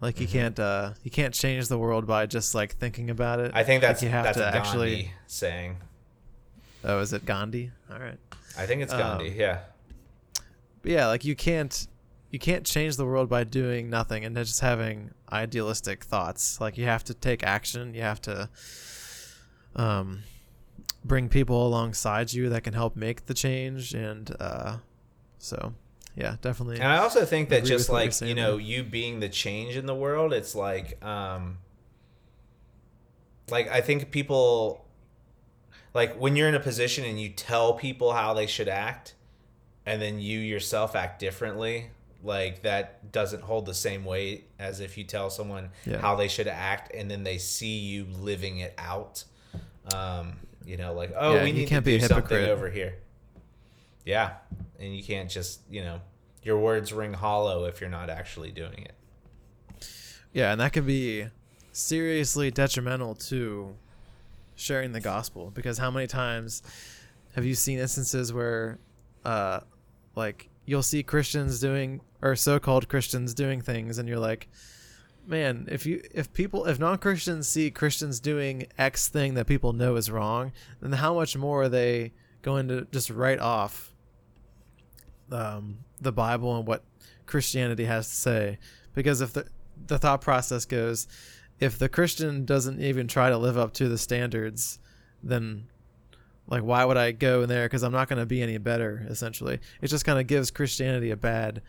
Like 0.00 0.20
you 0.20 0.26
mm-hmm. 0.26 0.38
can't 0.38 0.58
uh, 0.60 0.92
you 1.02 1.10
can't 1.10 1.34
change 1.34 1.68
the 1.68 1.78
world 1.78 2.06
by 2.06 2.26
just 2.26 2.54
like 2.54 2.76
thinking 2.76 3.10
about 3.10 3.40
it. 3.40 3.52
I 3.54 3.64
think 3.64 3.80
that's 3.80 4.00
like 4.00 4.06
you 4.06 4.10
have 4.10 4.24
that's 4.24 4.38
to 4.38 4.46
actually 4.46 5.12
saying. 5.26 5.78
Oh, 6.84 7.00
is 7.00 7.12
it 7.12 7.24
Gandhi? 7.26 7.72
All 7.90 7.98
right. 7.98 8.18
I 8.56 8.66
think 8.66 8.82
it's 8.82 8.92
Gandhi. 8.92 9.30
Um, 9.30 9.34
yeah 9.36 9.58
yeah, 10.84 11.06
like 11.06 11.24
you 11.24 11.36
can't 11.36 11.86
you 12.30 12.38
can't 12.38 12.64
change 12.64 12.96
the 12.96 13.06
world 13.06 13.28
by 13.28 13.44
doing 13.44 13.88
nothing 13.88 14.24
and 14.24 14.36
just 14.36 14.60
having 14.60 15.10
idealistic 15.32 16.04
thoughts. 16.04 16.60
Like 16.60 16.76
you 16.76 16.84
have 16.84 17.04
to 17.04 17.14
take 17.14 17.42
action. 17.42 17.94
You 17.94 18.02
have 18.02 18.20
to 18.22 18.48
um, 19.74 20.20
bring 21.04 21.28
people 21.28 21.66
alongside 21.66 22.32
you 22.32 22.48
that 22.50 22.64
can 22.64 22.74
help 22.74 22.96
make 22.96 23.26
the 23.26 23.34
change. 23.34 23.94
And 23.94 24.34
uh, 24.38 24.78
so, 25.38 25.74
yeah, 26.18 26.36
definitely. 26.42 26.80
And 26.80 26.88
I 26.88 26.98
also 26.98 27.24
think 27.24 27.50
that 27.50 27.64
just 27.64 27.88
like 27.88 28.20
you 28.20 28.34
know, 28.34 28.56
you 28.56 28.82
being 28.82 29.20
the 29.20 29.28
change 29.28 29.76
in 29.76 29.86
the 29.86 29.94
world, 29.94 30.32
it's 30.32 30.54
like, 30.54 31.02
um, 31.04 31.58
like 33.50 33.68
I 33.68 33.80
think 33.80 34.10
people, 34.10 34.84
like 35.94 36.16
when 36.16 36.34
you're 36.34 36.48
in 36.48 36.56
a 36.56 36.60
position 36.60 37.04
and 37.04 37.20
you 37.20 37.28
tell 37.28 37.74
people 37.74 38.12
how 38.12 38.34
they 38.34 38.46
should 38.46 38.68
act 38.68 39.14
and 39.86 40.02
then 40.02 40.18
you 40.18 40.40
yourself 40.40 40.96
act 40.96 41.20
differently 41.20 41.90
like 42.22 42.62
that 42.62 43.12
doesn't 43.12 43.42
hold 43.42 43.64
the 43.64 43.74
same 43.74 44.04
weight 44.04 44.48
as 44.58 44.80
if 44.80 44.98
you 44.98 45.04
tell 45.04 45.30
someone 45.30 45.70
yeah. 45.86 45.98
how 45.98 46.16
they 46.16 46.28
should 46.28 46.48
act 46.48 46.92
and 46.94 47.10
then 47.10 47.22
they 47.22 47.38
see 47.38 47.78
you 47.78 48.06
living 48.20 48.58
it 48.58 48.74
out 48.76 49.24
um, 49.94 50.32
you 50.66 50.76
know 50.76 50.92
like 50.92 51.12
oh 51.16 51.36
yeah, 51.36 51.44
we 51.44 51.52
need 51.52 51.68
to 51.68 51.80
do 51.80 52.00
something 52.00 52.44
over 52.46 52.68
here 52.68 52.96
yeah 54.04 54.34
and 54.78 54.94
you 54.94 55.02
can't 55.02 55.30
just 55.30 55.60
you 55.70 55.82
know 55.82 56.00
your 56.42 56.58
words 56.58 56.92
ring 56.92 57.14
hollow 57.14 57.64
if 57.64 57.80
you're 57.80 57.90
not 57.90 58.10
actually 58.10 58.50
doing 58.50 58.86
it. 58.86 58.94
Yeah 60.32 60.52
and 60.52 60.60
that 60.60 60.72
can 60.72 60.86
be 60.86 61.26
seriously 61.72 62.50
detrimental 62.50 63.14
to 63.14 63.74
sharing 64.56 64.92
the 64.92 65.00
gospel 65.00 65.50
because 65.54 65.78
how 65.78 65.90
many 65.90 66.06
times 66.06 66.62
have 67.34 67.44
you 67.44 67.54
seen 67.54 67.78
instances 67.78 68.32
where 68.32 68.78
uh, 69.24 69.60
like 70.16 70.48
you'll 70.64 70.82
see 70.82 71.02
Christians 71.02 71.60
doing 71.60 72.00
or 72.20 72.34
so-called 72.34 72.88
Christians 72.88 73.34
doing 73.34 73.60
things 73.60 73.98
and 73.98 74.08
you're 74.08 74.18
like 74.18 74.48
man, 75.28 75.68
if 75.70 75.84
you 75.86 76.02
if 76.12 76.32
people 76.32 76.64
if 76.64 76.80
non-Christians 76.80 77.46
see 77.46 77.70
Christians 77.70 78.18
doing 78.18 78.66
X 78.78 79.08
thing 79.08 79.34
that 79.34 79.46
people 79.46 79.72
know 79.72 79.96
is 79.96 80.10
wrong, 80.10 80.52
then 80.80 80.92
how 80.92 81.14
much 81.14 81.36
more 81.36 81.64
are 81.64 81.68
they 81.68 82.12
going 82.42 82.66
to 82.68 82.86
just 82.90 83.10
write 83.10 83.38
off 83.38 83.94
um, 85.30 85.78
the 86.00 86.12
Bible 86.12 86.56
and 86.56 86.66
what 86.66 86.84
Christianity 87.26 87.84
has 87.84 88.08
to 88.08 88.16
say? 88.16 88.58
Because 88.94 89.20
if 89.20 89.32
the 89.32 89.46
the 89.86 89.98
thought 89.98 90.20
process 90.20 90.64
goes, 90.64 91.06
if 91.60 91.78
the 91.78 91.88
Christian 91.88 92.44
doesn't 92.44 92.80
even 92.80 93.06
try 93.06 93.30
to 93.30 93.38
live 93.38 93.56
up 93.56 93.72
to 93.74 93.88
the 93.88 93.98
standards, 93.98 94.78
then 95.22 95.68
like 96.48 96.62
why 96.62 96.84
would 96.84 96.96
i 96.96 97.12
go 97.12 97.42
in 97.42 97.48
there? 97.48 97.66
Because 97.66 97.82
i'm 97.82 97.92
not 97.92 98.08
going 98.08 98.18
to 98.18 98.26
be 98.26 98.42
any 98.42 98.58
better 98.58 99.06
essentially. 99.08 99.60
It 99.80 99.88
just 99.88 100.04
kind 100.04 100.18
of 100.18 100.26
gives 100.26 100.50
christianity 100.50 101.10
a 101.10 101.16
bad 101.16 101.62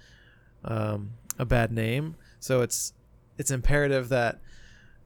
um, 0.64 1.12
a 1.38 1.46
bad 1.46 1.72
name. 1.72 2.16
So 2.40 2.62
it's 2.62 2.94
it's 3.38 3.52
imperative 3.52 4.10
that 4.10 4.40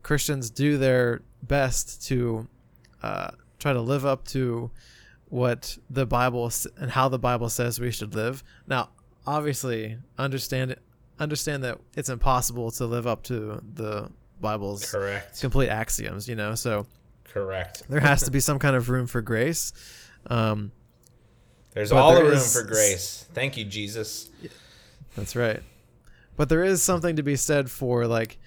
christians 0.02 0.50
do 0.50 0.78
their 0.78 1.22
best 1.42 2.06
to 2.08 2.48
uh, 3.02 3.32
try 3.60 3.74
to 3.74 3.82
live 3.82 4.06
up 4.06 4.26
to 4.28 4.72
what 5.34 5.78
the 5.90 6.06
bible 6.06 6.52
and 6.78 6.92
how 6.92 7.10
the 7.10 7.18
bible 7.18 7.50
says 7.50 7.80
we 7.80 7.90
should 7.90 8.14
live 8.14 8.44
now 8.68 8.90
obviously 9.26 9.98
understand 10.18 10.76
understand 11.20 11.64
that 11.64 11.80
it's 11.96 12.10
impossible 12.10 12.70
to 12.70 12.86
live 12.86 13.08
up 13.08 13.24
to 13.24 13.62
the 13.74 14.10
bible's 14.40 14.92
correct 14.92 15.42
complete 15.42 15.70
axioms 15.70 16.28
you 16.28 16.36
know 16.36 16.54
so 16.54 16.86
Correct. 17.34 17.82
There 17.90 18.00
has 18.00 18.22
to 18.24 18.32
be 18.32 18.40
some 18.40 18.60
kind 18.60 18.76
of 18.76 18.90
room 18.90 19.08
for 19.08 19.20
grace. 19.20 19.74
Um, 20.28 20.72
There's 21.74 21.92
all 21.92 22.14
there 22.14 22.24
the 22.24 22.30
room 22.30 22.38
is, 22.38 22.54
for 22.54 22.64
grace. 22.64 23.26
Thank 23.34 23.58
you, 23.58 23.66
Jesus. 23.66 24.30
That's 25.16 25.36
right. 25.36 25.62
But 26.38 26.50
there 26.50 26.64
is 26.64 26.84
something 26.84 27.16
to 27.16 27.24
be 27.24 27.36
said 27.36 27.72
for 27.72 28.06
like, 28.06 28.38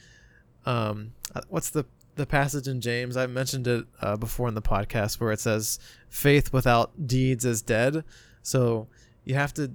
um, 0.67 1.15
uh, 1.35 1.41
what's 1.49 1.71
the 1.71 1.85
the 2.17 2.27
passage 2.27 2.67
in 2.67 2.81
James? 2.81 3.17
I 3.17 3.27
mentioned 3.27 3.67
it 3.67 3.87
uh, 4.01 4.17
before 4.17 4.49
in 4.49 4.55
the 4.55 4.63
podcast 4.63 5.21
where 5.21 5.33
it 5.33 5.41
says, 5.41 5.79
"Faith 6.09 6.53
without 6.53 7.07
deeds 7.07 7.45
is 7.45 7.63
dead." 7.63 8.05
So 8.43 8.89
you 9.25 9.35
have 9.35 9.55
to 9.55 9.73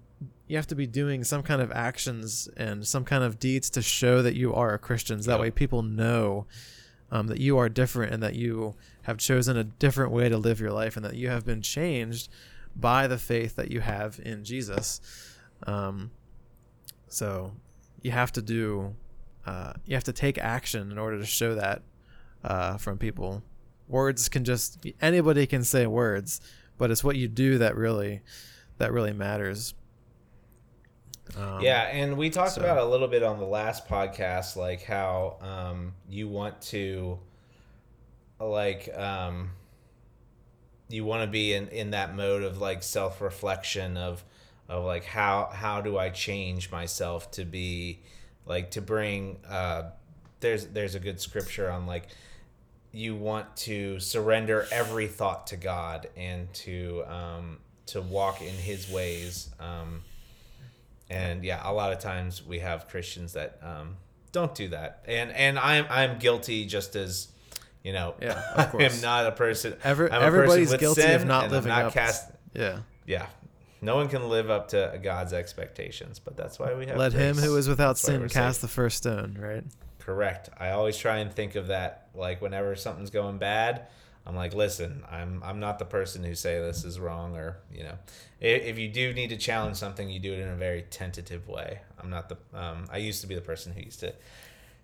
you 0.47 0.57
have 0.57 0.67
to 0.67 0.75
be 0.75 0.85
doing 0.85 1.23
some 1.23 1.43
kind 1.43 1.61
of 1.61 1.71
actions 1.71 2.49
and 2.57 2.85
some 2.85 3.05
kind 3.05 3.23
of 3.23 3.39
deeds 3.39 3.69
to 3.69 3.81
show 3.81 4.21
that 4.21 4.35
you 4.35 4.53
are 4.53 4.73
a 4.73 4.79
Christian. 4.79 5.21
So 5.21 5.31
that 5.31 5.39
way, 5.39 5.49
people 5.49 5.81
know 5.81 6.45
um, 7.09 7.27
that 7.27 7.39
you 7.39 7.57
are 7.57 7.69
different 7.69 8.13
and 8.13 8.21
that 8.21 8.35
you 8.35 8.75
have 9.03 9.17
chosen 9.17 9.55
a 9.57 9.63
different 9.63 10.11
way 10.11 10.29
to 10.29 10.37
live 10.37 10.59
your 10.59 10.71
life 10.71 10.95
and 10.95 11.05
that 11.05 11.15
you 11.15 11.29
have 11.29 11.45
been 11.45 11.61
changed 11.61 12.29
by 12.75 13.07
the 13.07 13.17
faith 13.17 13.55
that 13.55 13.71
you 13.71 13.81
have 13.81 14.19
in 14.23 14.43
Jesus. 14.43 15.01
Um, 15.67 16.11
so 17.07 17.53
you 18.01 18.11
have 18.11 18.31
to 18.33 18.41
do, 18.41 18.95
uh, 19.45 19.73
you 19.85 19.95
have 19.95 20.03
to 20.05 20.13
take 20.13 20.37
action 20.37 20.91
in 20.91 20.97
order 20.97 21.17
to 21.17 21.25
show 21.25 21.55
that 21.55 21.81
uh, 22.43 22.77
from 22.77 22.97
people. 22.97 23.43
Words 23.87 24.29
can 24.29 24.45
just 24.45 24.85
anybody 25.01 25.45
can 25.45 25.63
say 25.63 25.85
words, 25.85 26.41
but 26.77 26.91
it's 26.91 27.03
what 27.03 27.15
you 27.15 27.27
do 27.27 27.57
that 27.57 27.75
really 27.75 28.21
that 28.77 28.91
really 28.91 29.13
matters. 29.13 29.73
Um, 31.37 31.61
yeah, 31.61 31.83
and 31.83 32.17
we 32.17 32.29
talked 32.29 32.53
so. 32.53 32.61
about 32.61 32.77
a 32.77 32.85
little 32.85 33.07
bit 33.07 33.23
on 33.23 33.39
the 33.39 33.45
last 33.45 33.87
podcast, 33.87 34.55
like 34.55 34.83
how 34.83 35.37
um, 35.41 35.93
you 36.09 36.27
want 36.27 36.61
to, 36.63 37.19
like, 38.39 38.89
um, 38.97 39.51
you 40.89 41.05
want 41.05 41.23
to 41.23 41.27
be 41.27 41.53
in, 41.53 41.69
in 41.69 41.91
that 41.91 42.15
mode 42.15 42.43
of 42.43 42.59
like 42.59 42.83
self 42.83 43.21
reflection 43.21 43.95
of, 43.95 44.23
of 44.67 44.83
like 44.83 45.05
how 45.05 45.49
how 45.53 45.79
do 45.79 45.97
I 45.97 46.09
change 46.09 46.71
myself 46.71 47.31
to 47.31 47.45
be, 47.45 47.99
like 48.45 48.71
to 48.71 48.81
bring. 48.81 49.39
Uh, 49.47 49.91
there's 50.41 50.67
there's 50.67 50.95
a 50.95 50.99
good 50.99 51.21
scripture 51.21 51.69
on 51.69 51.85
like 51.85 52.07
you 52.91 53.15
want 53.15 53.55
to 53.55 53.99
surrender 53.99 54.67
every 54.71 55.07
thought 55.07 55.47
to 55.47 55.57
God 55.57 56.09
and 56.17 56.53
to 56.55 57.03
um, 57.07 57.59
to 57.87 58.01
walk 58.01 58.41
in 58.41 58.53
His 58.53 58.89
ways. 58.89 59.49
Um, 59.59 60.03
and 61.09 61.43
yeah, 61.43 61.61
a 61.63 61.73
lot 61.73 61.91
of 61.91 61.99
times 61.99 62.45
we 62.45 62.59
have 62.59 62.87
Christians 62.87 63.33
that 63.33 63.59
um, 63.61 63.97
don't 64.31 64.53
do 64.55 64.69
that, 64.69 65.03
and 65.07 65.31
and 65.31 65.57
I'm 65.57 65.85
I'm 65.89 66.19
guilty 66.19 66.65
just 66.65 66.95
as 66.95 67.29
you 67.83 67.93
know. 67.93 68.15
Yeah, 68.21 68.41
of 68.55 68.69
course. 68.71 68.95
I'm 68.95 69.01
not 69.01 69.25
a 69.25 69.31
person. 69.31 69.75
Ever, 69.83 70.11
I'm 70.11 70.21
everybody's 70.21 70.71
person 70.71 70.79
guilty 70.79 71.13
of 71.13 71.25
not 71.25 71.51
living 71.51 71.69
not 71.69 71.85
up. 71.85 71.93
Cast, 71.93 72.31
yeah, 72.53 72.79
yeah. 73.05 73.27
No 73.83 73.95
one 73.95 74.09
can 74.09 74.29
live 74.29 74.51
up 74.51 74.69
to 74.69 74.99
God's 75.01 75.33
expectations, 75.33 76.19
but 76.19 76.37
that's 76.37 76.59
why 76.59 76.75
we 76.75 76.85
have. 76.85 76.97
Let 76.97 77.13
grace. 77.13 77.37
him 77.37 77.43
who 77.43 77.57
is 77.57 77.67
without 77.67 77.93
that's 77.93 78.01
sin 78.01 78.29
cast 78.29 78.61
the 78.61 78.67
first 78.67 78.97
stone. 78.97 79.37
Right. 79.39 79.63
Correct. 80.11 80.49
I 80.57 80.71
always 80.71 80.97
try 80.97 81.19
and 81.19 81.31
think 81.31 81.55
of 81.55 81.67
that, 81.67 82.07
like 82.13 82.41
whenever 82.41 82.75
something's 82.75 83.11
going 83.11 83.37
bad. 83.37 83.87
I'm 84.25 84.35
like, 84.35 84.53
listen, 84.53 85.05
I'm 85.09 85.41
I'm 85.41 85.61
not 85.61 85.79
the 85.79 85.85
person 85.85 86.21
who 86.21 86.35
say 86.35 86.59
this 86.59 86.83
is 86.83 86.99
wrong 86.99 87.37
or 87.37 87.59
you 87.73 87.83
know, 87.83 87.97
if, 88.41 88.63
if 88.63 88.77
you 88.77 88.89
do 88.89 89.13
need 89.13 89.29
to 89.29 89.37
challenge 89.37 89.77
something, 89.77 90.09
you 90.09 90.19
do 90.19 90.33
it 90.33 90.39
in 90.39 90.49
a 90.49 90.55
very 90.55 90.81
tentative 90.81 91.47
way. 91.47 91.79
I'm 91.97 92.09
not 92.09 92.27
the 92.27 92.37
um, 92.53 92.87
I 92.91 92.97
used 92.97 93.21
to 93.21 93.27
be 93.27 93.35
the 93.35 93.41
person 93.41 93.71
who 93.71 93.79
used 93.79 94.01
to 94.01 94.13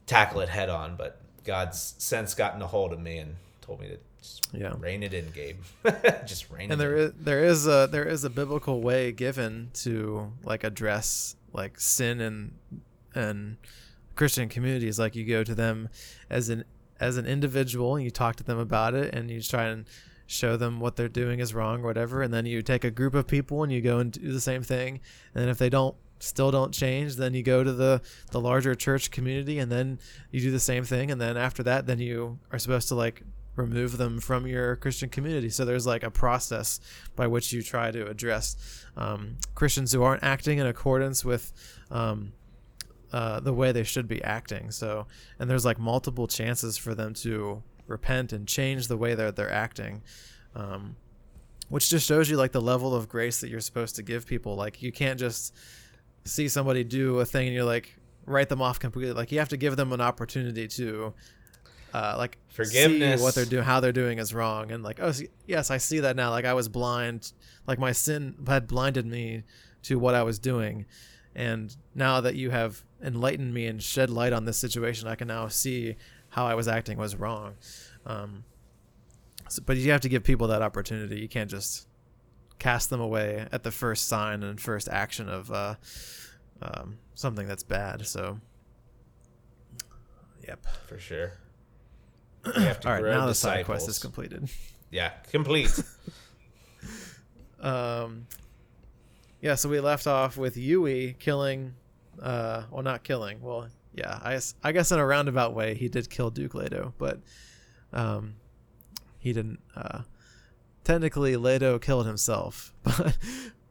tackle 0.05 0.39
it 0.39 0.47
head 0.47 0.69
on, 0.69 0.95
but 0.95 1.19
God's 1.43 1.95
sense 1.97 2.34
gotten 2.34 2.61
a 2.61 2.67
hold 2.67 2.93
of 2.93 2.99
me 3.01 3.17
and 3.17 3.36
told 3.59 3.82
me 3.82 3.89
to 3.89 3.97
just 4.17 4.47
yeah. 4.53 4.75
rein 4.80 5.03
it 5.03 5.13
in, 5.13 5.30
Gabe. 5.32 5.59
just 6.25 6.49
rein 6.49 6.71
and 6.71 6.82
it 6.82 6.86
there 6.86 6.95
in. 6.95 7.03
is 7.03 7.13
there 7.19 7.43
is 7.43 7.67
a 7.67 7.89
there 7.91 8.05
is 8.05 8.23
a 8.23 8.30
biblical 8.30 8.82
way 8.82 9.11
given 9.11 9.71
to 9.73 10.32
like 10.45 10.63
address 10.63 11.36
like 11.51 11.82
sin 11.82 12.21
and 12.21 12.53
and 13.13 13.57
Christian 14.18 14.49
communities. 14.49 14.99
Like 14.99 15.15
you 15.15 15.26
go 15.26 15.43
to 15.43 15.55
them 15.55 15.89
as 16.30 16.49
an 16.49 16.65
as 16.99 17.18
an 17.18 17.26
individual 17.26 17.95
and 17.95 18.03
you 18.03 18.11
talk 18.11 18.36
to 18.38 18.43
them 18.43 18.57
about 18.57 18.95
it 18.95 19.13
and 19.13 19.30
you 19.30 19.41
try 19.41 19.65
and 19.65 19.86
show 20.26 20.57
them 20.57 20.80
what 20.80 20.95
they're 20.95 21.07
doing 21.07 21.39
is 21.39 21.53
wrong 21.53 21.82
or 21.82 21.86
whatever. 21.86 22.22
And 22.22 22.34
then 22.34 22.45
you 22.45 22.61
take 22.61 22.84
a 22.84 22.91
group 22.91 23.13
of 23.13 23.28
people 23.28 23.63
and 23.63 23.72
you 23.72 23.82
go 23.82 23.99
and 23.99 24.11
do 24.11 24.34
the 24.34 24.41
same 24.41 24.63
thing. 24.63 24.99
And 25.34 25.49
if 25.49 25.57
they 25.57 25.70
don't 25.70 25.95
still 26.20 26.49
don't 26.49 26.74
change 26.74 27.18
then 27.18 27.36
you 27.36 27.43
go 27.43 27.63
to 27.63 27.72
the 27.72 28.01
the 28.32 28.41
larger 28.41 28.74
church 28.74 29.11
community 29.11 29.59
and 29.59 29.72
then 29.72 29.99
you 30.32 30.41
do 30.41 30.51
the 30.51 30.59
same 30.59 30.84
thing. 30.84 31.11
And 31.11 31.22
then 31.22 31.38
after 31.38 31.63
that 31.63 31.86
then 31.86 31.99
you 31.99 32.39
are 32.51 32.59
supposed 32.59 32.88
to 32.89 32.95
like 32.95 33.22
remove 33.55 33.97
them 33.97 34.20
from 34.20 34.45
your 34.47 34.76
christian 34.76 35.09
community. 35.09 35.49
So 35.49 35.63
there's 35.63 35.86
like 35.86 36.03
a 36.03 36.11
process 36.11 36.80
by 37.15 37.28
which 37.28 37.53
you 37.53 37.61
try 37.61 37.91
to 37.91 38.07
address 38.07 38.55
um, 38.95 39.38
christians 39.55 39.91
who 39.91 40.01
aren't 40.03 40.24
acting 40.24 40.57
in 40.57 40.65
accordance 40.65 41.24
with 41.24 41.53
um, 41.91 42.34
uh, 43.14 43.39
the 43.39 43.53
way 43.53 43.72
they 43.72 43.84
should 43.84 44.08
be 44.08 44.24
acting. 44.24 44.72
So 44.72 45.08
and 45.39 45.49
there's 45.49 45.66
like 45.66 45.80
multiple 45.80 46.28
chances 46.28 46.78
for 46.78 46.95
them 46.95 47.14
to 47.16 47.64
repent 47.88 48.34
and 48.34 48.47
change 48.47 48.88
the 48.88 48.97
way 48.97 49.16
that 49.16 49.36
they're 49.36 49.51
acting 49.51 50.01
um, 50.58 50.95
which 51.70 51.89
just 51.89 52.08
shows 52.08 52.30
you 52.30 52.36
like 52.36 52.51
the 52.51 52.62
level 52.62 52.95
of 52.95 53.08
grace 53.08 53.41
that 53.41 53.49
you're 53.49 53.62
supposed 53.62 53.95
to 53.97 54.03
give 54.03 54.26
people. 54.26 54.55
Like 54.55 54.82
you 54.82 54.91
can't 54.91 55.20
just 55.20 55.55
see 56.26 56.49
somebody 56.49 56.84
do 56.84 57.20
a 57.20 57.26
thing 57.26 57.47
and 57.47 57.55
you're 57.55 57.64
like 57.64 57.95
write 58.26 58.49
them 58.49 58.62
off 58.62 58.80
completely. 58.80 59.14
Like 59.14 59.32
you 59.32 59.39
have 59.39 59.49
to 59.49 59.58
give 59.58 59.76
them 59.76 59.93
an 59.93 60.01
opportunity 60.01 60.68
to 60.70 61.14
uh, 61.93 62.16
like 62.18 62.38
forgiveness. 62.49 63.22
what 63.22 63.36
they're 63.36 63.45
doing 63.45 63.64
how 63.64 63.80
they're 63.80 63.91
doing 63.91 64.18
is 64.18 64.34
wrong. 64.34 64.72
And 64.72 64.84
like 64.84 64.99
oh 64.99 65.12
yes 65.45 65.70
i 65.72 65.78
see 65.78 65.99
that 66.01 66.16
now. 66.16 66.32
Like 66.32 66.45
i 66.45 66.53
was 66.53 66.68
blind 66.68 67.32
like 67.68 67.80
my 67.80 67.91
sin 67.91 68.36
had 68.47 68.68
blinded 68.68 69.05
me 69.05 69.43
to 69.84 69.99
what 69.99 70.16
i 70.16 70.24
was 70.24 70.39
doing. 70.39 70.86
And 71.36 71.76
now 71.93 72.22
that 72.22 72.36
you 72.36 72.49
have 72.49 72.84
enlightened 73.04 73.54
me 73.54 73.68
and 73.68 73.82
shed 73.82 74.10
light 74.10 74.34
on 74.34 74.45
this 74.45 74.58
situation 74.58 75.08
i 75.08 75.16
can 75.16 75.28
now 75.28 75.48
see 75.48 75.95
how 76.30 76.45
I 76.45 76.56
was 76.56 76.68
acting 76.68 76.98
was 76.98 77.16
wrong. 77.16 77.56
Um, 78.06 78.43
so, 79.50 79.62
but 79.66 79.78
you 79.78 79.91
have 79.91 80.02
to 80.02 80.10
give 80.10 80.24
people 80.24 80.48
that 80.48 80.62
opportunity. 80.62 81.20
You 81.20 81.28
can't 81.28 81.50
just 81.50 81.88
cast 82.60 82.89
them 82.89 83.00
away 83.00 83.48
at 83.52 83.64
the 83.64 83.72
first 83.72 84.08
sign 84.08 84.43
and 84.43 84.60
first 84.60 84.89
action 84.89 85.30
of 85.30 85.52
uh, 85.52 85.76
um, 86.62 87.00
something 87.16 87.48
that's 87.48 87.64
bad. 87.64 88.06
So, 88.06 88.39
yep, 90.45 90.66
for 90.88 91.00
sure. 91.00 91.34
All 92.45 92.54
right, 92.54 93.04
now 93.04 93.26
the 93.26 93.36
side 93.36 93.66
quest 93.66 93.89
is 93.89 94.00
completed. 94.00 94.50
Yeah, 94.89 95.10
complete. 95.32 95.78
um, 97.60 98.28
yeah. 99.41 99.56
So 99.56 99.68
we 99.68 99.80
left 99.82 100.08
off 100.08 100.38
with 100.38 100.56
Yueh 100.56 101.18
killing, 101.20 101.74
uh, 102.22 102.63
well, 102.72 102.84
not 102.84 103.03
killing. 103.03 103.41
Well, 103.41 103.68
yeah, 103.93 104.20
I 104.22 104.34
guess, 104.34 104.55
I 104.63 104.72
guess 104.72 104.91
in 104.91 104.99
a 104.99 105.05
roundabout 105.05 105.53
way 105.53 105.74
he 105.74 105.89
did 105.89 106.09
kill 106.09 106.30
Duke 106.30 106.53
Leto, 106.53 106.93
but 106.97 107.20
um, 107.93 108.36
he 109.20 109.34
didn't. 109.34 109.59
Uh, 109.76 110.01
technically, 110.84 111.36
Leto 111.36 111.80
killed 111.80 112.05
himself, 112.05 112.74
but 112.84 113.18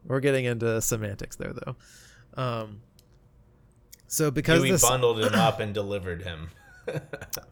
we're 0.05 0.19
getting 0.19 0.45
into 0.45 0.81
semantics 0.81 1.35
there, 1.35 1.53
though. 1.53 1.75
Um, 2.41 2.81
so 4.07 4.31
because 4.31 4.61
we 4.61 4.75
bundled 4.81 5.19
him 5.19 5.33
up 5.33 5.59
and 5.59 5.73
delivered 5.73 6.23
him 6.23 6.49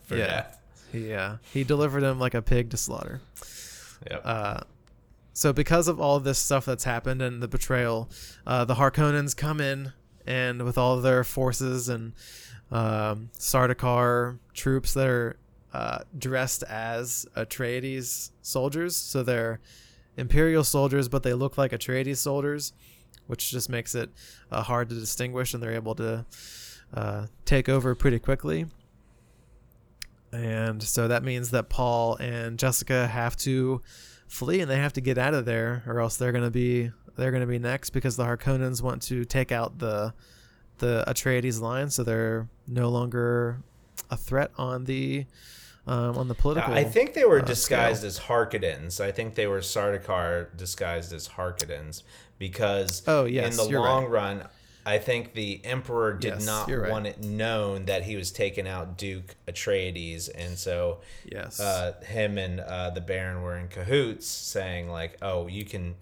for 0.03 0.15
yeah, 0.17 0.27
death. 0.27 0.61
Yeah, 0.93 1.37
he 1.53 1.63
delivered 1.63 2.03
him 2.03 2.19
like 2.19 2.33
a 2.33 2.41
pig 2.41 2.69
to 2.71 2.77
slaughter. 2.77 3.21
Yep. 4.09 4.21
Uh, 4.23 4.59
so 5.33 5.51
because 5.51 5.87
of 5.87 5.99
all 5.99 6.19
this 6.19 6.39
stuff 6.39 6.65
that's 6.65 6.85
happened 6.85 7.21
and 7.21 7.43
the 7.43 7.47
betrayal, 7.47 8.09
uh, 8.47 8.63
the 8.63 8.75
Harkonnens 8.75 9.35
come 9.35 9.59
in 9.59 9.91
and 10.25 10.63
with 10.63 10.77
all 10.77 10.99
their 11.01 11.23
forces 11.23 11.89
and 11.89 12.13
um, 12.71 13.29
Sardaukar 13.37 14.39
troops 14.53 14.93
that 14.93 15.07
are 15.07 15.37
uh, 15.73 15.99
dressed 16.17 16.63
as 16.63 17.25
Atreides 17.35 18.31
soldiers. 18.41 18.95
So 18.95 19.23
they're 19.23 19.59
Imperial 20.17 20.63
soldiers, 20.63 21.09
but 21.09 21.23
they 21.23 21.33
look 21.33 21.57
like 21.57 21.71
Atreides 21.71 22.17
soldiers, 22.17 22.73
which 23.27 23.51
just 23.51 23.69
makes 23.69 23.93
it 23.95 24.09
uh, 24.51 24.61
hard 24.63 24.89
to 24.89 24.95
distinguish, 24.95 25.53
and 25.53 25.61
they're 25.61 25.73
able 25.73 25.95
to 25.95 26.25
uh, 26.93 27.27
take 27.43 27.67
over 27.67 27.93
pretty 27.95 28.19
quickly. 28.19 28.65
And 30.31 30.81
so 30.81 31.07
that 31.09 31.23
means 31.23 31.51
that 31.51 31.69
Paul 31.69 32.15
and 32.15 32.57
Jessica 32.57 33.07
have 33.07 33.35
to 33.37 33.81
flee, 34.27 34.61
and 34.61 34.71
they 34.71 34.77
have 34.77 34.93
to 34.93 35.01
get 35.01 35.17
out 35.17 35.33
of 35.33 35.45
there, 35.45 35.83
or 35.85 35.99
else 35.99 36.15
they're 36.15 36.31
gonna 36.31 36.49
be 36.49 36.91
they're 37.15 37.31
gonna 37.31 37.47
be 37.47 37.59
next 37.59 37.91
because 37.91 38.17
the 38.17 38.23
Harkonnens 38.23 38.81
want 38.81 39.01
to 39.03 39.25
take 39.25 39.51
out 39.51 39.79
the 39.79 40.13
the 40.79 41.03
Atreides 41.07 41.61
line, 41.61 41.89
so 41.89 42.03
they're 42.03 42.47
no 42.67 42.89
longer 42.89 43.59
a 44.11 44.17
threat 44.17 44.51
on 44.57 44.85
the 44.85 45.25
um, 45.87 46.17
on 46.17 46.27
the 46.27 46.35
political. 46.35 46.73
I 46.73 46.83
think 46.83 47.13
they 47.13 47.25
were 47.25 47.39
uh, 47.39 47.45
disguised 47.45 47.99
scale. 47.99 48.07
as 48.07 48.19
Harkonnens. 48.19 48.99
I 48.99 49.11
think 49.11 49.35
they 49.35 49.47
were 49.47 49.59
Sardaukar 49.59 50.55
disguised 50.57 51.13
as 51.13 51.27
Harkonnens 51.29 52.03
because 52.39 53.03
oh 53.07 53.25
yes, 53.25 53.57
in 53.57 53.71
the 53.71 53.79
long 53.79 54.03
right. 54.03 54.11
run, 54.11 54.47
I 54.85 54.97
think 54.97 55.33
the 55.33 55.61
Emperor 55.63 56.13
did 56.13 56.35
yes, 56.35 56.45
not 56.45 56.69
right. 56.69 56.91
want 56.91 57.07
it 57.07 57.23
known 57.23 57.85
that 57.85 58.03
he 58.03 58.15
was 58.15 58.31
taking 58.31 58.67
out 58.67 58.97
Duke 58.97 59.35
Atreides, 59.47 60.29
and 60.33 60.57
so 60.57 60.99
yes, 61.25 61.59
uh, 61.59 61.93
him 62.05 62.37
and 62.37 62.59
uh, 62.59 62.89
the 62.91 63.01
Baron 63.01 63.41
were 63.41 63.57
in 63.57 63.67
cahoots, 63.67 64.27
saying 64.27 64.89
like, 64.89 65.17
"Oh, 65.21 65.47
you 65.47 65.65
can." 65.65 65.95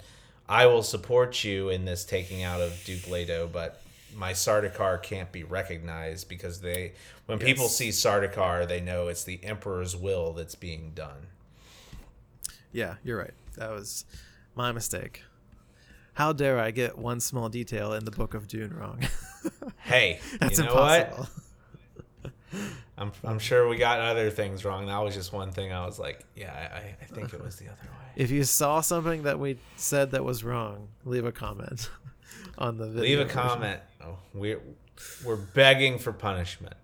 I 0.47 0.65
will 0.65 0.83
support 0.83 1.43
you 1.43 1.69
in 1.69 1.85
this 1.85 2.03
taking 2.03 2.43
out 2.43 2.61
of 2.61 2.81
Duke 2.85 3.07
Leto, 3.09 3.49
but 3.51 3.81
my 4.15 4.33
Sardaukar 4.33 5.01
can't 5.01 5.31
be 5.31 5.43
recognized 5.43 6.29
because 6.29 6.61
they 6.61 6.93
when 7.25 7.39
yes. 7.39 7.47
people 7.47 7.67
see 7.67 7.89
Sardaukar, 7.89 8.67
they 8.67 8.81
know 8.81 9.07
it's 9.07 9.23
the 9.23 9.39
Emperor's 9.43 9.95
will 9.95 10.33
that's 10.33 10.55
being 10.55 10.91
done. 10.93 11.27
Yeah, 12.71 12.95
you're 13.03 13.17
right. 13.17 13.33
That 13.57 13.71
was 13.71 14.05
my 14.55 14.71
mistake. 14.71 15.23
How 16.13 16.33
dare 16.33 16.59
I 16.59 16.71
get 16.71 16.97
one 16.97 17.19
small 17.19 17.49
detail 17.49 17.93
in 17.93 18.05
the 18.05 18.11
Book 18.11 18.33
of 18.33 18.47
Dune 18.47 18.75
wrong? 18.75 18.99
hey, 19.79 20.19
that's 20.39 20.57
you 20.57 20.65
know 20.65 20.71
impossible. 20.71 21.27
What? 22.21 22.33
I'm 22.97 23.11
I'm 23.23 23.39
sure 23.39 23.67
we 23.67 23.77
got 23.77 23.99
other 23.99 24.29
things 24.29 24.63
wrong. 24.65 24.85
That 24.87 24.99
was 24.99 25.15
just 25.15 25.33
one 25.33 25.51
thing. 25.51 25.73
I 25.73 25.85
was 25.85 25.97
like, 25.97 26.25
yeah, 26.35 26.69
I, 26.73 27.03
I 27.03 27.05
think 27.05 27.33
it 27.33 27.43
was 27.43 27.55
the 27.55 27.65
other 27.65 27.75
way. 27.83 28.11
If 28.15 28.29
you 28.29 28.43
saw 28.43 28.81
something 28.81 29.23
that 29.23 29.39
we 29.39 29.57
said 29.75 30.11
that 30.11 30.23
was 30.23 30.43
wrong, 30.43 30.89
leave 31.03 31.25
a 31.25 31.31
comment 31.31 31.89
on 32.57 32.77
the 32.77 32.87
video. 32.87 33.01
Leave 33.01 33.19
a 33.19 33.23
version. 33.23 33.39
comment. 33.39 33.79
Oh, 34.03 34.17
we're 34.33 34.61
we're 35.25 35.37
begging 35.37 35.97
for 35.97 36.13
punishment. 36.13 36.75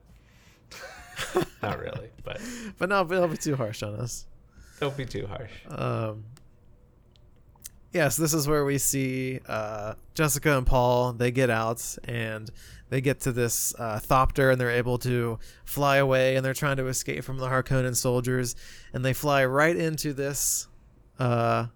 Not 1.62 1.80
really, 1.80 2.10
but 2.24 2.42
but 2.78 2.90
no, 2.90 3.04
don't 3.04 3.30
be 3.32 3.38
too 3.38 3.56
harsh 3.56 3.84
on 3.84 3.96
us. 3.96 4.26
Don't 4.80 4.98
be 4.98 5.06
too 5.06 5.28
harsh. 5.28 5.52
Um. 5.68 6.24
Yes, 7.92 8.18
this 8.18 8.36
is 8.36 8.48
where 8.48 8.66
we 8.66 8.78
see 8.78 9.40
uh, 9.48 9.96
Jessica 10.14 10.56
and 10.56 10.66
Paul. 10.66 11.14
They 11.14 11.32
get 11.32 11.50
out 11.50 11.98
and 12.04 12.50
they 12.90 13.02
get 13.02 13.20
to 13.22 13.32
this 13.32 13.74
uh, 13.78 14.00
thopter 14.00 14.52
and 14.52 14.60
they're 14.60 14.72
able 14.72 14.98
to 15.00 15.40
fly 15.64 15.98
away 15.98 16.36
and 16.36 16.46
they're 16.46 16.54
trying 16.54 16.78
to 16.78 16.88
escape 16.88 17.24
from 17.24 17.38
the 17.38 17.48
Harkonnen 17.48 17.96
soldiers 17.96 18.56
and 18.94 19.06
they 19.06 19.14
fly 19.14 19.46
right 19.46 19.76
into 19.76 20.14
this 20.14 20.68
uh, 21.20 21.68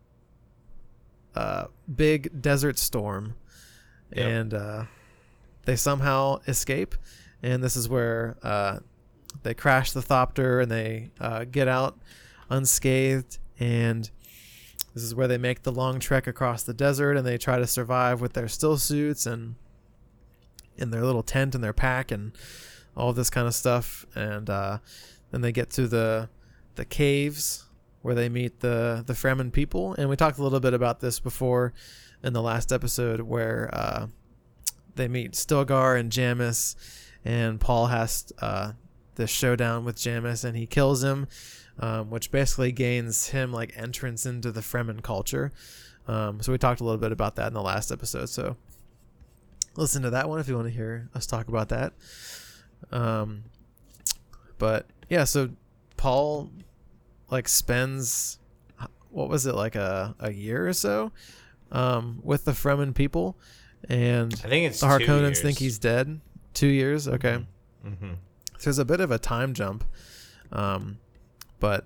uh, 1.36 1.66
big 1.94 2.42
desert 2.42 2.80
storm 2.80 3.36
yep. 4.12 4.28
and 4.28 4.54
uh, 4.54 4.84
they 5.66 5.76
somehow 5.76 6.40
escape. 6.48 6.96
And 7.42 7.64
this 7.64 7.76
is 7.76 7.90
where 7.90 8.38
uh, 8.42 8.80
they 9.44 9.54
crash 9.54 9.92
the 9.92 10.02
thopter 10.02 10.62
and 10.62 10.72
they 10.72 11.12
uh, 11.20 11.46
get 11.46 11.68
out 11.68 11.98
unscathed. 12.50 13.38
And 13.60 14.10
this 14.94 15.04
is 15.04 15.14
where 15.14 15.28
they 15.28 15.38
make 15.38 15.64
the 15.64 15.72
long 15.72 16.00
trek 16.00 16.26
across 16.26 16.64
the 16.64 16.74
desert 16.74 17.18
and 17.18 17.26
they 17.26 17.38
try 17.38 17.58
to 17.58 17.68
survive 17.68 18.22
with 18.22 18.34
their 18.34 18.48
still 18.48 18.78
suits 18.78 19.26
and 19.26 19.56
in 20.78 20.92
their 20.92 21.04
little 21.04 21.24
tent 21.24 21.56
and 21.56 21.64
their 21.64 21.74
pack 21.74 22.12
and 22.12 22.32
all 22.96 23.14
this 23.14 23.30
kind 23.30 23.48
of 23.48 23.56
stuff. 23.56 24.06
And 24.16 24.50
uh, 24.50 24.80
then 25.32 25.42
they 25.42 25.52
get 25.52 25.70
to 25.72 25.88
the 25.88 26.30
the 26.76 26.86
caves 26.86 27.66
where 28.02 28.16
they 28.16 28.30
meet 28.30 28.60
the 28.60 29.04
the 29.06 29.14
Fremen 29.14 29.52
people. 29.52 29.94
And 29.94 30.10
we 30.10 30.16
talked 30.16 30.40
a 30.40 30.44
little 30.44 30.60
bit 30.60 30.74
about 30.74 31.00
this 31.00 31.20
before 31.20 31.74
in 32.24 32.34
the 32.34 32.42
last 32.42 32.72
episode 32.72 33.22
where 33.22 33.70
uh, 33.74 34.08
they 34.96 35.08
meet 35.08 35.34
Stilgar 35.34 36.00
and 36.00 36.12
Jamis, 36.12 36.76
and 37.26 37.60
Paul 37.60 37.88
has 37.88 38.32
uh, 38.42 38.74
the 39.16 39.28
showdown 39.28 39.86
with 39.86 39.98
Jamis, 39.98 40.44
and 40.44 40.56
he 40.56 40.66
kills 40.66 41.04
him, 41.04 41.28
um, 41.80 42.10
which 42.10 42.32
basically 42.32 42.72
gains 42.72 43.28
him 43.28 43.52
like 43.52 43.74
entrance 43.76 44.26
into 44.26 44.52
the 44.52 44.62
Fremen 44.62 45.02
culture. 45.02 45.52
Um, 46.08 46.42
so 46.42 46.52
we 46.52 46.58
talked 46.58 46.82
a 46.82 46.84
little 46.84 47.00
bit 47.00 47.12
about 47.12 47.36
that 47.36 47.48
in 47.48 47.54
the 47.54 47.62
last 47.62 47.92
episode. 47.92 48.30
So 48.30 48.58
listen 49.76 50.04
to 50.04 50.10
that 50.12 50.30
one 50.30 50.40
if 50.40 50.48
you 50.48 50.56
want 50.56 50.68
to 50.68 50.74
hear 50.74 51.10
us 51.14 51.26
talk 51.26 51.48
about 51.48 51.70
that. 51.70 51.94
Um, 52.92 53.44
but 54.58 54.88
yeah, 55.10 55.24
so 55.24 55.50
Paul 55.98 56.52
like 57.30 57.48
spends 57.48 58.40
what 59.10 59.30
was 59.30 59.46
it 59.46 59.56
like 59.56 59.76
a, 59.76 60.16
a 60.20 60.32
year 60.32 60.68
or 60.68 60.74
so 60.74 61.12
um, 61.72 62.20
with 62.24 62.46
the 62.46 62.52
Fremen 62.52 62.94
people, 62.94 63.38
and 63.90 64.34
I 64.44 64.50
think 64.50 64.68
it's 64.68 64.80
the 64.80 64.88
Harkonnens 64.88 65.40
think 65.40 65.60
he's 65.60 65.80
dead. 65.80 66.20
Two 66.54 66.68
years, 66.68 67.08
okay. 67.08 67.46
Mm-hmm. 67.86 68.14
There's 68.64 68.80
a 68.80 68.86
bit 68.86 69.00
of 69.00 69.12
a 69.12 69.18
time 69.18 69.54
jump, 69.54 69.84
um, 70.52 71.00
but 71.60 71.86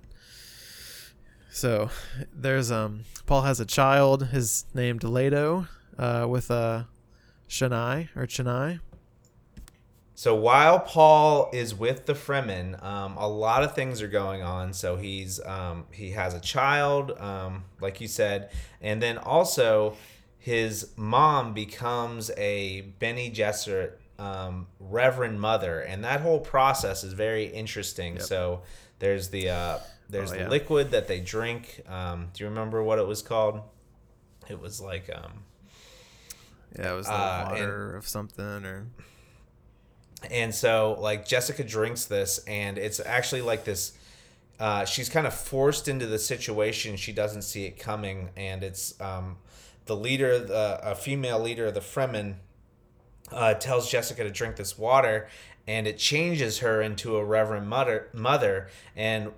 so 1.50 1.90
there's 2.32 2.70
um 2.70 3.04
Paul 3.26 3.42
has 3.42 3.60
a 3.60 3.66
child. 3.66 4.28
His 4.28 4.66
named 4.74 5.04
Leto, 5.04 5.66
uh, 5.98 6.26
with 6.28 6.50
uh, 6.50 6.84
Shani 7.48 8.08
or 8.16 8.26
Chani. 8.26 8.80
So 10.14 10.34
while 10.34 10.80
Paul 10.80 11.48
is 11.52 11.76
with 11.76 12.06
the 12.06 12.12
Fremen, 12.12 12.82
um, 12.82 13.16
a 13.16 13.28
lot 13.28 13.62
of 13.62 13.76
things 13.76 14.02
are 14.02 14.08
going 14.08 14.42
on. 14.42 14.72
So 14.72 14.96
he's 14.96 15.40
um, 15.46 15.84
he 15.92 16.10
has 16.10 16.34
a 16.34 16.40
child, 16.40 17.12
um, 17.18 17.62
like 17.80 18.00
you 18.00 18.08
said, 18.08 18.50
and 18.80 19.00
then 19.00 19.16
also 19.16 19.96
his 20.38 20.88
mom 20.96 21.54
becomes 21.54 22.30
a 22.36 22.80
Bene 22.98 23.30
Gesserit 23.30 23.92
um, 24.18 24.66
Reverend 24.80 25.40
Mother, 25.40 25.80
and 25.80 26.02
that 26.04 26.20
whole 26.20 26.40
process 26.40 27.04
is 27.04 27.12
very 27.12 27.44
interesting. 27.44 28.14
Yep. 28.14 28.22
So 28.22 28.62
there's 28.98 29.28
the 29.28 29.50
uh, 29.50 29.78
there's 30.08 30.32
oh, 30.32 30.36
yeah. 30.36 30.44
the 30.44 30.50
liquid 30.50 30.90
that 30.90 31.06
they 31.06 31.20
drink. 31.20 31.82
Um, 31.88 32.30
do 32.32 32.42
you 32.42 32.50
remember 32.50 32.82
what 32.82 32.98
it 32.98 33.06
was 33.06 33.22
called? 33.22 33.60
It 34.48 34.60
was 34.60 34.80
like 34.80 35.10
um, 35.14 35.44
yeah, 36.76 36.92
it 36.92 36.96
was 36.96 37.06
the 37.06 37.12
uh, 37.12 37.48
water 37.50 37.88
and, 37.88 37.96
of 37.98 38.08
something 38.08 38.64
or 38.64 38.86
and 40.30 40.54
so 40.54 40.96
like 40.98 41.26
Jessica 41.26 41.62
drinks 41.62 42.06
this 42.06 42.38
and 42.46 42.76
it's 42.76 43.00
actually 43.00 43.42
like 43.42 43.64
this 43.64 43.92
uh, 44.58 44.84
she's 44.84 45.08
kind 45.08 45.24
of 45.26 45.32
forced 45.32 45.86
into 45.86 46.06
the 46.06 46.18
situation. 46.18 46.96
She 46.96 47.12
doesn't 47.12 47.42
see 47.42 47.64
it 47.64 47.78
coming 47.78 48.30
and 48.36 48.64
it's 48.64 49.00
um, 49.00 49.36
the 49.86 49.94
leader 49.94 50.38
the 50.38 50.80
a 50.82 50.94
female 50.94 51.38
leader 51.38 51.66
of 51.66 51.74
the 51.74 51.80
Fremen 51.80 52.36
uh, 53.30 53.54
tells 53.54 53.90
Jessica 53.90 54.24
to 54.24 54.30
drink 54.30 54.56
this 54.56 54.76
water 54.76 55.28
and 55.66 55.86
it 55.86 55.98
changes 55.98 56.58
her 56.58 56.80
into 56.82 57.16
a 57.16 57.24
reverend 57.24 57.68
mother 57.68 58.08
mother 58.12 58.68
and 58.96 59.30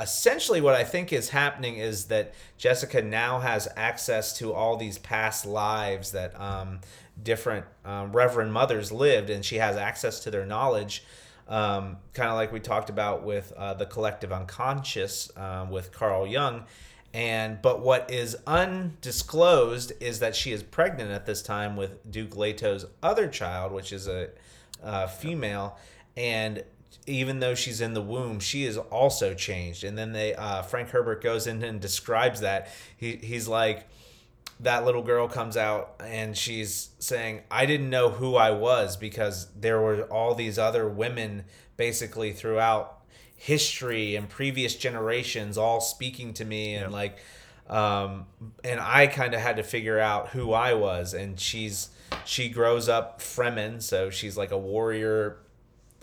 essentially 0.00 0.60
what 0.60 0.74
I 0.74 0.84
think 0.84 1.12
is 1.12 1.28
happening 1.28 1.76
is 1.76 2.06
that 2.06 2.32
Jessica 2.56 3.02
now 3.02 3.40
has 3.40 3.68
access 3.76 4.36
to 4.38 4.52
all 4.52 4.76
these 4.76 4.98
past 4.98 5.44
lives 5.44 6.12
that 6.12 6.38
um, 6.40 6.80
different 7.22 7.66
um, 7.84 8.12
Reverend 8.12 8.52
mothers 8.52 8.90
lived, 8.90 9.30
and 9.30 9.44
she 9.44 9.56
has 9.56 9.76
access 9.76 10.20
to 10.20 10.30
their 10.30 10.46
knowledge. 10.46 11.04
Um, 11.48 11.96
kind 12.14 12.30
of 12.30 12.36
like 12.36 12.52
we 12.52 12.60
talked 12.60 12.90
about 12.90 13.24
with 13.24 13.52
uh, 13.56 13.74
the 13.74 13.86
collective 13.86 14.32
unconscious 14.32 15.30
um, 15.36 15.70
with 15.70 15.92
Carl 15.92 16.26
Jung. 16.26 16.64
And 17.12 17.60
but 17.60 17.80
what 17.80 18.08
is 18.10 18.36
undisclosed 18.46 19.92
is 20.00 20.20
that 20.20 20.36
she 20.36 20.52
is 20.52 20.62
pregnant 20.62 21.10
at 21.10 21.26
this 21.26 21.42
time 21.42 21.76
with 21.76 22.08
Duke 22.10 22.36
Leto's 22.36 22.86
other 23.02 23.26
child, 23.26 23.72
which 23.72 23.92
is 23.92 24.06
a, 24.06 24.28
a 24.80 25.08
female, 25.08 25.76
and 26.16 26.62
even 27.06 27.40
though 27.40 27.54
she's 27.54 27.80
in 27.80 27.94
the 27.94 28.02
womb, 28.02 28.40
she 28.40 28.64
is 28.64 28.76
also 28.76 29.34
changed. 29.34 29.84
And 29.84 29.96
then 29.96 30.12
they 30.12 30.34
uh, 30.34 30.62
Frank 30.62 30.90
Herbert 30.90 31.22
goes 31.22 31.46
in 31.46 31.62
and 31.62 31.80
describes 31.80 32.40
that. 32.40 32.68
He 32.96 33.16
he's 33.16 33.48
like 33.48 33.86
that 34.60 34.84
little 34.84 35.02
girl 35.02 35.26
comes 35.26 35.56
out 35.56 35.94
and 36.04 36.36
she's 36.36 36.90
saying, 36.98 37.40
I 37.50 37.64
didn't 37.64 37.88
know 37.88 38.10
who 38.10 38.36
I 38.36 38.50
was 38.50 38.96
because 38.96 39.48
there 39.58 39.80
were 39.80 40.02
all 40.04 40.34
these 40.34 40.58
other 40.58 40.86
women 40.86 41.44
basically 41.78 42.32
throughout 42.32 42.98
history 43.36 44.16
and 44.16 44.28
previous 44.28 44.76
generations 44.76 45.56
all 45.56 45.80
speaking 45.80 46.34
to 46.34 46.44
me 46.44 46.74
and 46.74 46.92
like 46.92 47.18
um, 47.70 48.26
and 48.64 48.80
I 48.80 49.06
kind 49.06 49.32
of 49.32 49.40
had 49.40 49.56
to 49.56 49.62
figure 49.62 49.98
out 49.98 50.30
who 50.30 50.52
I 50.52 50.74
was. 50.74 51.14
And 51.14 51.38
she's 51.38 51.90
she 52.24 52.48
grows 52.48 52.88
up 52.88 53.20
Fremen 53.20 53.80
so 53.80 54.10
she's 54.10 54.36
like 54.36 54.50
a 54.50 54.58
warrior 54.58 55.38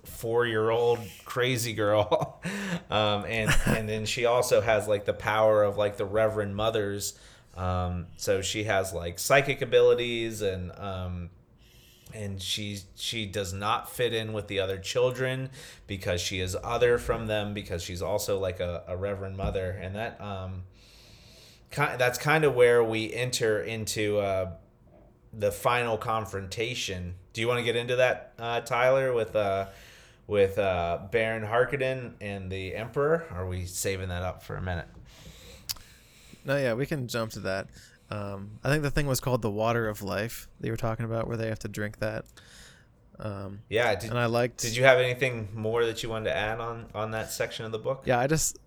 four 0.07 0.45
year 0.45 0.69
old 0.69 0.99
crazy 1.25 1.73
girl. 1.73 2.41
Um, 2.89 3.25
and 3.25 3.53
and 3.65 3.89
then 3.89 4.05
she 4.05 4.25
also 4.25 4.61
has 4.61 4.87
like 4.87 5.03
the 5.03 5.13
power 5.13 5.63
of 5.63 5.77
like 5.77 5.97
the 5.97 6.05
reverend 6.05 6.55
mothers. 6.55 7.19
Um, 7.57 8.07
so 8.15 8.41
she 8.41 8.63
has 8.63 8.93
like 8.93 9.19
psychic 9.19 9.61
abilities 9.61 10.41
and 10.41 10.71
um, 10.79 11.29
and 12.13 12.41
she 12.41 12.79
she 12.95 13.25
does 13.25 13.51
not 13.51 13.91
fit 13.91 14.13
in 14.13 14.31
with 14.31 14.47
the 14.47 14.59
other 14.59 14.77
children 14.77 15.49
because 15.85 16.21
she 16.21 16.39
is 16.39 16.55
other 16.63 16.97
from 16.97 17.27
them 17.27 17.53
because 17.53 17.83
she's 17.83 18.01
also 18.01 18.39
like 18.39 18.61
a, 18.61 18.83
a 18.87 18.95
reverend 18.95 19.35
mother. 19.35 19.71
And 19.71 19.95
that 19.95 20.21
um 20.21 20.63
kind 21.71 21.99
that's 21.99 22.17
kind 22.17 22.43
of 22.43 22.55
where 22.55 22.83
we 22.83 23.13
enter 23.13 23.61
into 23.61 24.19
uh, 24.19 24.51
the 25.33 25.51
final 25.51 25.97
confrontation. 25.97 27.15
Do 27.33 27.41
you 27.41 27.47
want 27.47 27.59
to 27.59 27.63
get 27.63 27.75
into 27.75 27.97
that, 27.97 28.33
uh, 28.39 28.61
Tyler, 28.61 29.13
with 29.13 29.35
uh, 29.35 29.67
with 30.27 30.59
uh, 30.59 30.99
Baron 31.11 31.43
Harkonnen 31.43 32.13
and 32.21 32.51
the 32.51 32.75
Emperor? 32.75 33.25
Or 33.31 33.41
are 33.41 33.47
we 33.47 33.65
saving 33.65 34.09
that 34.09 34.23
up 34.23 34.43
for 34.43 34.55
a 34.55 34.61
minute? 34.61 34.87
No, 36.45 36.57
yeah, 36.57 36.73
we 36.73 36.85
can 36.85 37.07
jump 37.07 37.31
to 37.31 37.39
that. 37.41 37.67
Um, 38.09 38.59
I 38.63 38.69
think 38.69 38.83
the 38.83 38.91
thing 38.91 39.07
was 39.07 39.19
called 39.19 39.41
the 39.41 39.49
water 39.49 39.89
of 39.89 40.01
life 40.01 40.47
that 40.59 40.67
you 40.67 40.71
were 40.71 40.77
talking 40.77 41.05
about, 41.05 41.27
where 41.27 41.35
they 41.37 41.47
have 41.47 41.59
to 41.59 41.67
drink 41.67 41.99
that. 41.99 42.25
Um, 43.19 43.61
yeah, 43.69 43.95
did, 43.95 44.11
and 44.11 44.19
I 44.19 44.27
liked. 44.27 44.61
Did 44.61 44.75
you 44.75 44.83
have 44.83 44.99
anything 44.99 45.49
more 45.53 45.85
that 45.85 46.03
you 46.03 46.09
wanted 46.09 46.25
to 46.25 46.37
add 46.37 46.59
on 46.59 46.85
on 46.93 47.11
that 47.11 47.31
section 47.31 47.65
of 47.65 47.71
the 47.71 47.79
book? 47.79 48.03
Yeah, 48.05 48.19
I 48.19 48.27
just, 48.27 48.59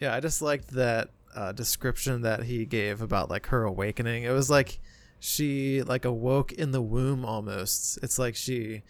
yeah, 0.00 0.14
I 0.14 0.20
just 0.20 0.40
liked 0.40 0.70
that 0.70 1.10
uh, 1.34 1.52
description 1.52 2.22
that 2.22 2.44
he 2.44 2.64
gave 2.64 3.02
about 3.02 3.28
like 3.28 3.46
her 3.46 3.64
awakening. 3.64 4.22
It 4.22 4.30
was 4.30 4.48
like 4.48 4.80
she 5.20 5.82
like 5.82 6.04
awoke 6.04 6.52
in 6.52 6.70
the 6.70 6.80
womb 6.80 7.24
almost. 7.24 7.98
It's 8.02 8.18
like 8.18 8.36
she 8.36 8.82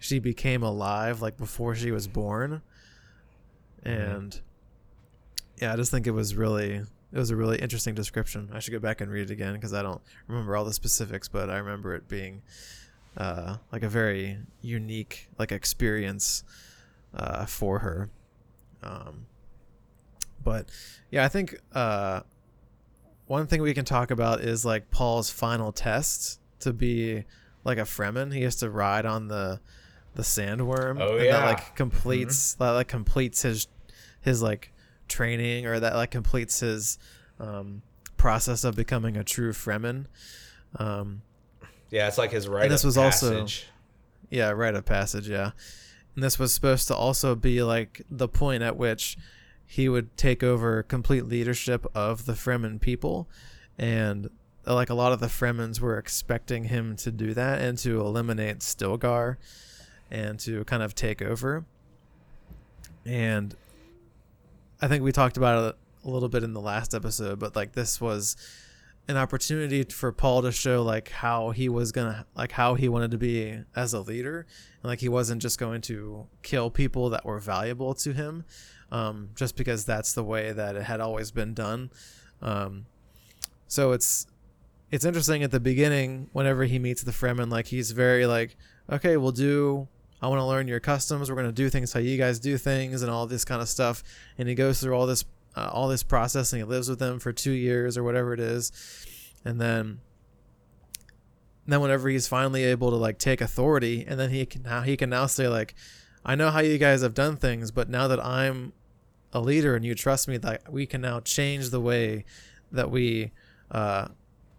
she 0.00 0.18
became 0.18 0.64
alive 0.64 1.22
like 1.22 1.36
before 1.36 1.76
she 1.76 1.92
was 1.92 2.08
born, 2.08 2.62
mm-hmm. 3.84 3.88
and 3.88 4.32
mm-hmm. 4.32 5.64
yeah, 5.64 5.72
I 5.72 5.76
just 5.76 5.92
think 5.92 6.08
it 6.08 6.12
was 6.12 6.34
really 6.34 6.82
it 7.12 7.18
was 7.18 7.30
a 7.30 7.36
really 7.36 7.58
interesting 7.58 7.94
description. 7.94 8.50
I 8.52 8.58
should 8.58 8.72
go 8.72 8.78
back 8.78 9.00
and 9.00 9.10
read 9.10 9.30
it 9.30 9.32
again 9.32 9.54
because 9.54 9.74
I 9.74 9.82
don't 9.82 10.00
remember 10.26 10.56
all 10.56 10.64
the 10.64 10.72
specifics, 10.72 11.28
but 11.28 11.50
I 11.50 11.58
remember 11.58 11.94
it 11.94 12.08
being 12.08 12.42
uh, 13.16 13.56
like 13.70 13.82
a 13.82 13.88
very 13.88 14.38
unique 14.62 15.28
like 15.38 15.52
experience 15.52 16.44
uh, 17.14 17.46
for 17.46 17.80
her. 17.80 18.08
Um, 18.82 19.26
but 20.42 20.70
yeah, 21.10 21.24
I 21.24 21.28
think 21.28 21.60
uh, 21.72 22.20
one 23.26 23.46
thing 23.46 23.60
we 23.60 23.74
can 23.74 23.84
talk 23.84 24.10
about 24.10 24.40
is 24.40 24.64
like 24.64 24.90
Paul's 24.90 25.30
final 25.30 25.72
test 25.72 26.40
to 26.60 26.72
be 26.72 27.24
like 27.64 27.78
a 27.78 27.82
Fremen. 27.82 28.32
He 28.32 28.42
has 28.42 28.56
to 28.56 28.70
ride 28.70 29.04
on 29.04 29.28
the 29.28 29.60
the 30.14 30.22
sandworm. 30.22 31.00
Oh 31.00 31.16
and 31.16 31.24
yeah, 31.24 31.32
that 31.32 31.44
like 31.46 31.76
completes 31.76 32.54
mm-hmm. 32.54 32.64
that 32.64 32.70
like 32.70 32.88
completes 32.88 33.42
his 33.42 33.68
his 34.20 34.42
like 34.42 34.72
training 35.08 35.66
or 35.66 35.80
that 35.80 35.94
like 35.94 36.10
completes 36.10 36.60
his 36.60 36.98
um, 37.38 37.82
process 38.16 38.64
of 38.64 38.76
becoming 38.76 39.16
a 39.16 39.24
true 39.24 39.52
Fremen. 39.52 40.06
Um, 40.76 41.22
yeah, 41.90 42.06
it's 42.06 42.18
like 42.18 42.30
his 42.30 42.48
right. 42.48 42.64
And 42.64 42.72
this 42.72 42.84
was 42.84 42.96
passage. 42.96 43.32
also, 43.32 43.66
yeah, 44.30 44.50
rite 44.50 44.74
of 44.74 44.84
passage. 44.84 45.28
Yeah, 45.28 45.50
and 46.14 46.24
this 46.24 46.38
was 46.38 46.54
supposed 46.54 46.88
to 46.88 46.94
also 46.94 47.34
be 47.34 47.62
like 47.62 48.02
the 48.10 48.28
point 48.28 48.62
at 48.62 48.76
which 48.76 49.18
he 49.66 49.88
would 49.88 50.16
take 50.16 50.42
over 50.42 50.82
complete 50.82 51.26
leadership 51.26 51.86
of 51.94 52.26
the 52.26 52.32
Fremen 52.32 52.80
people, 52.80 53.28
and 53.78 54.30
like 54.66 54.90
a 54.90 54.94
lot 54.94 55.12
of 55.12 55.20
the 55.20 55.26
Fremens 55.26 55.80
were 55.80 55.98
expecting 55.98 56.64
him 56.64 56.96
to 56.96 57.10
do 57.10 57.34
that 57.34 57.60
and 57.60 57.78
to 57.78 58.00
eliminate 58.00 58.60
Stilgar, 58.60 59.36
and 60.10 60.38
to 60.40 60.64
kind 60.64 60.82
of 60.82 60.94
take 60.94 61.22
over. 61.22 61.64
And 63.06 63.54
I 64.80 64.88
think 64.88 65.02
we 65.04 65.12
talked 65.12 65.36
about 65.36 65.70
it 65.70 65.76
a 66.04 66.10
little 66.10 66.28
bit 66.28 66.42
in 66.42 66.52
the 66.52 66.60
last 66.60 66.94
episode, 66.94 67.38
but 67.38 67.54
like 67.54 67.72
this 67.72 68.00
was 68.00 68.36
an 69.08 69.16
opportunity 69.16 69.82
for 69.84 70.12
Paul 70.12 70.42
to 70.42 70.52
show 70.52 70.82
like 70.82 71.10
how 71.10 71.50
he 71.50 71.68
was 71.68 71.92
gonna 71.92 72.26
like 72.36 72.52
how 72.52 72.74
he 72.74 72.88
wanted 72.88 73.10
to 73.10 73.18
be 73.18 73.60
as 73.74 73.92
a 73.92 74.00
leader, 74.00 74.46
and 74.82 74.88
like 74.88 75.00
he 75.00 75.08
wasn't 75.08 75.42
just 75.42 75.58
going 75.58 75.80
to 75.82 76.26
kill 76.42 76.70
people 76.70 77.10
that 77.10 77.24
were 77.24 77.38
valuable 77.38 77.94
to 77.94 78.12
him, 78.12 78.44
um, 78.92 79.30
just 79.34 79.56
because 79.56 79.84
that's 79.84 80.12
the 80.12 80.24
way 80.24 80.52
that 80.52 80.76
it 80.76 80.84
had 80.84 81.00
always 81.00 81.30
been 81.30 81.54
done. 81.54 81.90
Um, 82.40 82.86
so 83.66 83.92
it's 83.92 84.26
it's 84.90 85.04
interesting 85.04 85.42
at 85.42 85.50
the 85.50 85.60
beginning 85.60 86.28
whenever 86.32 86.64
he 86.64 86.78
meets 86.78 87.02
the 87.02 87.12
Fremen, 87.12 87.50
like 87.50 87.66
he's 87.66 87.92
very 87.92 88.26
like, 88.26 88.56
okay, 88.90 89.16
we'll 89.16 89.32
do 89.32 89.88
I 90.22 90.28
want 90.28 90.40
to 90.40 90.44
learn 90.44 90.68
your 90.68 90.80
customs. 90.80 91.30
We're 91.30 91.36
going 91.36 91.46
to 91.46 91.52
do 91.52 91.70
things 91.70 91.92
how 91.92 92.00
you 92.00 92.18
guys 92.18 92.38
do 92.38 92.58
things 92.58 93.02
and 93.02 93.10
all 93.10 93.26
this 93.26 93.44
kind 93.44 93.62
of 93.62 93.68
stuff. 93.68 94.02
And 94.38 94.48
he 94.48 94.54
goes 94.54 94.80
through 94.80 94.94
all 94.94 95.06
this 95.06 95.24
uh, 95.56 95.68
all 95.72 95.88
this 95.88 96.02
process 96.02 96.52
and 96.52 96.60
he 96.60 96.64
lives 96.64 96.88
with 96.88 96.98
them 96.98 97.18
for 97.18 97.32
two 97.32 97.52
years 97.52 97.96
or 97.96 98.04
whatever 98.04 98.32
it 98.32 98.40
is. 98.40 98.72
And 99.44 99.60
then 99.60 100.00
then 101.66 101.80
whenever 101.80 102.08
he's 102.08 102.26
finally 102.26 102.64
able 102.64 102.90
to 102.90 102.96
like 102.96 103.18
take 103.18 103.40
authority 103.40 104.04
and 104.06 104.18
then 104.18 104.30
he 104.30 104.44
can 104.46 104.62
now 104.62 104.82
he 104.82 104.96
can 104.96 105.10
now 105.10 105.26
say 105.26 105.48
like 105.48 105.74
I 106.24 106.34
know 106.34 106.50
how 106.50 106.60
you 106.60 106.76
guys 106.76 107.02
have 107.02 107.14
done 107.14 107.36
things, 107.36 107.70
but 107.70 107.88
now 107.88 108.06
that 108.08 108.24
I'm 108.24 108.74
a 109.32 109.40
leader 109.40 109.74
and 109.74 109.84
you 109.84 109.94
trust 109.94 110.28
me 110.28 110.36
that 110.38 110.70
we 110.70 110.84
can 110.86 111.00
now 111.00 111.20
change 111.20 111.70
the 111.70 111.80
way 111.80 112.24
that 112.72 112.90
we 112.90 113.32
uh, 113.70 114.08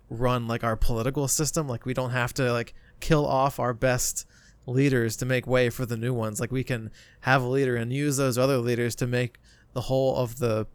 run 0.09 0.47
like 0.47 0.63
our 0.63 0.75
political 0.75 1.27
system 1.27 1.67
like 1.67 1.85
we 1.85 1.93
don't 1.93 2.11
have 2.11 2.33
to 2.33 2.51
like 2.51 2.73
kill 2.99 3.25
off 3.25 3.59
our 3.59 3.73
best 3.73 4.25
leaders 4.65 5.17
to 5.17 5.25
make 5.25 5.47
way 5.47 5.69
for 5.69 5.85
the 5.85 5.97
new 5.97 6.13
ones. 6.13 6.39
Like 6.39 6.51
we 6.51 6.63
can 6.63 6.91
have 7.21 7.41
a 7.41 7.47
leader 7.47 7.75
and 7.75 7.91
use 7.91 8.17
those 8.17 8.37
other 8.37 8.57
leaders 8.57 8.95
to 8.95 9.07
make 9.07 9.39
the 9.73 9.81
whole 9.81 10.15
of 10.17 10.39
the 10.39 10.67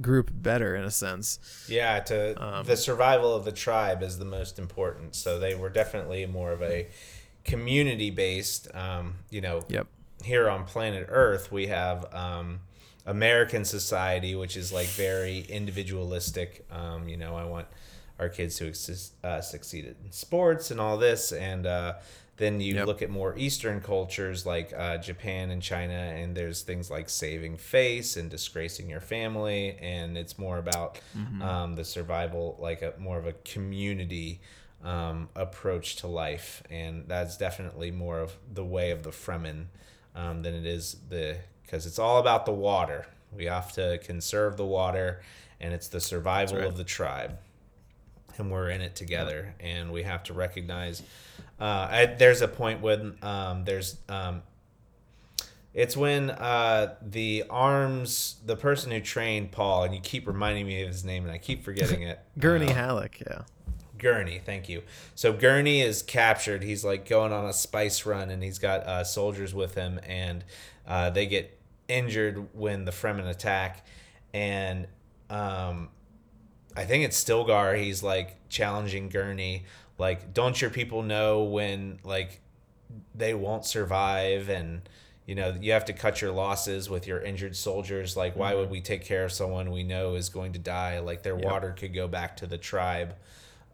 group 0.00 0.30
better 0.32 0.76
in 0.76 0.84
a 0.84 0.90
sense. 0.90 1.66
Yeah, 1.68 2.00
to 2.00 2.42
um, 2.42 2.66
the 2.66 2.76
survival 2.76 3.34
of 3.34 3.44
the 3.44 3.52
tribe 3.52 4.02
is 4.02 4.18
the 4.18 4.24
most 4.24 4.58
important. 4.58 5.14
So 5.14 5.38
they 5.38 5.54
were 5.54 5.70
definitely 5.70 6.26
more 6.26 6.52
of 6.52 6.62
a 6.62 6.88
community 7.44 8.10
based. 8.10 8.74
Um, 8.74 9.14
you 9.30 9.40
know, 9.40 9.64
yep. 9.68 9.86
Here 10.24 10.48
on 10.48 10.64
planet 10.64 11.06
Earth, 11.10 11.52
we 11.52 11.66
have 11.66 12.12
um, 12.14 12.60
American 13.04 13.64
society, 13.64 14.34
which 14.34 14.56
is 14.56 14.72
like 14.72 14.88
very 14.88 15.40
individualistic. 15.40 16.66
Um, 16.70 17.06
you 17.06 17.16
know, 17.16 17.36
I 17.36 17.44
want 17.44 17.66
our 18.18 18.30
kids 18.30 18.56
to 18.56 18.66
exist, 18.66 19.12
uh, 19.22 19.42
succeed 19.42 19.84
in 19.84 20.10
sports 20.10 20.70
and 20.70 20.80
all 20.80 20.96
this, 20.96 21.32
and 21.32 21.66
uh, 21.66 21.94
then 22.36 22.60
you 22.60 22.74
yep. 22.74 22.86
look 22.86 23.00
at 23.00 23.08
more 23.08 23.36
Eastern 23.36 23.80
cultures 23.80 24.44
like 24.44 24.72
uh, 24.76 24.98
Japan 24.98 25.50
and 25.50 25.62
China, 25.62 25.94
and 25.94 26.36
there's 26.36 26.62
things 26.62 26.90
like 26.90 27.08
saving 27.08 27.56
face 27.56 28.16
and 28.16 28.30
disgracing 28.30 28.90
your 28.90 29.00
family, 29.00 29.76
and 29.80 30.18
it's 30.18 30.38
more 30.38 30.58
about 30.58 31.00
mm-hmm. 31.16 31.40
um, 31.40 31.76
the 31.76 31.84
survival, 31.84 32.56
like 32.60 32.82
a 32.82 32.92
more 32.98 33.16
of 33.16 33.26
a 33.26 33.32
community 33.32 34.40
um, 34.84 35.28
approach 35.34 35.96
to 35.96 36.06
life, 36.06 36.62
and 36.70 37.04
that's 37.08 37.38
definitely 37.38 37.90
more 37.90 38.20
of 38.20 38.36
the 38.52 38.64
way 38.64 38.90
of 38.90 39.02
the 39.02 39.10
Fremen 39.10 39.66
um, 40.14 40.42
than 40.42 40.54
it 40.54 40.66
is 40.66 40.96
the 41.08 41.38
because 41.62 41.86
it's 41.86 41.98
all 41.98 42.18
about 42.18 42.44
the 42.44 42.52
water. 42.52 43.06
We 43.32 43.46
have 43.46 43.72
to 43.72 43.98
conserve 43.98 44.58
the 44.58 44.66
water, 44.66 45.22
and 45.58 45.72
it's 45.72 45.88
the 45.88 46.00
survival 46.00 46.58
right. 46.58 46.66
of 46.66 46.76
the 46.76 46.84
tribe, 46.84 47.38
and 48.36 48.50
we're 48.50 48.68
in 48.68 48.82
it 48.82 48.94
together, 48.94 49.54
and 49.58 49.90
we 49.90 50.02
have 50.02 50.22
to 50.24 50.34
recognize 50.34 51.02
uh, 51.60 51.88
I, 51.90 52.06
there's 52.06 52.42
a 52.42 52.48
point 52.48 52.80
when 52.80 53.16
um, 53.22 53.64
there's 53.64 53.96
um, 54.08 54.42
it's 55.72 55.96
when 55.96 56.30
uh, 56.30 56.94
the 57.02 57.44
arms 57.48 58.36
the 58.44 58.56
person 58.56 58.92
who 58.92 59.00
trained 59.00 59.52
Paul 59.52 59.84
and 59.84 59.94
you 59.94 60.00
keep 60.00 60.26
reminding 60.26 60.66
me 60.66 60.82
of 60.82 60.88
his 60.88 61.04
name 61.04 61.24
and 61.24 61.32
I 61.32 61.38
keep 61.38 61.64
forgetting 61.64 62.02
it. 62.02 62.18
Gurney 62.38 62.70
uh, 62.70 62.74
Halleck, 62.74 63.22
yeah. 63.26 63.42
Gurney, 63.98 64.40
thank 64.44 64.68
you. 64.68 64.82
So 65.14 65.32
Gurney 65.32 65.80
is 65.80 66.02
captured. 66.02 66.62
He's 66.62 66.84
like 66.84 67.08
going 67.08 67.32
on 67.32 67.46
a 67.46 67.52
spice 67.52 68.04
run, 68.04 68.30
and 68.30 68.42
he's 68.42 68.58
got 68.58 68.80
uh, 68.86 69.04
soldiers 69.04 69.54
with 69.54 69.74
him, 69.74 70.00
and 70.06 70.44
uh, 70.86 71.10
they 71.10 71.26
get 71.26 71.58
injured 71.88 72.48
when 72.54 72.84
the 72.84 72.90
Fremen 72.90 73.28
attack. 73.28 73.86
And 74.34 74.86
um, 75.30 75.88
I 76.76 76.84
think 76.84 77.04
it's 77.04 77.22
Stilgar. 77.22 77.82
He's 77.82 78.02
like 78.02 78.48
challenging 78.48 79.08
Gurney 79.08 79.64
like 79.98 80.34
don't 80.34 80.60
your 80.60 80.70
people 80.70 81.02
know 81.02 81.44
when 81.44 81.98
like 82.04 82.40
they 83.14 83.34
won't 83.34 83.64
survive 83.64 84.48
and 84.48 84.88
you 85.26 85.34
know 85.34 85.56
you 85.60 85.72
have 85.72 85.84
to 85.84 85.92
cut 85.92 86.20
your 86.20 86.32
losses 86.32 86.88
with 86.88 87.06
your 87.06 87.20
injured 87.20 87.56
soldiers 87.56 88.16
like 88.16 88.36
why 88.36 88.54
would 88.54 88.64
mm-hmm. 88.64 88.72
we 88.72 88.80
take 88.80 89.04
care 89.04 89.24
of 89.24 89.32
someone 89.32 89.70
we 89.70 89.82
know 89.82 90.14
is 90.14 90.28
going 90.28 90.52
to 90.52 90.58
die 90.58 90.98
like 91.00 91.22
their 91.22 91.36
yep. 91.36 91.44
water 91.44 91.74
could 91.76 91.92
go 91.92 92.06
back 92.06 92.36
to 92.36 92.46
the 92.46 92.58
tribe 92.58 93.14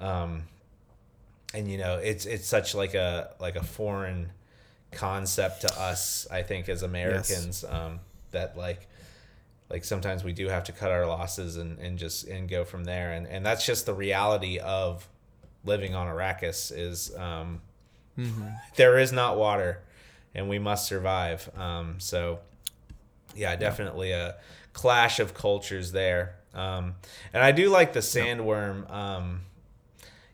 um 0.01 0.43
and 1.55 1.71
you 1.71 1.79
know 1.79 1.99
it's 1.99 2.25
it's 2.25 2.47
such 2.47 2.75
like 2.75 2.95
a 2.95 3.35
like 3.39 3.57
a 3.57 3.63
foreign 3.63 4.31
concept 4.91 5.63
to 5.63 5.81
us 5.81 6.27
i 6.31 6.43
think 6.43 6.69
as 6.69 6.83
americans 6.83 7.65
yes. 7.65 7.65
um 7.65 8.01
that 8.31 8.57
like 8.57 8.89
like 9.71 9.85
sometimes 9.85 10.23
we 10.23 10.33
do 10.33 10.49
have 10.49 10.65
to 10.65 10.73
cut 10.73 10.91
our 10.91 11.07
losses 11.07 11.57
and, 11.57 11.79
and 11.79 11.99
just 11.99 12.27
and 12.27 12.49
go 12.49 12.65
from 12.65 12.85
there 12.85 13.13
and 13.13 13.27
and 13.27 13.45
that's 13.45 13.65
just 13.65 13.87
the 13.87 13.95
reality 13.95 14.59
of 14.59 15.07
living 15.65 15.95
on 15.95 16.07
Arrakis 16.07 16.73
is 16.77 17.15
um, 17.17 17.61
mm-hmm. 18.19 18.49
there 18.77 18.99
is 18.99 19.13
not 19.13 19.37
water, 19.37 19.83
and 20.35 20.49
we 20.49 20.59
must 20.59 20.87
survive. 20.87 21.51
Um, 21.57 21.97
so, 21.99 22.41
yeah, 23.35 23.57
definitely 23.57 24.11
yeah. 24.11 24.29
a 24.29 24.35
clash 24.73 25.21
of 25.21 25.35
cultures 25.35 25.93
there. 25.93 26.37
Um, 26.55 26.97
and 27.33 27.43
I 27.43 27.53
do 27.53 27.71
like 27.71 27.93
the 27.93 28.01
sandworm. 28.01 28.91
Um, 28.91 29.41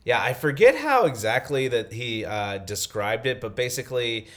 yeah, 0.03 0.21
I 0.21 0.33
forget 0.33 0.75
how 0.75 1.05
exactly 1.05 1.67
that 1.67 1.93
he 1.93 2.25
uh, 2.25 2.57
described 2.59 3.27
it, 3.27 3.39
but 3.41 3.55
basically 3.55 4.27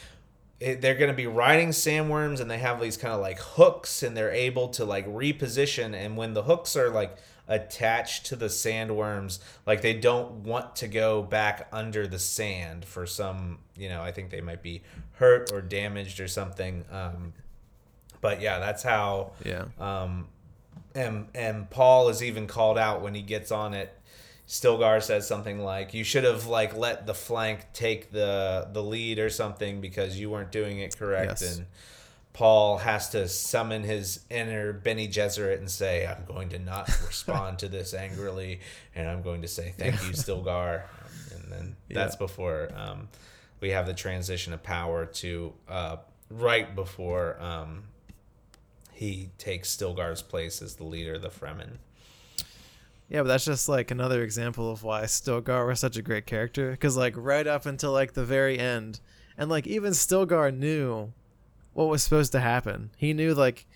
they're 0.61 0.95
going 0.95 1.11
to 1.11 1.17
be 1.17 1.27
riding 1.27 1.71
sandworms 1.71 2.41
and 2.41 2.51
they 2.51 2.59
have 2.59 2.81
these 2.81 2.97
kind 2.97 3.13
of 3.13 3.21
like 3.21 3.39
hooks 3.41 4.03
and 4.03 4.17
they're 4.17 4.31
able 4.31 4.69
to 4.69 4.85
like 4.85 5.07
reposition 5.09 5.95
and 5.95 6.17
when 6.17 6.35
the 6.35 6.43
hooks 6.43 6.77
are 6.77 6.89
like 6.89 7.17
attached 7.53 8.27
to 8.27 8.37
the 8.37 8.47
sandworms. 8.47 9.39
Like 9.67 9.83
they 9.83 9.95
don't 9.95 10.45
want 10.45 10.77
to 10.77 10.89
go 10.89 11.23
back 11.23 11.69
under 11.73 12.07
the 12.07 12.19
sand 12.19 12.85
for 12.85 13.07
some 13.07 13.59
you 13.77 13.89
know 13.89 14.03
i 14.03 14.13
think 14.13 14.31
they 14.31 14.41
might 14.41 14.63
be 14.63 14.83
hurt 15.15 15.51
or 15.53 15.61
damaged 15.61 16.21
or 16.21 16.29
something 16.29 16.85
um, 16.91 17.33
but 18.21 18.41
yeah 18.41 18.59
that's 18.59 18.83
how 18.83 19.33
yeah. 19.45 19.65
um, 19.79 20.29
and 20.95 21.27
and 21.35 21.69
paul 21.71 22.09
is 22.09 22.23
even 22.23 22.47
called 22.47 22.79
out 22.79 23.03
when 23.03 23.15
he 23.15 23.23
gets 23.23 23.51
on 23.51 23.75
it. 23.75 23.97
Stilgar 24.49 25.03
says 25.03 25.27
something 25.27 25.61
like 25.61 25.95
you 25.95 26.05
should 26.05 26.25
have 26.25 26.47
like 26.47 26.77
let 26.77 27.07
the 27.07 27.15
flank 27.15 27.65
take 27.73 28.11
the 28.11 28.69
the 28.73 28.83
lead 28.83 29.19
or 29.19 29.31
something 29.31 29.81
because 29.81 30.19
you 30.19 30.29
weren't 30.29 30.53
doing 30.53 30.81
it 30.81 30.99
correct 30.99 31.41
yes. 31.41 31.57
and 31.57 31.67
Paul 32.33 32.79
has 32.79 33.11
to 33.11 33.29
summon 33.29 33.83
his 33.83 34.21
inner 34.31 34.73
Bene 34.73 35.07
Gesserit 35.07 35.59
and 35.59 35.71
say, 35.71 36.07
"I'm 36.07 36.25
going 36.25 36.49
to 36.51 36.59
not 36.59 36.89
respond 37.07 37.59
to 37.61 37.69
this 37.69 37.93
angrily, 37.93 38.61
and 38.95 39.09
I'm 39.09 39.23
going 39.23 39.43
to 39.43 39.49
say 39.49 39.75
thank 39.77 40.03
you, 40.03 40.13
Stilgar." 40.13 40.85
And 41.35 41.53
then 41.53 41.77
that's 41.91 42.15
yeah. 42.15 42.19
before 42.19 42.71
um, 42.75 43.09
we 43.61 43.71
have 43.71 43.87
the 43.87 43.95
transition 43.95 44.53
of 44.53 44.63
power 44.63 45.05
to 45.07 45.53
uh, 45.69 45.97
right 46.31 46.75
before 46.75 47.41
um, 47.41 47.85
he 48.93 49.31
takes 49.37 49.75
Stilgar's 49.75 50.23
place 50.23 50.63
as 50.63 50.77
the 50.77 50.85
leader 50.85 51.15
of 51.15 51.23
the 51.23 51.29
Fremen. 51.29 51.79
Yeah, 53.09 53.21
but 53.21 53.29
that's 53.29 53.45
just 53.45 53.69
like 53.69 53.91
another 53.91 54.23
example 54.23 54.71
of 54.71 54.83
why 54.83 55.03
Stilgar 55.03 55.67
was 55.67 55.81
such 55.81 55.99
a 55.99 56.03
great 56.03 56.25
character. 56.25 56.71
Because 56.71 56.97
like 56.97 57.15
right 57.15 57.47
up 57.47 57.67
until 57.67 57.93
like 57.93 58.15
the 58.15 58.25
very 58.25 58.59
end, 58.59 59.01
and 59.37 59.51
like 59.51 59.67
even 59.67 59.93
Stilgar 59.93 60.51
knew 60.57 61.13
what 61.75 61.89
was 61.89 62.03
supposed 62.03 62.33
to 62.33 62.41
happen. 62.41 62.91
He 62.97 63.13
knew 63.13 63.35
like 63.35 63.67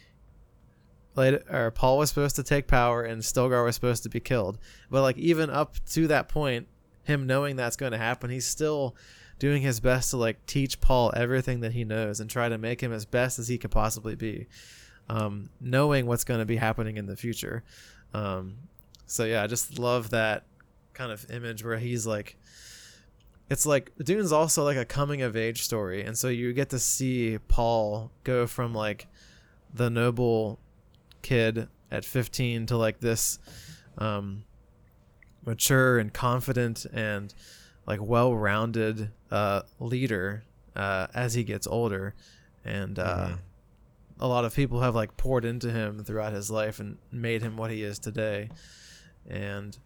later 1.14 1.42
or 1.50 1.70
Paul 1.70 1.98
was 1.98 2.10
supposed 2.10 2.36
to 2.36 2.42
take 2.42 2.66
power 2.66 3.02
and 3.02 3.22
Stilgar 3.22 3.64
was 3.64 3.74
supposed 3.74 4.02
to 4.04 4.08
be 4.08 4.20
killed. 4.20 4.58
But 4.90 5.02
like 5.02 5.18
even 5.18 5.50
up 5.50 5.76
to 5.92 6.06
that 6.08 6.28
point, 6.28 6.68
him 7.04 7.26
knowing 7.26 7.56
that's 7.56 7.76
going 7.76 7.92
to 7.92 7.98
happen, 7.98 8.30
he's 8.30 8.46
still 8.46 8.96
doing 9.38 9.62
his 9.62 9.80
best 9.80 10.10
to 10.10 10.16
like 10.16 10.44
teach 10.46 10.80
Paul 10.80 11.12
everything 11.14 11.60
that 11.60 11.72
he 11.72 11.84
knows 11.84 12.20
and 12.20 12.28
try 12.28 12.48
to 12.48 12.58
make 12.58 12.82
him 12.82 12.92
as 12.92 13.04
best 13.04 13.38
as 13.38 13.48
he 13.48 13.58
could 13.58 13.70
possibly 13.70 14.14
be. 14.14 14.46
Um, 15.08 15.50
knowing 15.60 16.06
what's 16.06 16.24
going 16.24 16.40
to 16.40 16.46
be 16.46 16.56
happening 16.56 16.96
in 16.96 17.06
the 17.06 17.16
future. 17.16 17.62
Um, 18.12 18.56
so 19.06 19.24
yeah, 19.24 19.42
I 19.42 19.46
just 19.46 19.78
love 19.78 20.10
that 20.10 20.44
kind 20.94 21.12
of 21.12 21.30
image 21.30 21.64
where 21.64 21.78
he's 21.78 22.06
like 22.06 22.36
it's 23.48 23.66
like 23.66 23.92
Dune's 24.02 24.32
also 24.32 24.64
like 24.64 24.76
a 24.76 24.84
coming 24.84 25.22
of 25.22 25.36
age 25.36 25.62
story, 25.62 26.02
and 26.02 26.18
so 26.18 26.28
you 26.28 26.52
get 26.52 26.70
to 26.70 26.78
see 26.78 27.38
Paul 27.48 28.10
go 28.24 28.46
from 28.46 28.74
like 28.74 29.06
the 29.72 29.88
noble 29.88 30.58
kid 31.22 31.68
at 31.90 32.04
15 32.04 32.66
to 32.66 32.76
like 32.76 33.00
this 33.00 33.38
um, 33.98 34.44
mature 35.44 35.98
and 35.98 36.12
confident 36.12 36.86
and 36.92 37.32
like 37.86 38.00
well-rounded 38.02 39.10
uh, 39.30 39.62
leader 39.78 40.44
uh, 40.74 41.06
as 41.14 41.34
he 41.34 41.44
gets 41.44 41.68
older, 41.68 42.14
and 42.64 42.98
uh, 42.98 43.26
mm-hmm. 43.26 43.34
a 44.18 44.26
lot 44.26 44.44
of 44.44 44.56
people 44.56 44.80
have 44.80 44.96
like 44.96 45.16
poured 45.16 45.44
into 45.44 45.70
him 45.70 46.02
throughout 46.02 46.32
his 46.32 46.50
life 46.50 46.80
and 46.80 46.98
made 47.12 47.42
him 47.42 47.56
what 47.56 47.70
he 47.70 47.84
is 47.84 48.00
today, 48.00 48.50
and 49.28 49.78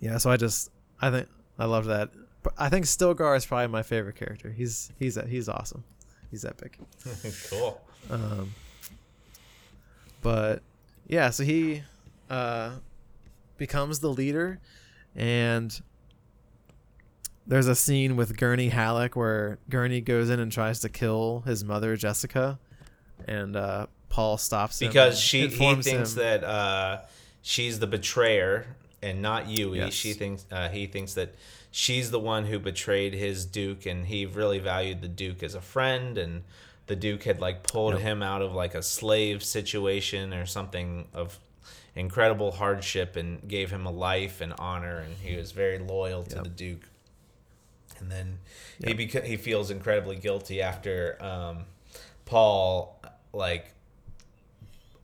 yeah, 0.00 0.18
so 0.18 0.32
I 0.32 0.36
just 0.36 0.70
I 1.00 1.12
think 1.12 1.28
I 1.60 1.66
love 1.66 1.84
that 1.84 2.10
I 2.58 2.68
think 2.68 2.84
Stilgar 2.84 3.36
is 3.36 3.46
probably 3.46 3.68
my 3.68 3.82
favorite 3.82 4.16
character. 4.16 4.50
He's 4.50 4.92
he's 4.98 5.18
he's 5.28 5.48
awesome. 5.48 5.84
He's 6.30 6.44
epic. 6.44 6.78
cool. 7.48 7.80
Um, 8.10 8.54
but 10.20 10.62
yeah, 11.06 11.30
so 11.30 11.44
he 11.44 11.82
uh, 12.30 12.72
becomes 13.56 14.00
the 14.00 14.08
leader, 14.08 14.58
and 15.14 15.80
there's 17.46 17.68
a 17.68 17.74
scene 17.74 18.16
with 18.16 18.36
Gurney 18.36 18.70
Halleck 18.70 19.16
where 19.16 19.58
Gurney 19.68 20.00
goes 20.00 20.30
in 20.30 20.40
and 20.40 20.50
tries 20.50 20.80
to 20.80 20.88
kill 20.88 21.42
his 21.46 21.62
mother 21.64 21.96
Jessica, 21.96 22.58
and 23.26 23.54
uh, 23.54 23.86
Paul 24.08 24.38
stops 24.38 24.80
him 24.80 24.88
because 24.88 25.18
she 25.18 25.48
he 25.48 25.74
thinks 25.76 25.86
him. 26.14 26.18
that 26.22 26.44
uh, 26.44 27.02
she's 27.42 27.78
the 27.78 27.86
betrayer 27.86 28.66
and 29.02 29.20
not 29.20 29.46
Yueh. 29.46 29.76
Yes. 29.76 29.92
She 29.92 30.14
thinks 30.14 30.46
uh, 30.50 30.68
he 30.68 30.86
thinks 30.86 31.14
that 31.14 31.34
she's 31.76 32.12
the 32.12 32.20
one 32.20 32.46
who 32.46 32.60
betrayed 32.60 33.14
his 33.14 33.44
Duke, 33.44 33.84
and 33.84 34.06
he 34.06 34.26
really 34.26 34.60
valued 34.60 35.02
the 35.02 35.08
Duke 35.08 35.42
as 35.42 35.56
a 35.56 35.60
friend, 35.60 36.16
and 36.16 36.44
the 36.86 36.94
Duke 36.94 37.24
had 37.24 37.40
like 37.40 37.64
pulled 37.64 37.94
yep. 37.94 38.02
him 38.02 38.22
out 38.22 38.42
of 38.42 38.54
like 38.54 38.76
a 38.76 38.82
slave 38.82 39.42
situation 39.42 40.32
or 40.32 40.46
something 40.46 41.08
of 41.12 41.40
incredible 41.96 42.52
hardship 42.52 43.16
and 43.16 43.48
gave 43.48 43.72
him 43.72 43.86
a 43.86 43.90
life 43.90 44.40
and 44.40 44.54
honor, 44.56 44.98
and 44.98 45.16
he 45.16 45.36
was 45.36 45.50
very 45.50 45.80
loyal 45.80 46.22
to 46.22 46.36
yep. 46.36 46.44
the 46.44 46.50
Duke. 46.50 46.88
and 47.98 48.08
then 48.08 48.38
yep. 48.78 48.96
he 48.96 49.06
beca- 49.06 49.24
he 49.24 49.36
feels 49.36 49.72
incredibly 49.72 50.14
guilty 50.14 50.62
after 50.62 51.20
um, 51.20 51.64
Paul 52.24 53.02
like 53.32 53.72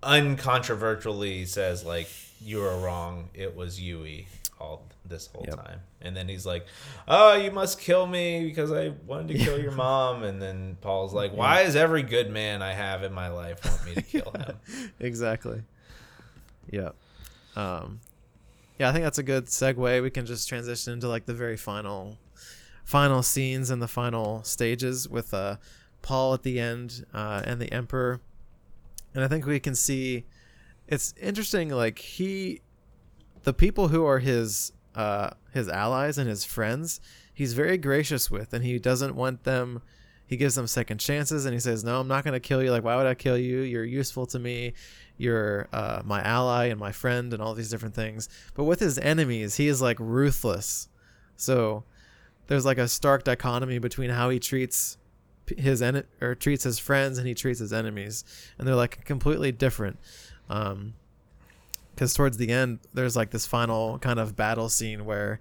uncontroversially 0.04 1.48
says 1.48 1.84
like 1.84 2.08
you 2.40 2.62
are 2.62 2.78
wrong. 2.78 3.28
It 3.34 3.56
was 3.56 3.80
Yueh 3.80 4.26
all 4.60 4.84
this 5.04 5.28
whole 5.34 5.44
time. 5.46 5.80
And 6.02 6.16
then 6.16 6.28
he's 6.28 6.46
like, 6.46 6.66
"Oh, 7.06 7.34
you 7.34 7.50
must 7.50 7.78
kill 7.78 8.06
me 8.06 8.44
because 8.44 8.72
I 8.72 8.92
wanted 9.06 9.36
to 9.36 9.44
kill 9.44 9.60
your 9.60 9.72
mom." 9.86 10.22
And 10.22 10.40
then 10.40 10.76
Paul's 10.80 11.12
like, 11.12 11.32
"Why 11.32 11.60
is 11.60 11.76
every 11.76 12.02
good 12.02 12.30
man 12.30 12.62
I 12.62 12.72
have 12.72 13.02
in 13.02 13.12
my 13.12 13.28
life 13.28 13.64
want 13.64 13.84
me 13.84 13.94
to 13.94 14.02
kill 14.02 14.32
him?" 14.38 14.92
exactly. 14.98 15.62
Yeah. 16.70 16.90
Um, 17.56 18.00
yeah, 18.78 18.88
I 18.88 18.92
think 18.92 19.04
that's 19.04 19.18
a 19.18 19.22
good 19.22 19.46
segue. 19.46 20.02
We 20.02 20.10
can 20.10 20.24
just 20.24 20.48
transition 20.48 20.94
into 20.94 21.06
like 21.08 21.26
the 21.26 21.34
very 21.34 21.58
final, 21.58 22.16
final 22.84 23.22
scenes 23.22 23.68
and 23.68 23.82
the 23.82 23.88
final 23.88 24.42
stages 24.42 25.06
with 25.06 25.34
uh, 25.34 25.56
Paul 26.00 26.32
at 26.32 26.44
the 26.44 26.58
end 26.58 27.04
uh, 27.12 27.42
and 27.44 27.60
the 27.60 27.70
Emperor, 27.72 28.20
and 29.14 29.22
I 29.22 29.28
think 29.28 29.44
we 29.44 29.60
can 29.60 29.74
see. 29.74 30.24
It's 30.88 31.14
interesting, 31.20 31.68
like 31.68 31.98
he, 31.98 32.62
the 33.44 33.52
people 33.52 33.88
who 33.88 34.04
are 34.06 34.18
his 34.18 34.72
uh, 34.94 35.30
his 35.52 35.68
allies 35.68 36.18
and 36.18 36.28
his 36.28 36.44
friends, 36.44 37.00
he's 37.32 37.54
very 37.54 37.78
gracious 37.78 38.30
with, 38.30 38.52
and 38.52 38.64
he 38.64 38.78
doesn't 38.78 39.14
want 39.14 39.44
them. 39.44 39.82
He 40.26 40.36
gives 40.36 40.54
them 40.54 40.66
second 40.66 40.98
chances, 40.98 41.44
and 41.44 41.54
he 41.54 41.60
says, 41.60 41.82
"No, 41.82 42.00
I'm 42.00 42.08
not 42.08 42.24
going 42.24 42.34
to 42.34 42.40
kill 42.40 42.62
you. 42.62 42.70
Like, 42.70 42.84
why 42.84 42.96
would 42.96 43.06
I 43.06 43.14
kill 43.14 43.36
you? 43.36 43.60
You're 43.60 43.84
useful 43.84 44.26
to 44.26 44.38
me. 44.38 44.74
You're 45.16 45.68
uh, 45.72 46.02
my 46.04 46.22
ally 46.22 46.66
and 46.66 46.78
my 46.78 46.92
friend, 46.92 47.32
and 47.32 47.42
all 47.42 47.54
these 47.54 47.70
different 47.70 47.94
things." 47.94 48.28
But 48.54 48.64
with 48.64 48.80
his 48.80 48.98
enemies, 48.98 49.56
he 49.56 49.66
is 49.66 49.82
like 49.82 49.98
ruthless. 49.98 50.88
So 51.36 51.84
there's 52.46 52.64
like 52.64 52.78
a 52.78 52.88
stark 52.88 53.24
dichotomy 53.24 53.78
between 53.78 54.10
how 54.10 54.30
he 54.30 54.38
treats 54.38 54.98
his 55.56 55.82
en- 55.82 56.04
or 56.20 56.34
treats 56.34 56.64
his 56.64 56.78
friends 56.78 57.18
and 57.18 57.26
he 57.26 57.34
treats 57.34 57.58
his 57.58 57.72
enemies, 57.72 58.24
and 58.58 58.66
they're 58.66 58.74
like 58.74 59.04
completely 59.04 59.52
different. 59.52 59.98
Um, 60.48 60.94
because 61.94 62.14
towards 62.14 62.36
the 62.36 62.50
end 62.50 62.80
there's 62.94 63.16
like 63.16 63.30
this 63.30 63.46
final 63.46 63.98
kind 63.98 64.18
of 64.18 64.36
battle 64.36 64.68
scene 64.68 65.04
where 65.04 65.40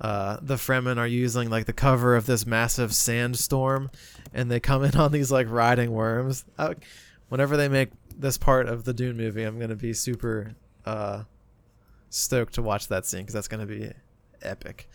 uh, 0.00 0.38
the 0.40 0.54
Fremen 0.54 0.96
are 0.96 1.06
using 1.06 1.50
like 1.50 1.66
the 1.66 1.72
cover 1.72 2.16
of 2.16 2.26
this 2.26 2.46
massive 2.46 2.94
sandstorm, 2.94 3.90
and 4.32 4.50
they 4.50 4.58
come 4.58 4.82
in 4.84 4.96
on 4.96 5.12
these 5.12 5.30
like 5.30 5.48
riding 5.50 5.92
worms. 5.92 6.44
I, 6.58 6.74
whenever 7.28 7.56
they 7.56 7.68
make 7.68 7.90
this 8.16 8.38
part 8.38 8.68
of 8.68 8.84
the 8.84 8.94
Dune 8.94 9.16
movie, 9.16 9.42
I'm 9.44 9.58
gonna 9.58 9.76
be 9.76 9.92
super 9.92 10.54
uh, 10.86 11.24
stoked 12.08 12.54
to 12.54 12.62
watch 12.62 12.88
that 12.88 13.04
scene 13.04 13.20
because 13.20 13.34
that's 13.34 13.48
gonna 13.48 13.66
be 13.66 13.90
epic. 14.42 14.88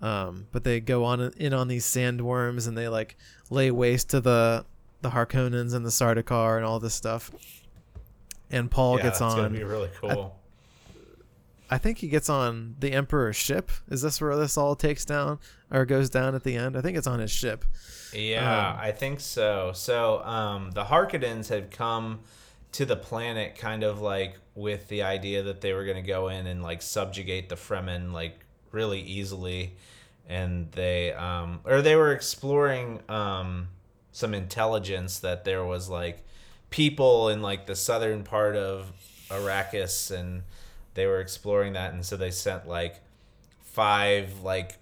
Um, 0.00 0.46
but 0.52 0.64
they 0.64 0.80
go 0.80 1.04
on 1.04 1.20
in 1.36 1.52
on 1.52 1.68
these 1.68 1.86
sandworms 1.86 2.68
and 2.68 2.76
they 2.76 2.88
like 2.88 3.16
lay 3.50 3.70
waste 3.70 4.10
to 4.10 4.20
the 4.20 4.64
the 5.02 5.10
Harkonnens 5.10 5.74
and 5.74 5.84
the 5.84 5.90
Sardaukar 5.90 6.56
and 6.56 6.64
all 6.64 6.80
this 6.80 6.94
stuff. 6.94 7.30
And 8.50 8.70
Paul 8.70 8.96
yeah, 8.96 9.04
gets 9.04 9.20
on. 9.20 9.36
Gonna 9.36 9.50
be 9.50 9.64
really 9.64 9.90
cool. 10.00 10.38
I 11.68 11.78
think 11.78 11.98
he 11.98 12.08
gets 12.08 12.28
on 12.28 12.76
the 12.78 12.92
Emperor's 12.92 13.36
ship. 13.36 13.70
Is 13.88 14.02
this 14.02 14.20
where 14.20 14.36
this 14.36 14.56
all 14.56 14.76
takes 14.76 15.04
down 15.04 15.38
or 15.70 15.84
goes 15.84 16.08
down 16.08 16.34
at 16.34 16.44
the 16.44 16.56
end? 16.56 16.76
I 16.76 16.80
think 16.80 16.96
it's 16.96 17.06
on 17.06 17.18
his 17.18 17.30
ship. 17.30 17.64
Yeah, 18.12 18.70
um, 18.70 18.76
I 18.80 18.92
think 18.92 19.20
so. 19.20 19.72
So 19.74 20.22
um, 20.24 20.70
the 20.70 20.84
Harkonnens 20.84 21.48
had 21.48 21.70
come 21.70 22.20
to 22.72 22.84
the 22.84 22.96
planet 22.96 23.56
kind 23.56 23.82
of 23.82 24.00
like 24.00 24.36
with 24.54 24.88
the 24.88 25.02
idea 25.02 25.42
that 25.42 25.60
they 25.60 25.72
were 25.72 25.84
going 25.84 25.96
to 25.96 26.02
go 26.02 26.28
in 26.28 26.46
and 26.46 26.62
like 26.62 26.82
subjugate 26.82 27.48
the 27.48 27.56
Fremen 27.56 28.12
like 28.12 28.38
really 28.70 29.00
easily, 29.00 29.76
and 30.28 30.70
they 30.72 31.12
um, 31.12 31.60
or 31.64 31.82
they 31.82 31.96
were 31.96 32.12
exploring 32.12 33.00
um, 33.08 33.68
some 34.12 34.34
intelligence 34.34 35.18
that 35.20 35.44
there 35.44 35.64
was 35.64 35.88
like 35.88 36.24
people 36.70 37.28
in 37.28 37.42
like 37.42 37.66
the 37.66 37.76
southern 37.76 38.22
part 38.22 38.56
of 38.56 38.92
Arrakis 39.30 40.10
and 40.10 40.42
they 40.96 41.06
were 41.06 41.20
exploring 41.20 41.74
that, 41.74 41.92
and 41.92 42.04
so 42.04 42.16
they 42.16 42.32
sent 42.32 42.66
like 42.66 43.00
five 43.62 44.40
like 44.42 44.78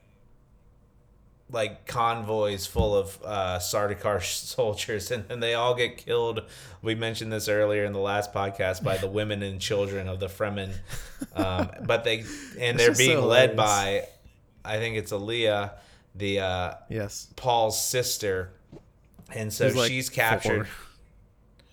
like 1.50 1.86
convoys 1.86 2.66
full 2.66 2.96
of 2.96 3.18
uh, 3.24 3.58
Sardaukar 3.58 4.22
soldiers, 4.22 5.10
and 5.10 5.28
then 5.28 5.40
they 5.40 5.54
all 5.54 5.74
get 5.74 5.98
killed. 5.98 6.42
We 6.80 6.94
mentioned 6.94 7.32
this 7.32 7.48
earlier 7.48 7.84
in 7.84 7.92
the 7.92 7.98
last 7.98 8.32
podcast 8.32 8.82
by 8.82 8.96
the 8.96 9.08
women 9.08 9.42
and 9.42 9.60
children 9.60 10.08
of 10.08 10.20
the 10.20 10.28
Fremen, 10.28 10.72
um, 11.34 11.70
but 11.86 12.04
they 12.04 12.24
and 12.58 12.78
they're 12.78 12.94
being 12.94 13.18
so 13.18 13.26
led 13.26 13.56
by, 13.56 14.06
I 14.64 14.78
think 14.78 14.96
it's 14.96 15.12
Alia, 15.12 15.72
the 16.14 16.40
uh, 16.40 16.74
yes 16.88 17.28
Paul's 17.36 17.80
sister, 17.80 18.50
and 19.30 19.52
so 19.52 19.68
she's 19.86 20.08
captured. 20.08 20.66
Four. 20.66 20.93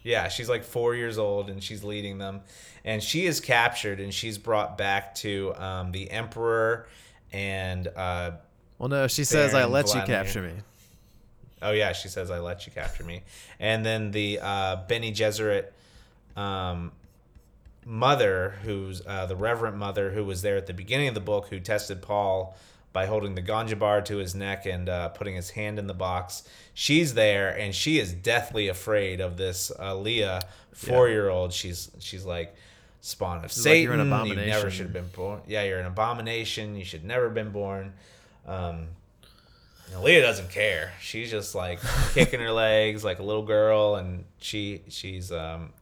Yeah, 0.04 0.28
she's 0.30 0.50
like 0.50 0.64
four 0.64 0.96
years 0.96 1.18
old, 1.18 1.50
and 1.50 1.64
she's 1.64 1.84
leading 1.84 2.18
them, 2.18 2.42
and 2.84 3.02
she 3.02 3.26
is 3.26 3.40
captured 3.40 4.00
and 4.00 4.14
she's 4.14 4.38
brought 4.38 4.78
back 4.78 5.16
to 5.16 5.54
um, 5.56 5.92
the 5.92 6.10
emperor 6.10 6.88
and 7.32 7.88
uh, 7.88 8.32
well 8.80 8.90
no 8.90 9.08
she 9.08 9.24
says 9.24 9.54
i 9.54 9.66
let 9.66 9.86
Vladimir. 9.86 10.02
you 10.02 10.08
capture 10.08 10.42
me. 10.42 10.54
Oh 11.62 11.72
yeah 11.72 11.94
she 11.94 12.08
says 12.08 12.32
i 12.32 12.40
let 12.40 12.66
you 12.66 12.72
capture 12.72 13.04
me. 13.04 13.24
And 13.60 13.86
then 13.86 14.12
the 14.12 14.40
uh, 14.42 14.78
Bene 14.88 15.12
Gesserit 15.12 15.68
um, 16.36 16.92
mother 17.86 18.56
who's 18.64 19.06
uh, 19.06 19.26
the 19.28 19.36
reverend 19.36 19.78
mother 19.78 20.12
who 20.12 20.24
was 20.26 20.42
there 20.42 20.58
at 20.58 20.68
the 20.68 20.74
beginning 20.74 21.08
of 21.08 21.14
the 21.14 21.20
book 21.20 21.48
who 21.50 21.60
tested 21.60 22.02
paul 22.02 22.56
by 22.94 23.06
holding 23.06 23.36
the 23.36 23.42
gom 23.42 23.68
jabbar 23.68 24.04
to 24.06 24.18
his 24.18 24.36
neck 24.36 24.66
and 24.66 24.90
uh, 24.90 25.10
putting 25.10 25.36
his 25.36 25.52
hand 25.52 25.80
in 25.80 25.88
the 25.88 25.94
box. 25.94 26.44
She's 26.74 27.14
there, 27.14 27.50
and 27.50 27.74
she 27.74 28.00
is 28.00 28.14
deathly 28.14 28.68
afraid 28.68 29.22
of 29.22 29.38
this 29.38 29.72
uh, 29.80 29.96
Leah, 29.96 30.42
four 30.74 31.10
year 31.10 31.30
old. 31.30 31.54
She's 31.54 31.92
she's 32.00 32.26
like, 32.26 32.56
spawn 33.02 33.44
of 33.44 33.52
Satan. 33.52 34.10
Like 34.10 34.28
you 34.28 34.36
never 34.36 34.70
should 34.70 34.86
have 34.86 34.94
been 34.94 35.10
born. 35.14 35.42
Yeah, 35.48 35.64
you're 35.64 35.80
an 35.80 35.88
abomination. 35.88 36.76
You 36.76 36.86
should 36.86 37.04
never 37.04 37.26
have 37.26 37.34
been 37.34 37.52
born. 37.52 37.94
Um, 38.48 38.88
Leah 40.00 40.22
doesn't 40.22 40.50
care. 40.50 40.94
She's 41.02 41.30
just 41.30 41.54
like 41.54 41.80
kicking 42.14 42.40
her 42.40 42.52
legs 42.52 43.04
like 43.04 43.20
a 43.20 43.24
little 43.24 43.44
girl, 43.44 43.96
and 43.96 44.24
she 44.40 44.84
she's 44.88 45.32
um, 45.32 45.74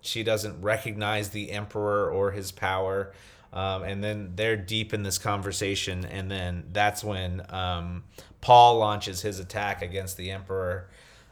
she 0.00 0.22
doesn't 0.22 0.60
recognize 0.60 1.30
the 1.30 1.50
emperor 1.50 2.10
or 2.10 2.32
his 2.32 2.52
power. 2.52 3.12
Um, 3.54 3.84
and 3.84 4.04
then 4.04 4.32
they're 4.34 4.56
deep 4.56 4.92
in 4.92 5.04
this 5.04 5.16
conversation, 5.16 6.04
and 6.04 6.28
then 6.30 6.64
that's 6.72 7.02
when 7.04 7.40
um, 7.50 8.02
Paul 8.40 8.78
launches 8.78 9.22
his 9.22 9.38
attack 9.38 9.80
against 9.80 10.16
the 10.16 10.32
emperor. 10.32 10.90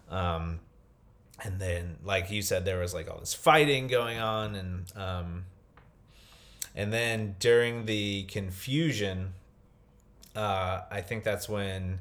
Um, 0.09 0.61
and 1.45 1.59
then 1.59 1.97
like 2.05 2.31
you 2.31 2.43
said 2.43 2.65
there 2.65 2.79
was 2.79 2.95
like 2.95 3.11
all 3.11 3.19
this 3.19 3.35
fighting 3.35 3.87
going 3.87 4.19
on 4.19 4.55
and 4.55 4.93
um 4.97 5.45
and 6.75 6.93
then 6.93 7.37
during 7.39 7.87
the 7.87 8.23
confusion 8.25 9.35
uh 10.37 10.81
i 10.91 11.01
think 11.01 11.25
that's 11.25 11.49
when 11.49 11.99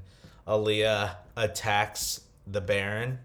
Alia 0.47 1.17
attacks 1.35 2.21
the 2.47 2.61
baron 2.61 3.19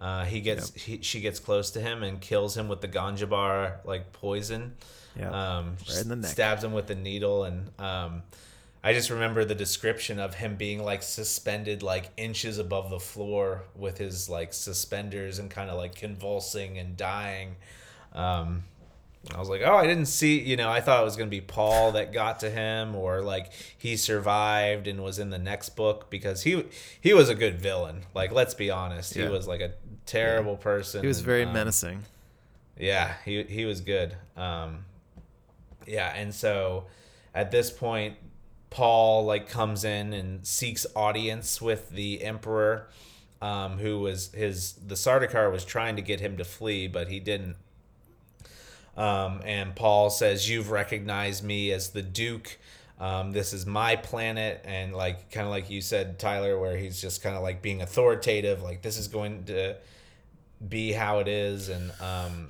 uh 0.00 0.24
he 0.24 0.40
gets 0.40 0.72
yep. 0.74 0.84
he, 0.84 1.02
she 1.02 1.20
gets 1.20 1.38
close 1.38 1.70
to 1.70 1.80
him 1.80 2.02
and 2.02 2.20
kills 2.20 2.56
him 2.56 2.68
with 2.68 2.80
the 2.80 2.88
gom 2.88 3.16
jabbar 3.16 3.84
like 3.84 4.12
poison 4.12 4.74
yeah 5.18 5.58
um 5.58 5.76
right 5.88 6.02
in 6.02 6.08
the 6.08 6.16
neck. 6.16 6.30
stabs 6.30 6.62
him 6.64 6.72
with 6.72 6.86
the 6.86 6.94
needle 6.94 7.44
and 7.44 7.70
um 7.78 8.22
I 8.82 8.92
just 8.92 9.10
remember 9.10 9.44
the 9.44 9.54
description 9.54 10.20
of 10.20 10.34
him 10.34 10.56
being 10.56 10.82
like 10.82 11.02
suspended 11.02 11.82
like 11.82 12.10
inches 12.16 12.58
above 12.58 12.90
the 12.90 13.00
floor 13.00 13.64
with 13.74 13.98
his 13.98 14.28
like 14.28 14.52
suspenders 14.54 15.38
and 15.38 15.50
kind 15.50 15.68
of 15.68 15.76
like 15.76 15.94
convulsing 15.94 16.78
and 16.78 16.96
dying. 16.96 17.56
Um, 18.12 18.64
I 19.34 19.38
was 19.40 19.48
like, 19.48 19.62
oh, 19.64 19.74
I 19.74 19.86
didn't 19.86 20.06
see, 20.06 20.40
you 20.40 20.56
know, 20.56 20.70
I 20.70 20.80
thought 20.80 21.02
it 21.02 21.04
was 21.04 21.16
going 21.16 21.28
to 21.28 21.36
be 21.36 21.40
Paul 21.40 21.92
that 21.92 22.12
got 22.12 22.40
to 22.40 22.50
him 22.50 22.94
or 22.94 23.20
like 23.20 23.52
he 23.76 23.96
survived 23.96 24.86
and 24.86 25.02
was 25.02 25.18
in 25.18 25.30
the 25.30 25.38
next 25.38 25.70
book 25.70 26.08
because 26.08 26.44
he 26.44 26.64
he 27.00 27.12
was 27.12 27.28
a 27.28 27.34
good 27.34 27.60
villain. 27.60 28.02
Like 28.14 28.30
let's 28.30 28.54
be 28.54 28.70
honest, 28.70 29.16
yeah. 29.16 29.24
he 29.24 29.28
was 29.28 29.48
like 29.48 29.60
a 29.60 29.72
terrible 30.06 30.52
yeah. 30.52 30.62
person. 30.62 31.00
He 31.02 31.08
was 31.08 31.20
very 31.20 31.42
um, 31.42 31.52
menacing. 31.52 32.04
Yeah, 32.78 33.14
he 33.24 33.42
he 33.42 33.64
was 33.64 33.80
good. 33.80 34.16
Um, 34.36 34.84
yeah, 35.88 36.12
and 36.14 36.34
so 36.34 36.86
at 37.34 37.50
this 37.50 37.70
point 37.70 38.16
Paul 38.70 39.24
like 39.24 39.48
comes 39.48 39.84
in 39.84 40.12
and 40.12 40.46
seeks 40.46 40.86
audience 40.94 41.60
with 41.60 41.90
the 41.90 42.22
emperor, 42.22 42.88
um, 43.40 43.78
who 43.78 44.00
was 44.00 44.32
his 44.32 44.74
the 44.74 44.94
Sardaukar 44.94 45.50
was 45.50 45.64
trying 45.64 45.96
to 45.96 46.02
get 46.02 46.20
him 46.20 46.36
to 46.36 46.44
flee, 46.44 46.86
but 46.86 47.08
he 47.08 47.20
didn't. 47.20 47.56
Um, 48.96 49.40
and 49.44 49.74
Paul 49.74 50.10
says, 50.10 50.50
"You've 50.50 50.70
recognized 50.70 51.44
me 51.44 51.72
as 51.72 51.90
the 51.90 52.02
Duke. 52.02 52.58
Um, 52.98 53.32
this 53.32 53.52
is 53.52 53.64
my 53.64 53.96
planet." 53.96 54.60
And 54.64 54.94
like 54.94 55.30
kind 55.30 55.46
of 55.46 55.50
like 55.50 55.70
you 55.70 55.80
said, 55.80 56.18
Tyler, 56.18 56.58
where 56.58 56.76
he's 56.76 57.00
just 57.00 57.22
kind 57.22 57.36
of 57.36 57.42
like 57.42 57.62
being 57.62 57.80
authoritative, 57.80 58.62
like 58.62 58.82
this 58.82 58.98
is 58.98 59.08
going 59.08 59.44
to 59.44 59.76
be 60.68 60.92
how 60.92 61.20
it 61.20 61.28
is, 61.28 61.68
and 61.68 61.92
um, 62.00 62.48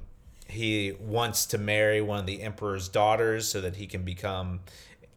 he 0.48 0.92
wants 0.98 1.46
to 1.46 1.58
marry 1.58 2.00
one 2.00 2.20
of 2.20 2.26
the 2.26 2.42
emperor's 2.42 2.88
daughters 2.88 3.48
so 3.48 3.60
that 3.60 3.76
he 3.76 3.86
can 3.86 4.02
become 4.02 4.60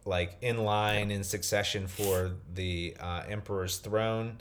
like 0.04 0.36
in 0.40 0.58
line 0.58 1.10
in 1.10 1.24
succession 1.24 1.86
for 1.86 2.32
the 2.54 2.96
uh, 3.00 3.22
emperor's 3.28 3.78
throne. 3.78 4.38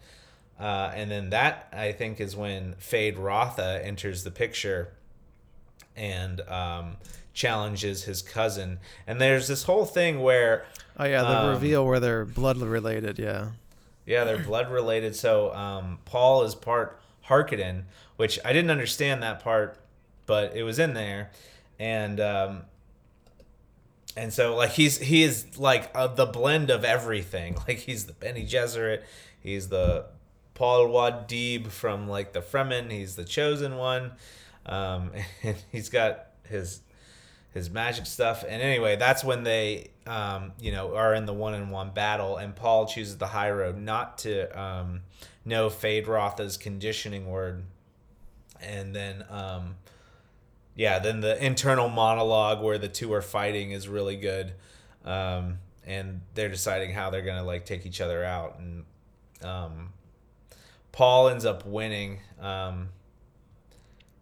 Uh, 0.60 0.92
and 0.94 1.10
then 1.10 1.30
that 1.32 1.68
I 1.72 1.92
think 1.92 2.20
is 2.20 2.36
when 2.36 2.76
Feyd-Rautha 2.76 3.84
enters 3.84 4.24
the 4.24 4.32
picture 4.32 4.94
and 5.96 6.42
um, 6.42 6.98
challenges 7.34 8.04
his 8.04 8.22
cousin. 8.22 8.80
And 9.08 9.20
there's 9.20 9.48
this 9.48 9.64
whole 9.64 9.86
thing 9.86 10.22
where 10.22 10.66
oh 10.98 11.06
yeah, 11.06 11.22
the 11.22 11.40
um, 11.40 11.50
reveal 11.50 11.86
where 11.86 12.00
they're 12.00 12.26
blood 12.26 12.58
related. 12.58 13.18
Yeah, 13.18 13.50
yeah, 14.06 14.24
they're 14.24 14.44
blood 14.44 14.72
related. 14.72 15.16
So 15.16 15.54
um, 15.54 16.00
Paul 16.06 16.44
is 16.44 16.54
part 16.54 17.00
Harkonnen, 17.28 17.84
which 18.18 18.40
I 18.44 18.54
didn't 18.54 18.72
understand 18.72 19.24
that 19.24 19.40
part, 19.40 19.78
but 20.32 20.56
it 20.56 20.64
was 20.64 20.80
in 20.80 20.94
there, 20.94 21.30
and 21.78 22.22
um, 22.22 22.62
and 24.16 24.32
so 24.32 24.56
like 24.56 24.70
he's 24.70 24.98
he 24.98 25.24
is 25.24 25.58
like 25.60 25.92
uh, 25.94 26.08
the 26.08 26.26
blend 26.26 26.70
of 26.70 26.86
everything. 26.86 27.58
Like 27.68 27.80
he's 27.80 28.06
the 28.06 28.14
Bene 28.14 28.46
Gesserit, 28.46 29.02
he's 29.42 29.68
the 29.68 30.06
Paul 30.54 30.88
Muad'Dib 30.88 31.68
from 31.68 32.08
like 32.08 32.32
the 32.32 32.40
Fremen. 32.40 32.90
He's 32.92 33.18
the 33.18 33.26
chosen 33.26 33.76
one, 33.76 34.14
um, 34.66 35.12
and 35.44 35.58
he's 35.70 35.90
got 35.90 36.28
his 36.48 36.80
his 37.54 37.70
magic 37.70 38.06
stuff. 38.06 38.46
And 38.48 38.62
anyway, 38.62 38.96
that's 38.96 39.26
when 39.26 39.44
they, 39.44 39.90
um, 40.08 40.54
you 40.62 40.72
know, 40.72 40.96
are 40.96 41.14
in 41.14 41.26
the 41.26 41.34
one 41.34 41.56
on 41.56 41.72
one 41.72 41.90
battle, 41.90 42.38
and 42.38 42.56
Paul 42.56 42.86
chooses 42.86 43.18
the 43.18 43.28
high 43.28 43.52
road 43.52 43.78
not 43.78 44.20
to 44.20 44.48
um, 44.58 45.02
know 45.44 45.70
Feyd-Rautha's 45.70 46.56
conditioning 46.56 47.28
word, 47.30 47.66
and 48.62 48.96
then, 48.96 49.26
um, 49.30 49.76
yeah, 50.76 51.00
then 51.00 51.22
the 51.22 51.44
internal 51.44 51.90
monologue 51.90 52.62
where 52.62 52.78
the 52.78 52.88
two 52.88 53.12
are 53.14 53.22
fighting 53.22 53.72
is 53.72 53.88
really 53.88 54.16
good, 54.16 54.54
um, 55.06 55.60
and 55.86 56.22
they're 56.34 56.50
deciding 56.50 56.92
how 56.94 57.10
they're 57.10 57.22
gonna 57.22 57.44
like 57.44 57.66
take 57.66 57.86
each 57.86 58.02
other 58.02 58.24
out, 58.24 58.60
and 58.60 58.86
um, 59.44 59.90
Paul 60.92 61.30
ends 61.30 61.46
up 61.46 61.66
winning. 61.66 62.20
Um, 62.40 62.90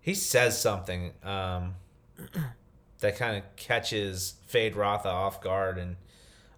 he 0.02 0.14
says 0.14 0.60
something 0.60 1.14
that 1.24 3.18
kind 3.18 3.38
of 3.38 3.56
catches 3.56 4.36
Feyd-Rautha 4.52 5.06
off 5.06 5.41
guard, 5.41 5.78
and 5.78 5.95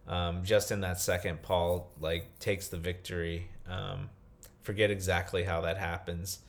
um, 0.08 0.44
just 0.44 0.72
in 0.72 0.82
that 0.82 1.00
second, 1.00 1.42
Paul 1.42 1.92
like 2.00 2.40
takes 2.40 2.68
the 2.68 2.78
victory. 2.78 3.50
Um, 3.70 4.10
forget 4.64 4.92
exactly 4.92 5.44
how 5.44 5.62
that 5.62 5.78
happens, 5.78 6.40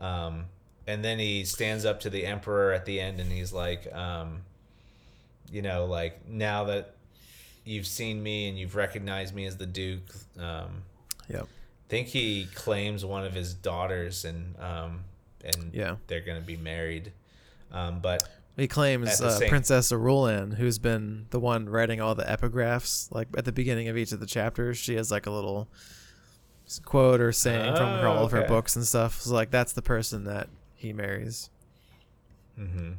um, 0.00 0.46
and 0.90 1.04
then 1.04 1.18
he 1.18 1.44
stands 1.44 1.84
up 1.84 2.00
to 2.00 2.10
the 2.10 2.26
emperor 2.26 2.72
at 2.72 2.84
the 2.84 3.00
end, 3.00 3.20
and 3.20 3.30
he's 3.30 3.52
like, 3.52 3.92
um, 3.94 4.42
you 5.50 5.62
know, 5.62 5.86
like 5.86 6.28
now 6.28 6.64
that 6.64 6.94
you've 7.64 7.86
seen 7.86 8.22
me 8.22 8.48
and 8.48 8.58
you've 8.58 8.74
recognized 8.74 9.34
me 9.34 9.46
as 9.46 9.56
the 9.56 9.66
Duke. 9.66 10.14
Um, 10.38 10.82
yep. 11.28 11.42
I 11.42 11.88
think 11.88 12.08
he 12.08 12.46
claims 12.54 13.04
one 13.04 13.24
of 13.24 13.32
his 13.32 13.54
daughters, 13.54 14.24
and 14.24 14.54
um, 14.58 15.04
and 15.44 15.72
yeah, 15.72 15.96
they're 16.06 16.20
gonna 16.20 16.40
be 16.40 16.56
married. 16.56 17.12
but 17.70 18.22
he 18.56 18.68
claims 18.68 19.20
uh, 19.20 19.40
Princess 19.48 19.90
Irulan, 19.90 20.54
who's 20.54 20.78
been 20.78 21.26
the 21.30 21.40
one 21.40 21.68
writing 21.68 22.00
all 22.00 22.14
the 22.14 22.24
epigraphs, 22.24 23.10
like 23.12 23.28
at 23.36 23.44
the 23.44 23.52
beginning 23.52 23.88
of 23.88 23.96
each 23.96 24.12
of 24.12 24.20
the 24.20 24.26
chapters, 24.26 24.76
she 24.76 24.96
has 24.96 25.10
like 25.10 25.26
a 25.26 25.30
little 25.30 25.68
quote 26.84 27.20
or 27.20 27.32
saying 27.32 27.72
oh, 27.72 27.76
from 27.76 27.88
her, 28.00 28.06
all 28.06 28.24
of 28.24 28.32
her 28.32 28.46
books 28.46 28.76
and 28.76 28.86
stuff. 28.86 29.20
So 29.22 29.34
like 29.34 29.50
that's 29.50 29.72
the 29.72 29.82
person 29.82 30.24
that 30.24 30.48
he 30.80 30.94
marries. 30.94 31.50
Mm-hmm. 32.58 32.92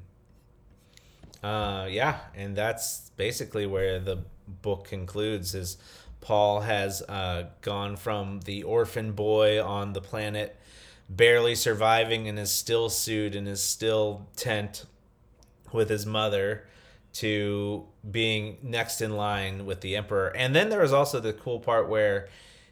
Uh, 1.44 1.88
yeah, 1.90 2.20
and 2.36 2.56
that's 2.56 3.10
basically 3.18 3.66
where 3.66 4.00
the 4.00 4.20
book 4.62 4.86
concludes. 4.86 5.56
Is 5.56 5.78
Paul 6.22 6.62
has 6.62 7.02
uh, 7.02 7.48
gone 7.62 7.96
from 7.98 8.42
the 8.42 8.62
orphan 8.62 9.14
boy 9.14 9.64
on 9.64 9.94
the 9.94 10.02
planet, 10.02 10.60
barely 11.10 11.56
surviving 11.56 12.28
in 12.28 12.38
his 12.38 12.52
still 12.52 12.88
suit 12.88 13.34
in 13.34 13.48
his 13.48 13.64
still 13.64 14.28
tent 14.36 14.86
with 15.72 15.90
his 15.90 16.06
mother 16.06 16.68
to 17.14 17.88
being 18.10 18.58
next 18.62 19.02
in 19.02 19.18
line 19.18 19.66
with 19.66 19.82
the 19.82 19.96
emperor. 19.96 20.28
And 20.36 20.56
then 20.56 20.70
there 20.70 20.82
was 20.82 20.94
also 20.94 21.20
the 21.20 21.34
cool 21.34 21.60
part 21.60 21.90
where 21.90 22.30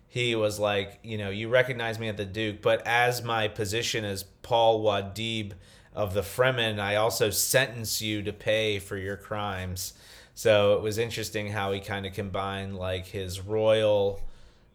he 0.09 0.35
was 0.35 0.59
like, 0.59 0.99
you 1.03 1.19
know, 1.19 1.29
you 1.29 1.49
recognize 1.49 1.99
me 1.99 2.09
at 2.09 2.17
the 2.17 2.25
Duke, 2.25 2.63
but 2.63 2.85
as 2.85 3.23
my 3.23 3.47
position 3.47 4.03
as 4.03 4.23
Paul 4.23 4.83
Muad'Dib 4.83 5.53
of 5.93 6.15
the 6.15 6.21
Fremen, 6.21 6.79
I 6.79 6.95
also 6.95 7.29
sentence 7.29 8.01
you 8.01 8.23
to 8.23 8.33
pay 8.33 8.79
for 8.79 8.97
your 8.97 9.15
crimes. 9.15 9.93
So 10.33 10.73
it 10.73 10.81
was 10.81 10.97
interesting 10.97 11.51
how 11.51 11.71
he 11.73 11.79
kind 11.79 12.07
of 12.07 12.13
combined 12.13 12.75
like 12.75 13.05
his 13.05 13.39
royal, 13.39 14.21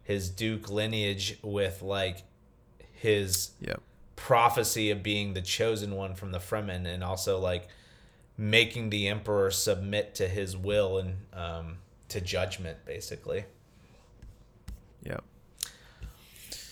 his 0.04 0.30
Duke 0.30 0.70
lineage 0.70 1.36
with 1.42 1.82
like 1.82 2.18
his 2.92 3.50
yep. 3.60 3.82
prophecy 4.14 4.92
of 4.92 5.02
being 5.02 5.34
the 5.34 5.42
chosen 5.42 5.96
one 5.96 6.14
from 6.14 6.30
the 6.30 6.38
Fremen 6.38 6.86
and 6.86 7.02
also 7.02 7.40
like 7.40 7.66
making 8.38 8.90
the 8.90 9.08
emperor 9.08 9.50
submit 9.50 10.14
to 10.14 10.28
his 10.28 10.56
will 10.56 10.98
and 10.98 11.16
um, 11.32 11.78
to 12.08 12.20
judgment, 12.20 12.78
basically. 12.86 13.46
Yep. 15.04 15.24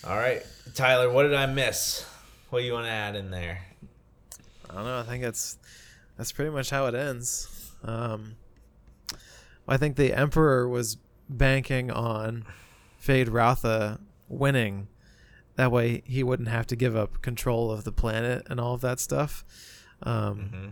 All 0.05 0.17
right, 0.17 0.43
Tyler, 0.73 1.09
what 1.09 1.23
did 1.23 1.33
I 1.33 1.45
miss? 1.45 2.05
What 2.49 2.59
do 2.59 2.65
you 2.65 2.73
want 2.73 2.85
to 2.85 2.91
add 2.91 3.15
in 3.15 3.31
there? 3.31 3.61
I 4.69 4.75
don't 4.75 4.85
know. 4.85 4.99
I 4.99 5.03
think 5.03 5.23
that's 5.23 5.57
that's 6.17 6.31
pretty 6.31 6.51
much 6.51 6.69
how 6.69 6.87
it 6.87 6.95
ends. 6.95 7.71
Um, 7.83 8.35
I 9.67 9.77
think 9.77 9.95
the 9.95 10.13
emperor 10.13 10.67
was 10.67 10.97
banking 11.29 11.89
on 11.89 12.45
Feyd-Rautha 13.01 13.99
winning. 14.27 14.87
That 15.55 15.71
way, 15.71 16.03
he 16.05 16.23
wouldn't 16.23 16.49
have 16.49 16.67
to 16.67 16.75
give 16.75 16.95
up 16.95 17.21
control 17.21 17.71
of 17.71 17.83
the 17.83 17.91
planet 17.91 18.45
and 18.49 18.59
all 18.59 18.73
of 18.73 18.81
that 18.81 18.99
stuff. 18.99 19.45
Um, 20.01 20.37
mm-hmm 20.37 20.69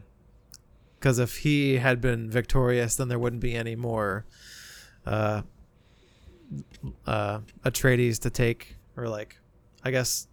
because 1.02 1.18
if 1.18 1.38
he 1.38 1.78
had 1.78 2.00
been 2.00 2.30
victorious, 2.30 2.96
then 2.96 3.08
there 3.08 3.18
wouldn't 3.18 3.42
be 3.42 3.56
any 3.56 3.76
more 3.76 4.24
uh, 5.04 5.42
uh, 7.06 7.40
Atreides 7.64 8.20
to 8.20 8.30
take, 8.30 8.76
or 8.98 9.08
like, 9.08 9.38
I 9.84 9.92
guess 9.92 10.28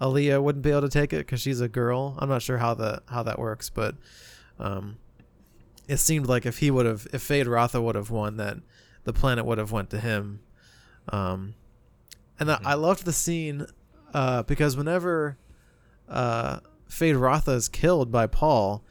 Alia 0.00 0.40
wouldn't 0.40 0.64
be 0.64 0.70
able 0.70 0.82
to 0.82 0.88
take 0.88 1.12
it 1.12 1.18
because 1.18 1.40
she's 1.40 1.60
a 1.60 1.68
girl. 1.68 2.16
I'm 2.18 2.28
not 2.28 2.42
sure 2.42 2.58
how 2.58 2.74
the 2.74 3.02
how 3.06 3.22
that 3.22 3.38
works, 3.38 3.70
but 3.70 3.94
um, 4.58 4.96
it 5.88 5.98
seemed 5.98 6.26
like 6.26 6.46
if 6.46 6.58
he 6.58 6.70
would 6.70 6.86
have, 6.86 7.06
if 7.12 7.26
Feyd-Rautha 7.26 7.82
would 7.82 7.94
have 7.94 8.10
won, 8.10 8.36
that 8.36 8.58
the 9.04 9.12
planet 9.12 9.44
would 9.44 9.58
have 9.58 9.72
went 9.72 9.90
to 9.90 10.00
him. 10.00 10.40
Um, 11.08 11.54
and 12.38 12.48
mm-hmm. 12.48 12.66
I 12.66 12.74
loved 12.74 13.04
the 13.04 13.12
scene 13.12 13.66
uh, 14.12 14.42
because 14.42 14.76
whenever 14.76 15.38
uh, 16.08 16.60
Feyd-Rautha 16.88 17.54
is 17.54 17.68
killed 17.68 18.10
by 18.10 18.26
Paul, 18.26 18.84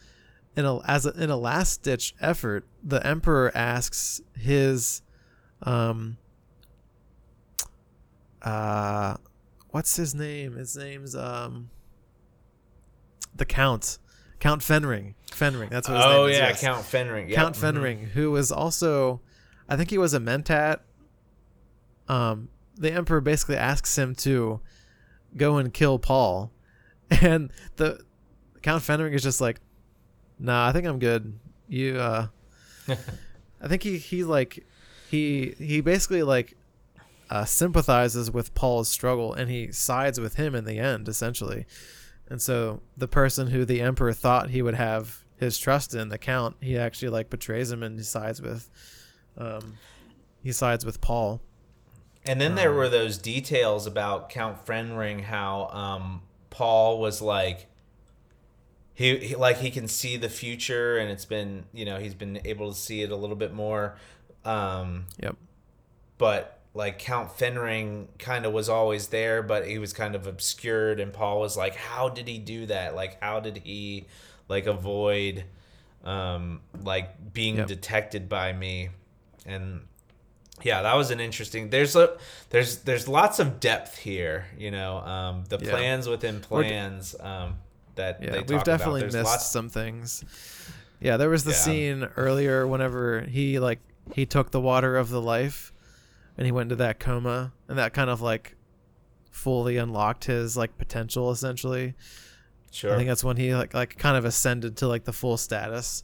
in 0.55 0.65
a 0.65 0.79
as 0.85 1.05
a, 1.05 1.11
in 1.11 1.29
a 1.29 1.37
last 1.37 1.83
ditch 1.83 2.13
effort, 2.19 2.65
the 2.83 3.05
emperor 3.05 3.51
asks 3.55 4.21
his 4.37 5.01
um 5.63 6.17
uh 8.41 9.17
what's 9.69 9.95
his 9.95 10.13
name? 10.15 10.55
His 10.55 10.75
name's 10.75 11.15
um 11.15 11.69
the 13.35 13.45
count. 13.45 13.97
Count 14.39 14.61
Fenring. 14.61 15.13
Fenring. 15.31 15.69
That's 15.69 15.87
what 15.87 15.97
his 15.97 16.05
oh, 16.05 16.09
name 16.09 16.31
is. 16.31 16.37
Oh 16.37 16.39
yeah, 16.39 16.47
yes. 16.49 16.61
Count 16.61 16.85
Fenring. 16.85 17.29
Yep. 17.29 17.35
Count 17.35 17.55
mm-hmm. 17.55 17.77
Fenring, 17.77 18.07
who 18.09 18.31
was 18.31 18.51
also 18.51 19.21
I 19.69 19.77
think 19.77 19.89
he 19.89 19.97
was 19.97 20.13
a 20.13 20.19
mentat. 20.19 20.79
Um 22.07 22.49
the 22.77 22.91
emperor 22.91 23.21
basically 23.21 23.57
asks 23.57 23.97
him 23.97 24.15
to 24.15 24.59
go 25.35 25.57
and 25.57 25.73
kill 25.73 25.99
Paul. 25.99 26.51
And 27.21 27.51
the 27.75 27.99
Count 28.61 28.83
Fenring 28.83 29.13
is 29.13 29.21
just 29.21 29.41
like, 29.41 29.59
Nah, 30.39 30.67
I 30.67 30.71
think 30.71 30.87
I'm 30.87 30.97
good. 30.97 31.37
You 31.67 31.97
uh 31.99 32.27
I 33.61 33.67
think 33.67 33.83
he 33.83 33.97
he 33.97 34.23
like 34.23 34.65
he 35.09 35.53
he 35.57 35.81
basically 35.81 36.23
like 36.23 36.57
uh, 37.31 37.45
sympathizes 37.45 38.29
with 38.29 38.53
Paul's 38.53 38.89
struggle 38.89 39.33
and 39.33 39.49
he 39.49 39.71
sides 39.71 40.19
with 40.19 40.35
him 40.35 40.53
in 40.53 40.65
the 40.65 40.77
end 40.77 41.07
essentially. 41.07 41.65
And 42.29 42.41
so 42.41 42.81
the 42.97 43.07
person 43.07 43.47
who 43.47 43.63
the 43.63 43.81
emperor 43.81 44.11
thought 44.11 44.49
he 44.49 44.61
would 44.61 44.75
have 44.75 45.23
his 45.37 45.57
trust 45.57 45.95
in, 45.95 46.09
the 46.09 46.17
count, 46.17 46.57
he 46.59 46.77
actually 46.77 47.07
like 47.07 47.29
betrays 47.29 47.71
him 47.71 47.83
and 47.83 47.97
he 47.97 48.03
sides 48.03 48.41
with 48.41 48.69
um 49.37 49.77
he 50.43 50.51
sides 50.51 50.85
with 50.85 50.99
Paul. 50.99 51.41
And 52.25 52.39
then 52.39 52.55
there 52.55 52.69
um, 52.69 52.75
were 52.75 52.89
those 52.89 53.17
details 53.17 53.87
about 53.87 54.29
Count 54.29 54.65
Fenring 54.65 55.21
how 55.21 55.69
um 55.71 56.23
Paul 56.49 56.99
was 56.99 57.21
like 57.21 57.67
he, 58.93 59.17
he, 59.19 59.35
like 59.37 59.57
he 59.59 59.71
can 59.71 59.87
see 59.87 60.17
the 60.17 60.29
future 60.29 60.97
and 60.97 61.09
it's 61.09 61.25
been 61.25 61.63
you 61.71 61.85
know 61.85 61.97
he's 61.97 62.13
been 62.13 62.41
able 62.43 62.73
to 62.73 62.77
see 62.77 63.03
it 63.03 63.09
a 63.09 63.15
little 63.15 63.37
bit 63.37 63.53
more 63.53 63.95
um 64.43 65.05
yep 65.17 65.37
but 66.17 66.60
like 66.73 66.99
count 66.99 67.31
fenring 67.31 68.07
kind 68.17 68.45
of 68.45 68.53
was 68.53 68.69
always 68.69 69.07
there 69.07 69.43
but 69.43 69.67
he 69.67 69.77
was 69.77 69.91
kind 69.91 70.15
of 70.15 70.25
obscured 70.25 70.99
and 70.99 71.11
paul 71.11 71.39
was 71.39 71.57
like 71.57 71.75
how 71.75 72.07
did 72.07 72.27
he 72.27 72.37
do 72.37 72.65
that 72.65 72.95
like 72.95 73.21
how 73.21 73.39
did 73.39 73.57
he 73.57 74.05
like 74.47 74.65
avoid 74.65 75.43
um 76.03 76.61
like 76.83 77.33
being 77.33 77.57
yep. 77.57 77.67
detected 77.67 78.29
by 78.29 78.53
me 78.53 78.89
and 79.45 79.81
yeah, 80.63 80.81
that 80.83 80.95
was 80.95 81.11
an 81.11 81.19
interesting. 81.19 81.69
There's 81.69 81.95
a 81.95 82.17
there's 82.49 82.79
there's 82.79 83.07
lots 83.07 83.39
of 83.39 83.59
depth 83.59 83.97
here. 83.97 84.45
You 84.57 84.71
know, 84.71 84.97
um, 84.97 85.43
the 85.49 85.57
yeah. 85.59 85.71
plans 85.71 86.07
within 86.07 86.39
plans. 86.39 87.15
Um, 87.19 87.55
that 87.95 88.19
yeah, 88.21 88.41
we've 88.47 88.63
definitely 88.63 89.03
missed 89.03 89.23
lots... 89.23 89.47
some 89.47 89.69
things. 89.69 90.23
Yeah, 90.99 91.17
there 91.17 91.29
was 91.29 91.43
the 91.43 91.51
yeah. 91.51 91.57
scene 91.57 92.03
earlier 92.15 92.67
whenever 92.67 93.21
he 93.21 93.59
like 93.59 93.79
he 94.13 94.25
took 94.25 94.51
the 94.51 94.61
water 94.61 94.97
of 94.97 95.09
the 95.09 95.21
life, 95.21 95.70
and 96.41 96.45
he 96.47 96.51
went 96.51 96.71
into 96.71 96.83
that 96.83 96.99
coma, 96.99 97.53
and 97.67 97.77
that 97.77 97.93
kind 97.93 98.09
of 98.09 98.19
like 98.19 98.55
fully 99.29 99.77
unlocked 99.77 100.25
his 100.25 100.57
like 100.57 100.75
potential 100.79 101.29
essentially. 101.29 101.93
Sure. 102.71 102.93
I 102.93 102.97
think 102.97 103.09
that's 103.09 103.23
when 103.23 103.37
he 103.37 103.53
like 103.53 103.75
like 103.75 103.97
kind 103.97 104.17
of 104.17 104.25
ascended 104.25 104.77
to 104.77 104.87
like 104.87 105.03
the 105.03 105.13
full 105.13 105.37
status 105.37 106.03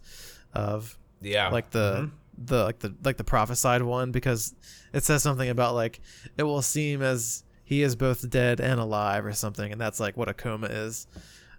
of 0.53 0.97
yeah 1.21 1.49
like 1.49 1.71
the 1.71 1.93
mm-hmm 1.93 2.15
the 2.37 2.63
like 2.63 2.79
the 2.79 2.93
like 3.03 3.17
the 3.17 3.23
prophesied 3.23 3.81
one 3.81 4.11
because 4.11 4.53
it 4.93 5.03
says 5.03 5.23
something 5.23 5.49
about 5.49 5.73
like 5.73 5.99
it 6.37 6.43
will 6.43 6.61
seem 6.61 7.01
as 7.01 7.43
he 7.63 7.81
is 7.81 7.95
both 7.95 8.29
dead 8.29 8.59
and 8.59 8.79
alive 8.79 9.25
or 9.25 9.33
something 9.33 9.71
and 9.71 9.81
that's 9.81 9.99
like 9.99 10.15
what 10.15 10.29
a 10.29 10.33
coma 10.33 10.67
is 10.67 11.07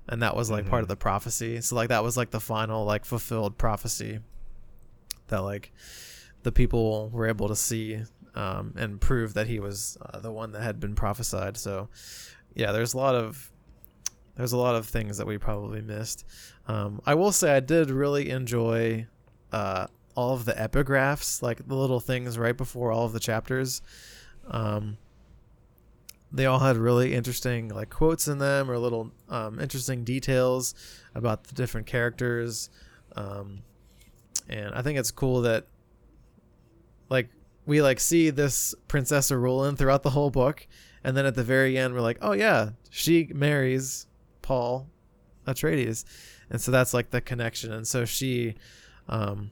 and 0.08 0.22
that 0.22 0.36
was 0.36 0.50
like 0.50 0.62
mm-hmm. 0.62 0.70
part 0.70 0.82
of 0.82 0.86
mm-hmm. 0.86 0.92
the 0.92 0.96
prophecy 0.96 1.60
so 1.60 1.74
like 1.74 1.88
that 1.88 2.04
was 2.04 2.16
like 2.16 2.30
the 2.30 2.40
final 2.40 2.84
like 2.84 3.04
fulfilled 3.04 3.58
prophecy 3.58 4.20
that 5.26 5.42
like 5.42 5.72
the 6.44 6.52
people 6.52 7.10
were 7.10 7.26
able 7.26 7.48
to 7.48 7.56
see 7.56 8.00
um, 8.38 8.74
and 8.76 9.00
prove 9.00 9.34
that 9.34 9.46
he 9.46 9.58
was 9.58 9.98
uh, 10.00 10.18
the 10.20 10.32
one 10.32 10.52
that 10.52 10.62
had 10.62 10.80
been 10.80 10.94
prophesied 10.94 11.56
so 11.56 11.88
yeah 12.54 12.72
there's 12.72 12.94
a 12.94 12.96
lot 12.96 13.14
of 13.14 13.50
there's 14.36 14.52
a 14.52 14.58
lot 14.58 14.74
of 14.74 14.86
things 14.86 15.18
that 15.18 15.26
we 15.26 15.36
probably 15.36 15.82
missed 15.82 16.24
um, 16.66 17.00
i 17.04 17.14
will 17.14 17.32
say 17.32 17.54
i 17.54 17.60
did 17.60 17.90
really 17.90 18.30
enjoy 18.30 19.06
uh, 19.52 19.86
all 20.18 20.34
of 20.34 20.44
the 20.44 20.52
epigraphs, 20.52 21.42
like 21.42 21.64
the 21.68 21.76
little 21.76 22.00
things 22.00 22.36
right 22.36 22.56
before 22.56 22.90
all 22.90 23.04
of 23.04 23.12
the 23.12 23.20
chapters. 23.20 23.80
Um, 24.48 24.98
they 26.32 26.44
all 26.44 26.58
had 26.58 26.76
really 26.76 27.14
interesting 27.14 27.68
like 27.68 27.88
quotes 27.88 28.26
in 28.26 28.38
them 28.38 28.68
or 28.68 28.76
little 28.78 29.12
um, 29.28 29.60
interesting 29.60 30.02
details 30.02 30.74
about 31.14 31.44
the 31.44 31.54
different 31.54 31.86
characters. 31.86 32.68
Um, 33.14 33.62
and 34.48 34.74
I 34.74 34.82
think 34.82 34.98
it's 34.98 35.12
cool 35.12 35.42
that 35.42 35.68
like 37.08 37.28
we 37.68 37.82
like 37.82 38.00
see 38.00 38.30
this 38.30 38.74
Princess 38.88 39.30
Irulan 39.30 39.76
throughout 39.76 40.02
the 40.02 40.10
whole 40.10 40.30
book, 40.30 40.66
and 41.04 41.14
then 41.14 41.26
at 41.26 41.34
the 41.34 41.44
very 41.44 41.76
end 41.76 41.92
we're 41.92 42.00
like, 42.00 42.16
oh 42.22 42.32
yeah, 42.32 42.70
she 42.88 43.30
marries 43.34 44.06
Paul 44.40 44.88
Atreides, 45.46 46.06
and 46.48 46.62
so 46.62 46.70
that's 46.72 46.94
like 46.94 47.10
the 47.10 47.20
connection. 47.20 47.70
And 47.70 47.86
so 47.86 48.06
she, 48.06 48.54
um, 49.06 49.50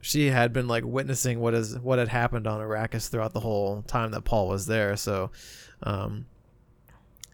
she 0.00 0.26
had 0.26 0.52
been 0.52 0.68
like 0.68 0.84
witnessing 0.84 1.40
what 1.40 1.52
is 1.52 1.76
what 1.80 1.98
had 1.98 2.08
happened 2.08 2.46
on 2.46 2.60
Arrakis 2.60 3.10
throughout 3.10 3.32
the 3.32 3.40
whole 3.40 3.82
time 3.82 4.12
that 4.12 4.22
Paul 4.22 4.46
was 4.46 4.66
there. 4.66 4.94
So, 4.96 5.32
um, 5.82 6.26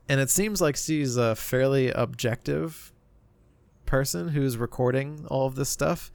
and 0.08 0.20
it 0.20 0.30
seems 0.30 0.62
like 0.62 0.76
she's 0.76 1.18
a 1.18 1.36
fairly 1.36 1.90
objective 1.90 2.94
person 3.84 4.28
who's 4.28 4.56
recording 4.56 5.26
all 5.28 5.46
of 5.46 5.54
this 5.54 5.68
stuff, 5.68 6.10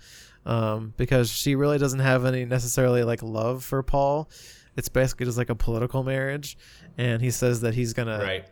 um, 0.46 0.94
because 0.98 1.30
she 1.30 1.56
really 1.56 1.78
doesn't 1.78 2.00
have 2.00 2.26
any 2.26 2.46
necessarily 2.46 3.04
like 3.04 3.22
love 3.24 3.64
for 3.64 3.82
Paul. 3.84 4.30
It's 4.78 4.90
basically 4.90 5.26
just 5.26 5.38
like 5.38 5.50
a 5.50 5.56
political 5.56 6.04
marriage, 6.04 6.58
and 6.98 7.22
he 7.22 7.32
says 7.32 7.62
that 7.62 7.74
he's 7.74 7.94
gonna 7.94 8.20
right 8.20 8.46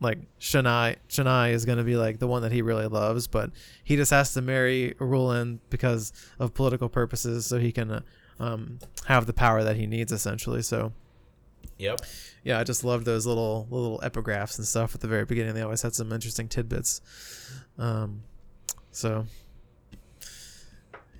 like 0.00 0.18
Shania 0.38 0.96
Shania 1.08 1.52
is 1.52 1.64
gonna 1.64 1.84
be 1.84 1.96
like 1.96 2.18
the 2.18 2.26
one 2.26 2.42
that 2.42 2.52
he 2.52 2.62
really 2.62 2.86
loves, 2.86 3.26
but 3.26 3.50
he 3.82 3.96
just 3.96 4.10
has 4.10 4.34
to 4.34 4.42
marry 4.42 4.94
Irulan 5.00 5.58
because 5.70 6.12
of 6.38 6.54
political 6.54 6.88
purposes, 6.88 7.46
so 7.46 7.58
he 7.58 7.72
can 7.72 7.90
uh, 7.90 8.00
um, 8.38 8.78
have 9.06 9.26
the 9.26 9.32
power 9.32 9.64
that 9.64 9.76
he 9.76 9.86
needs 9.86 10.12
essentially. 10.12 10.62
So, 10.62 10.92
yep, 11.78 12.00
yeah, 12.42 12.58
I 12.58 12.64
just 12.64 12.84
love 12.84 13.04
those 13.04 13.26
little 13.26 13.66
little 13.70 14.00
epigraphs 14.00 14.58
and 14.58 14.66
stuff 14.66 14.94
at 14.94 15.00
the 15.00 15.08
very 15.08 15.24
beginning. 15.24 15.54
They 15.54 15.62
always 15.62 15.82
had 15.82 15.94
some 15.94 16.12
interesting 16.12 16.48
tidbits. 16.48 17.00
Um, 17.78 18.22
so, 18.90 19.26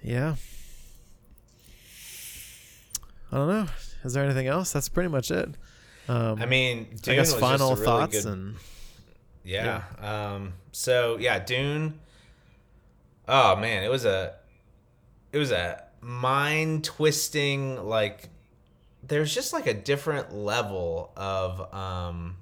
yeah, 0.05 0.36
I 3.32 3.36
don't 3.36 3.48
know. 3.48 3.66
Is 4.05 4.12
there 4.12 4.22
anything 4.22 4.46
else? 4.46 4.72
That's 4.72 4.88
pretty 4.88 5.09
much 5.09 5.30
it. 5.30 5.48
Um, 6.09 6.40
I 6.40 6.46
mean, 6.46 6.86
Dune 7.02 7.14
I 7.14 7.16
guess 7.16 7.32
final 7.32 7.70
really 7.70 7.84
thoughts 7.84 8.24
good... 8.24 8.32
and 8.32 8.57
yeah. 9.42 9.82
yeah. 10.00 10.34
Um, 10.34 10.52
so 10.72 11.16
yeah, 11.18 11.38
Dune. 11.38 11.98
Oh 13.26 13.57
man, 13.57 13.82
it 13.82 13.90
was 13.90 14.05
a, 14.05 14.34
it 15.32 15.38
was 15.38 15.50
a 15.50 15.82
mind 16.00 16.84
twisting 16.84 17.82
like. 17.84 18.28
There's 19.07 19.34
just 19.34 19.52
like 19.52 19.66
a 19.66 19.74
different 19.74 20.34
level 20.34 21.11
of 21.14 21.74
um, 21.74 22.36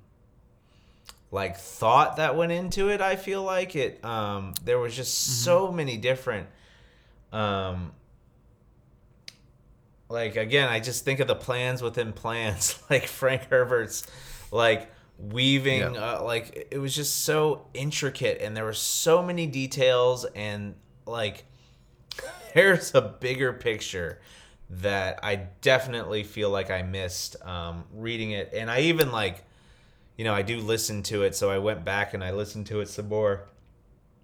like 1.33 1.57
thought 1.57 2.17
that 2.17 2.37
went 2.37 2.53
into 2.53 2.89
it. 2.89 3.01
I 3.01 3.17
feel 3.17 3.43
like 3.43 3.75
it. 3.75 4.05
Um, 4.05 4.55
there 4.65 4.79
was 4.79 4.95
just 4.95 5.17
mm-hmm. 5.17 5.45
so 5.45 5.73
many 5.73 5.97
different. 5.97 6.49
Um, 7.33 7.93
like 10.09 10.37
again, 10.37 10.69
I 10.69 10.81
just 10.81 11.05
think 11.05 11.21
of 11.21 11.27
the 11.27 11.35
plans 11.35 11.83
within 11.83 12.13
plans, 12.13 12.83
like 12.91 13.07
Frank 13.07 13.49
Herbert's, 13.51 14.07
like 14.51 14.91
weaving 15.19 15.95
yeah. 15.95 16.15
uh, 16.17 16.23
like 16.23 16.69
it 16.71 16.79
was 16.79 16.95
just 16.95 17.25
so 17.25 17.67
intricate 17.75 18.41
and 18.41 18.57
there 18.57 18.65
were 18.65 18.73
so 18.73 19.23
many 19.23 19.47
details 19.47 20.25
and 20.35 20.75
like 21.07 21.45
there's 22.55 22.95
a 22.95 23.01
bigger 23.01 23.53
picture 23.53 24.21
that 24.69 25.21
I 25.23 25.37
definitely 25.61 26.25
feel 26.25 26.51
like 26.51 26.71
I 26.71 26.83
missed 26.83 27.37
um, 27.45 27.85
reading 27.93 28.31
it. 28.31 28.53
And 28.55 28.71
I 28.71 28.81
even 28.81 29.13
like 29.13 29.45
you 30.17 30.25
know 30.25 30.35
I 30.35 30.43
do 30.43 30.59
listen 30.59 31.03
to 31.05 31.23
it 31.23 31.35
so 31.35 31.51
I 31.51 31.59
went 31.59 31.85
back 31.85 32.15
and 32.15 32.23
I 32.23 32.33
listened 32.33 32.67
to 32.67 32.81
it 32.81 32.89
some 32.89 33.09
more 33.09 33.49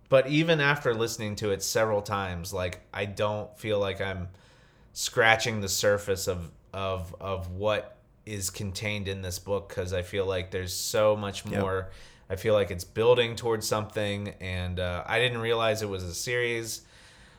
but 0.08 0.26
even 0.28 0.60
after 0.60 0.94
listening 0.94 1.36
to 1.36 1.50
it 1.50 1.62
several 1.62 2.02
times 2.02 2.52
like 2.52 2.80
I 2.92 3.04
don't 3.04 3.56
feel 3.58 3.78
like 3.78 4.00
I'm 4.00 4.28
scratching 4.92 5.60
the 5.60 5.68
surface 5.68 6.26
of 6.26 6.50
of 6.72 7.14
of 7.20 7.50
what 7.52 7.98
is 8.26 8.50
contained 8.50 9.08
in 9.08 9.22
this 9.22 9.38
book 9.38 9.68
because 9.68 9.92
I 9.92 10.02
feel 10.02 10.26
like 10.26 10.50
there's 10.50 10.74
so 10.74 11.16
much 11.16 11.44
more. 11.46 11.76
Yep. 11.76 11.92
I 12.30 12.36
feel 12.36 12.52
like 12.52 12.70
it's 12.70 12.84
building 12.84 13.36
towards 13.36 13.66
something, 13.66 14.34
and 14.40 14.78
uh, 14.78 15.02
I 15.06 15.18
didn't 15.18 15.38
realize 15.38 15.80
it 15.80 15.88
was 15.88 16.02
a 16.02 16.14
series. 16.14 16.82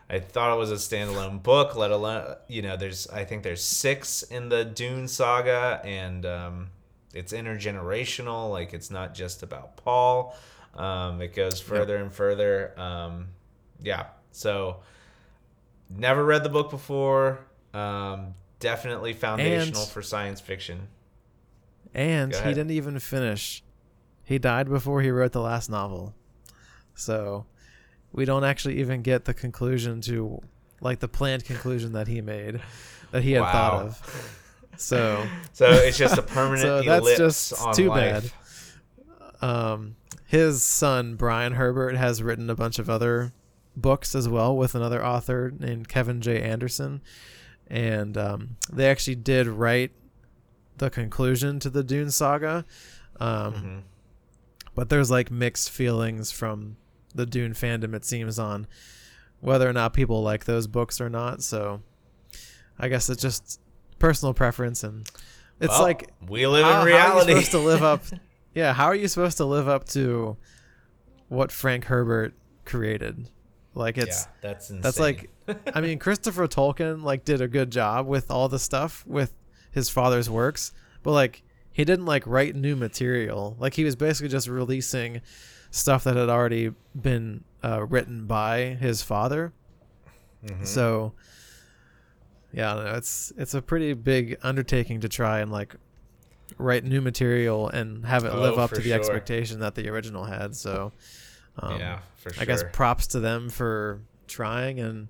I 0.10 0.18
thought 0.18 0.56
it 0.56 0.58
was 0.58 0.72
a 0.72 0.76
standalone 0.76 1.44
book. 1.44 1.76
Let 1.76 1.92
alone, 1.92 2.36
you 2.48 2.64
know, 2.64 2.76
there's 2.76 3.08
I 3.08 3.24
think 3.24 3.44
there's 3.44 3.64
six 3.64 4.24
in 4.24 4.50
the 4.50 4.66
Dune 4.66 5.08
saga, 5.08 5.80
and 5.84 6.26
um, 6.26 6.70
it's 7.14 7.34
intergenerational. 7.34 8.50
Like 8.50 8.74
it's 8.74 8.90
not 8.90 9.14
just 9.14 9.44
about 9.44 9.78
Paul. 9.78 10.36
Um, 10.80 11.22
it 11.22 11.36
goes 11.36 11.60
further 11.60 11.96
yep. 11.96 12.04
and 12.04 12.14
further. 12.14 12.80
Um, 12.80 13.28
yeah, 13.84 14.08
so 14.32 14.78
never 15.90 16.24
read 16.24 16.44
the 16.44 16.50
book 16.50 16.70
before. 16.70 17.40
Um, 17.74 18.34
definitely 18.60 19.14
foundational 19.14 19.82
and, 19.82 19.92
for 19.92 20.02
science 20.02 20.40
fiction. 20.40 20.88
And 21.94 22.34
he 22.34 22.50
didn't 22.50 22.72
even 22.72 23.00
finish. 23.00 23.64
He 24.24 24.38
died 24.38 24.70
before 24.70 25.02
he 25.02 25.10
wrote 25.10 25.32
the 25.32 25.42
last 25.42 25.70
novel. 25.70 26.14
So 26.96 27.46
we 28.12 28.26
don't 28.26 28.44
actually 28.44 28.80
even 28.80 29.02
get 29.02 29.26
the 29.26 29.34
conclusion 29.34 30.02
to 30.02 30.42
like 30.82 31.00
the 31.00 31.08
planned 31.08 31.46
conclusion 31.46 31.94
that 31.94 32.08
he 32.08 32.22
made 32.22 32.62
that 33.12 33.24
he 33.24 33.34
had 33.34 33.42
wow. 33.42 33.52
thought 33.52 33.74
of. 33.86 34.40
So 34.78 35.26
So 35.54 35.70
it's 35.70 35.98
just 35.98 36.18
a 36.18 36.22
permanent 36.36 36.62
so 36.62 36.82
that's 36.84 37.18
just 37.18 37.74
too 37.74 37.90
life. 37.90 38.34
bad. 39.42 39.50
Um 39.50 39.96
his 40.30 40.62
son 40.62 41.16
Brian 41.16 41.54
Herbert 41.54 41.96
has 41.96 42.22
written 42.22 42.50
a 42.50 42.56
bunch 42.56 42.78
of 42.78 42.90
other 42.90 43.34
books 43.76 44.14
as 44.14 44.30
well 44.30 44.56
with 44.56 44.76
another 44.76 45.04
author 45.04 45.52
named 45.58 45.88
Kevin 45.90 46.22
J. 46.22 46.42
Anderson 46.42 47.02
and 47.70 48.18
um, 48.18 48.58
they 48.72 48.90
actually 48.90 49.16
did 49.16 49.48
write 49.48 49.92
the 50.78 50.90
conclusion 50.90 51.60
to 51.60 51.70
the 51.70 51.84
Dune 51.84 52.10
saga. 52.12 52.66
Um, 53.20 53.54
mm-hmm. 53.54 53.78
But 54.76 54.90
there's 54.90 55.12
like 55.12 55.30
mixed 55.30 55.70
feelings 55.70 56.32
from 56.32 56.78
the 57.14 57.26
Dune 57.26 57.54
fandom, 57.54 57.94
it 57.94 58.06
seems, 58.06 58.40
on 58.40 58.68
whether 59.40 59.70
or 59.70 59.74
not 59.74 59.94
people 59.94 60.22
like 60.24 60.46
those 60.46 60.68
books 60.68 61.00
or 61.00 61.10
not. 61.10 61.44
So 61.44 61.82
I 62.78 62.88
guess 62.88 63.10
it's 63.10 63.22
just 63.22 63.60
personal 64.00 64.34
preference, 64.34 64.84
and 64.84 65.08
it's 65.60 65.70
well, 65.70 65.82
like 65.82 66.12
we 66.28 66.48
live 66.48 66.66
how, 66.66 66.82
in 66.82 66.88
reality. 66.88 67.32
How 67.32 67.38
are 67.38 67.40
you 67.40 67.46
supposed 67.46 67.52
to 67.52 67.60
live 67.60 67.84
up? 67.84 68.04
yeah, 68.60 68.74
how 68.74 68.88
are 68.88 68.96
you 68.96 69.08
supposed 69.08 69.38
to 69.38 69.46
live 69.46 69.70
up 69.70 69.86
to 69.90 70.36
what 71.30 71.50
Frank 71.50 71.86
Herbert 71.86 72.34
created? 72.66 73.30
Like 73.74 73.98
it's 73.98 74.26
yeah, 74.26 74.32
that's 74.42 74.70
insane. 74.70 74.82
that's 74.82 75.00
like 75.00 75.30
I 75.74 75.80
mean 75.80 75.98
Christopher 76.06 76.46
Tolkien 76.46 77.02
like 77.02 77.24
did 77.24 77.40
a 77.40 77.48
good 77.48 77.72
job 77.72 78.06
with 78.06 78.30
all 78.30 78.50
the 78.50 78.60
stuff 78.60 79.06
with 79.08 79.32
his 79.72 79.90
father's 79.90 80.30
works, 80.30 80.74
but 81.04 81.12
like 81.12 81.42
he 81.72 81.86
didn't 81.86 82.06
like 82.06 82.28
write 82.28 82.54
new 82.54 82.76
material. 82.76 83.56
Like 83.60 83.76
he 83.76 83.86
was 83.86 83.96
basically 83.96 84.28
just 84.28 84.50
releasing 84.50 85.22
stuff 85.72 86.04
that 86.04 86.18
had 86.18 86.28
already 86.28 86.74
been 87.00 87.46
uh, 87.64 87.86
written 87.86 88.28
by 88.28 88.78
his 88.82 89.02
father. 89.02 89.54
Mm-hmm. 90.46 90.66
So 90.66 91.14
yeah, 92.52 92.74
no, 92.74 92.96
it's 92.96 93.32
it's 93.38 93.54
a 93.54 93.62
pretty 93.62 93.94
big 93.94 94.38
undertaking 94.44 95.00
to 95.00 95.08
try 95.08 95.40
and 95.40 95.50
like 95.50 95.76
write 96.60 96.84
new 96.84 97.02
material 97.02 97.70
and 97.70 98.06
have 98.06 98.26
it 98.26 98.36
live 98.36 98.58
oh, 98.58 98.62
up 98.62 98.70
to 98.72 98.76
the 98.76 98.90
sure. 98.90 98.98
expectation 98.98 99.62
that 99.62 99.74
the 99.74 99.90
original 99.90 100.26
had. 100.26 100.56
So, 100.56 100.92
um, 101.58 101.80
yeah, 101.80 102.00
for 102.18 102.32
sure. 102.34 102.44
I 102.44 102.46
guess 102.46 102.64
props 102.72 103.08
to 103.08 103.20
them 103.20 103.50
for 103.50 104.02
trying 104.28 104.80
and 104.80 105.08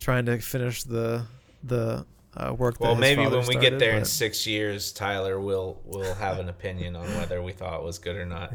trying 0.00 0.26
to 0.26 0.38
finish 0.40 0.82
the 0.82 1.24
the 1.62 2.04
uh, 2.36 2.52
work. 2.52 2.80
Well, 2.80 2.96
maybe 2.96 3.26
when 3.26 3.46
we 3.46 3.56
get 3.56 3.78
there 3.78 3.92
but... 3.92 3.98
in 4.00 4.04
six 4.04 4.46
years, 4.46 4.92
Tyler 4.92 5.40
will 5.40 5.80
will 5.84 6.14
have 6.14 6.38
an 6.38 6.48
opinion 6.48 6.96
on 6.96 7.06
whether 7.16 7.42
we 7.42 7.52
thought 7.52 7.80
it 7.80 7.84
was 7.84 7.98
good 7.98 8.16
or 8.16 8.26
not. 8.26 8.54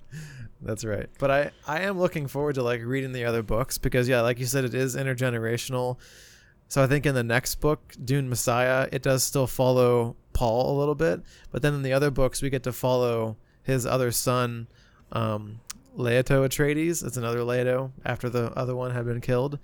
That's 0.62 0.84
right. 0.84 1.08
But 1.18 1.30
I 1.30 1.50
I 1.66 1.82
am 1.82 1.98
looking 1.98 2.26
forward 2.26 2.54
to 2.54 2.62
like 2.62 2.82
reading 2.82 3.12
the 3.12 3.24
other 3.24 3.42
books 3.42 3.78
because 3.78 4.08
yeah, 4.08 4.22
like 4.22 4.38
you 4.38 4.46
said, 4.46 4.64
it 4.64 4.74
is 4.74 4.96
intergenerational. 4.96 5.98
So 6.68 6.82
I 6.82 6.88
think 6.88 7.06
in 7.06 7.14
the 7.14 7.22
next 7.22 7.56
book, 7.56 7.94
Dune 8.04 8.28
Messiah, 8.28 8.88
it 8.90 9.02
does 9.02 9.22
still 9.22 9.46
follow 9.46 10.16
Paul 10.36 10.76
a 10.76 10.78
little 10.78 10.94
bit, 10.94 11.22
but 11.50 11.62
then 11.62 11.72
in 11.72 11.82
the 11.82 11.94
other 11.94 12.10
books, 12.10 12.42
we 12.42 12.50
get 12.50 12.62
to 12.64 12.72
follow 12.72 13.38
his 13.62 13.86
other 13.86 14.12
son, 14.12 14.68
um, 15.10 15.60
Leto 15.94 16.46
Atreides. 16.46 17.02
It's 17.02 17.16
another 17.16 17.42
Leto 17.42 17.90
after 18.04 18.28
the 18.28 18.52
other 18.52 18.76
one 18.76 18.90
had 18.90 19.06
been 19.06 19.22
killed. 19.22 19.58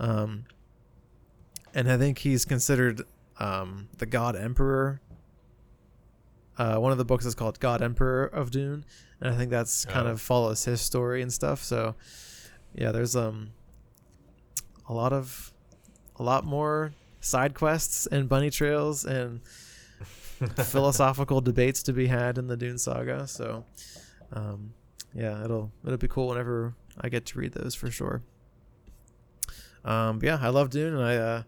Um, 0.00 0.46
and 1.74 1.92
I 1.92 1.98
think 1.98 2.18
he's 2.18 2.46
considered 2.46 3.02
um, 3.38 3.90
the 3.98 4.06
God 4.06 4.36
Emperor. 4.36 5.02
Uh, 6.56 6.78
one 6.78 6.92
of 6.92 6.98
the 6.98 7.04
books 7.04 7.26
is 7.26 7.34
called 7.34 7.60
God 7.60 7.82
Emperor 7.82 8.24
of 8.24 8.50
Dune, 8.50 8.86
and 9.20 9.34
I 9.34 9.36
think 9.36 9.50
that's 9.50 9.84
kind 9.84 10.08
oh. 10.08 10.12
of 10.12 10.20
follows 10.22 10.64
his 10.64 10.80
story 10.80 11.20
and 11.20 11.30
stuff. 11.30 11.62
So, 11.62 11.94
yeah, 12.74 12.90
there's 12.90 13.14
um 13.14 13.50
a 14.88 14.94
lot 14.94 15.12
of 15.12 15.52
a 16.18 16.22
lot 16.22 16.46
more 16.46 16.94
side 17.20 17.52
quests 17.52 18.06
and 18.06 18.30
bunny 18.30 18.48
trails 18.48 19.04
and 19.04 19.42
philosophical 20.64 21.40
debates 21.40 21.82
to 21.84 21.92
be 21.92 22.06
had 22.06 22.38
in 22.38 22.46
the 22.46 22.56
Dune 22.56 22.78
saga. 22.78 23.26
So, 23.26 23.64
um, 24.32 24.74
yeah, 25.14 25.44
it'll 25.44 25.72
it'll 25.84 25.98
be 25.98 26.08
cool 26.08 26.28
whenever 26.28 26.74
I 27.00 27.08
get 27.08 27.26
to 27.26 27.38
read 27.38 27.52
those 27.52 27.74
for 27.74 27.90
sure. 27.90 28.22
Um, 29.84 30.20
yeah, 30.22 30.38
I 30.40 30.48
love 30.48 30.70
Dune, 30.70 30.94
and 30.94 31.02
I 31.02 31.16
uh, 31.16 31.42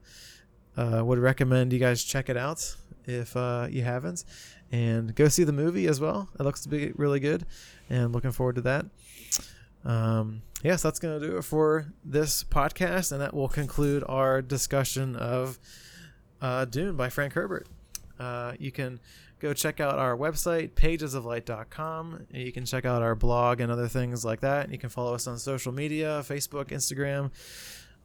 uh, 0.77 1.05
would 1.05 1.19
recommend 1.19 1.73
you 1.73 1.78
guys 1.78 2.05
check 2.05 2.28
it 2.28 2.36
out 2.36 2.77
if 3.05 3.36
uh, 3.36 3.66
you 3.69 3.82
haven't, 3.82 4.24
and 4.70 5.15
go 5.15 5.28
see 5.28 5.44
the 5.44 5.52
movie 5.52 5.86
as 5.86 6.01
well. 6.01 6.28
It 6.39 6.43
looks 6.44 6.62
to 6.62 6.69
be 6.69 6.93
really 6.94 7.20
good, 7.20 7.44
and 7.90 8.12
looking 8.12 8.32
forward 8.32 8.55
to 8.56 8.62
that. 8.62 8.86
Um, 9.85 10.43
yes, 10.62 10.82
that's 10.82 10.98
going 10.98 11.20
to 11.20 11.27
do 11.27 11.36
it 11.36 11.43
for 11.43 11.93
this 12.05 12.44
podcast, 12.44 13.12
and 13.12 13.20
that 13.20 13.35
will 13.35 13.48
conclude 13.48 14.05
our 14.09 14.40
discussion 14.40 15.16
of 15.16 15.59
uh, 16.40 16.65
Dune 16.65 16.97
by 16.97 17.09
Frank 17.09 17.32
Herbert. 17.32 17.66
Uh, 18.19 18.55
you 18.59 18.73
can 18.73 18.99
go 19.40 19.53
check 19.53 19.81
out 19.81 19.99
our 19.99 20.16
website, 20.16 20.70
pagesoflight.com. 20.73 22.27
You 22.32 22.53
can 22.53 22.65
check 22.65 22.85
out 22.85 23.03
our 23.03 23.15
blog 23.15 23.61
and 23.61 23.70
other 23.70 23.89
things 23.89 24.24
like 24.24 24.40
that. 24.40 24.65
And 24.65 24.73
You 24.73 24.78
can 24.78 24.90
follow 24.90 25.15
us 25.15 25.27
on 25.27 25.39
social 25.39 25.73
media 25.73 26.23
Facebook, 26.24 26.66
Instagram, 26.66 27.31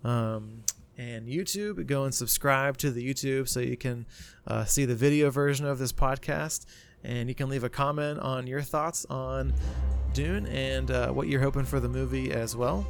um, 0.08 0.64
and 0.98 1.28
YouTube. 1.28 1.86
Go 1.88 2.04
and 2.04 2.14
subscribe 2.14 2.78
to 2.78 2.92
the 2.92 3.08
YouTube 3.08 3.50
so 3.50 3.60
you 3.60 3.78
can 3.78 4.06
uh, 4.46 4.66
see 4.66 4.86
the 4.86 4.96
video 4.96 5.32
version 5.32 5.66
of 5.66 5.80
this 5.80 5.92
podcast. 5.92 6.66
And 7.04 7.28
you 7.28 7.36
can 7.36 7.50
leave 7.50 7.64
a 7.64 7.70
comment 7.70 8.20
on 8.20 8.48
your 8.48 8.62
thoughts 8.62 9.06
on 9.10 9.54
Dune 10.14 10.46
and 10.48 10.92
uh, 10.92 11.12
what 11.12 11.28
you're 11.28 11.42
hoping 11.42 11.66
for 11.66 11.82
the 11.82 11.90
movie 11.90 12.32
as 12.32 12.56
well. 12.56 12.86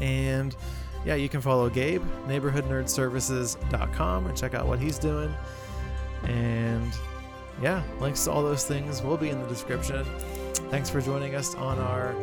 And 0.00 0.56
yeah, 1.04 1.14
you 1.14 1.28
can 1.28 1.40
follow 1.40 1.70
Gabe, 1.70 2.02
neighborhoodnerdservices.com, 2.26 4.26
and 4.26 4.36
check 4.36 4.54
out 4.54 4.66
what 4.66 4.80
he's 4.80 4.98
doing. 4.98 5.32
And 6.24 6.92
yeah, 7.62 7.82
links 8.00 8.24
to 8.24 8.30
all 8.30 8.42
those 8.42 8.64
things 8.64 9.02
will 9.02 9.16
be 9.16 9.30
in 9.30 9.40
the 9.40 9.48
description. 9.48 10.04
Thanks 10.70 10.90
for 10.90 11.00
joining 11.00 11.34
us 11.34 11.54
on 11.54 11.78
our 11.78 12.14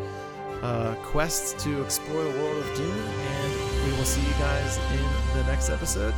uh, 0.62 0.96
quest 1.04 1.60
to 1.60 1.84
explore 1.84 2.24
the 2.24 2.40
world 2.40 2.58
of 2.58 2.78
Dune, 2.78 2.90
and 2.90 3.86
we 3.86 3.98
will 3.98 4.06
see 4.06 4.22
you 4.22 4.34
guys 4.34 4.78
in 4.78 5.38
the 5.38 5.44
next 5.46 5.70
episode. 5.70 6.14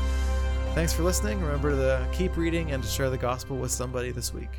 Thanks 0.74 0.94
for 0.94 1.04
listening. 1.04 1.42
Remember 1.42 1.72
to 1.72 2.08
keep 2.12 2.38
reading 2.38 2.72
and 2.72 2.84
to 2.84 2.90
share 2.90 3.10
the 3.10 3.18
gospel 3.18 3.58
with 3.58 3.72
somebody 3.72 4.12
this 4.12 4.34
week. 4.34 4.50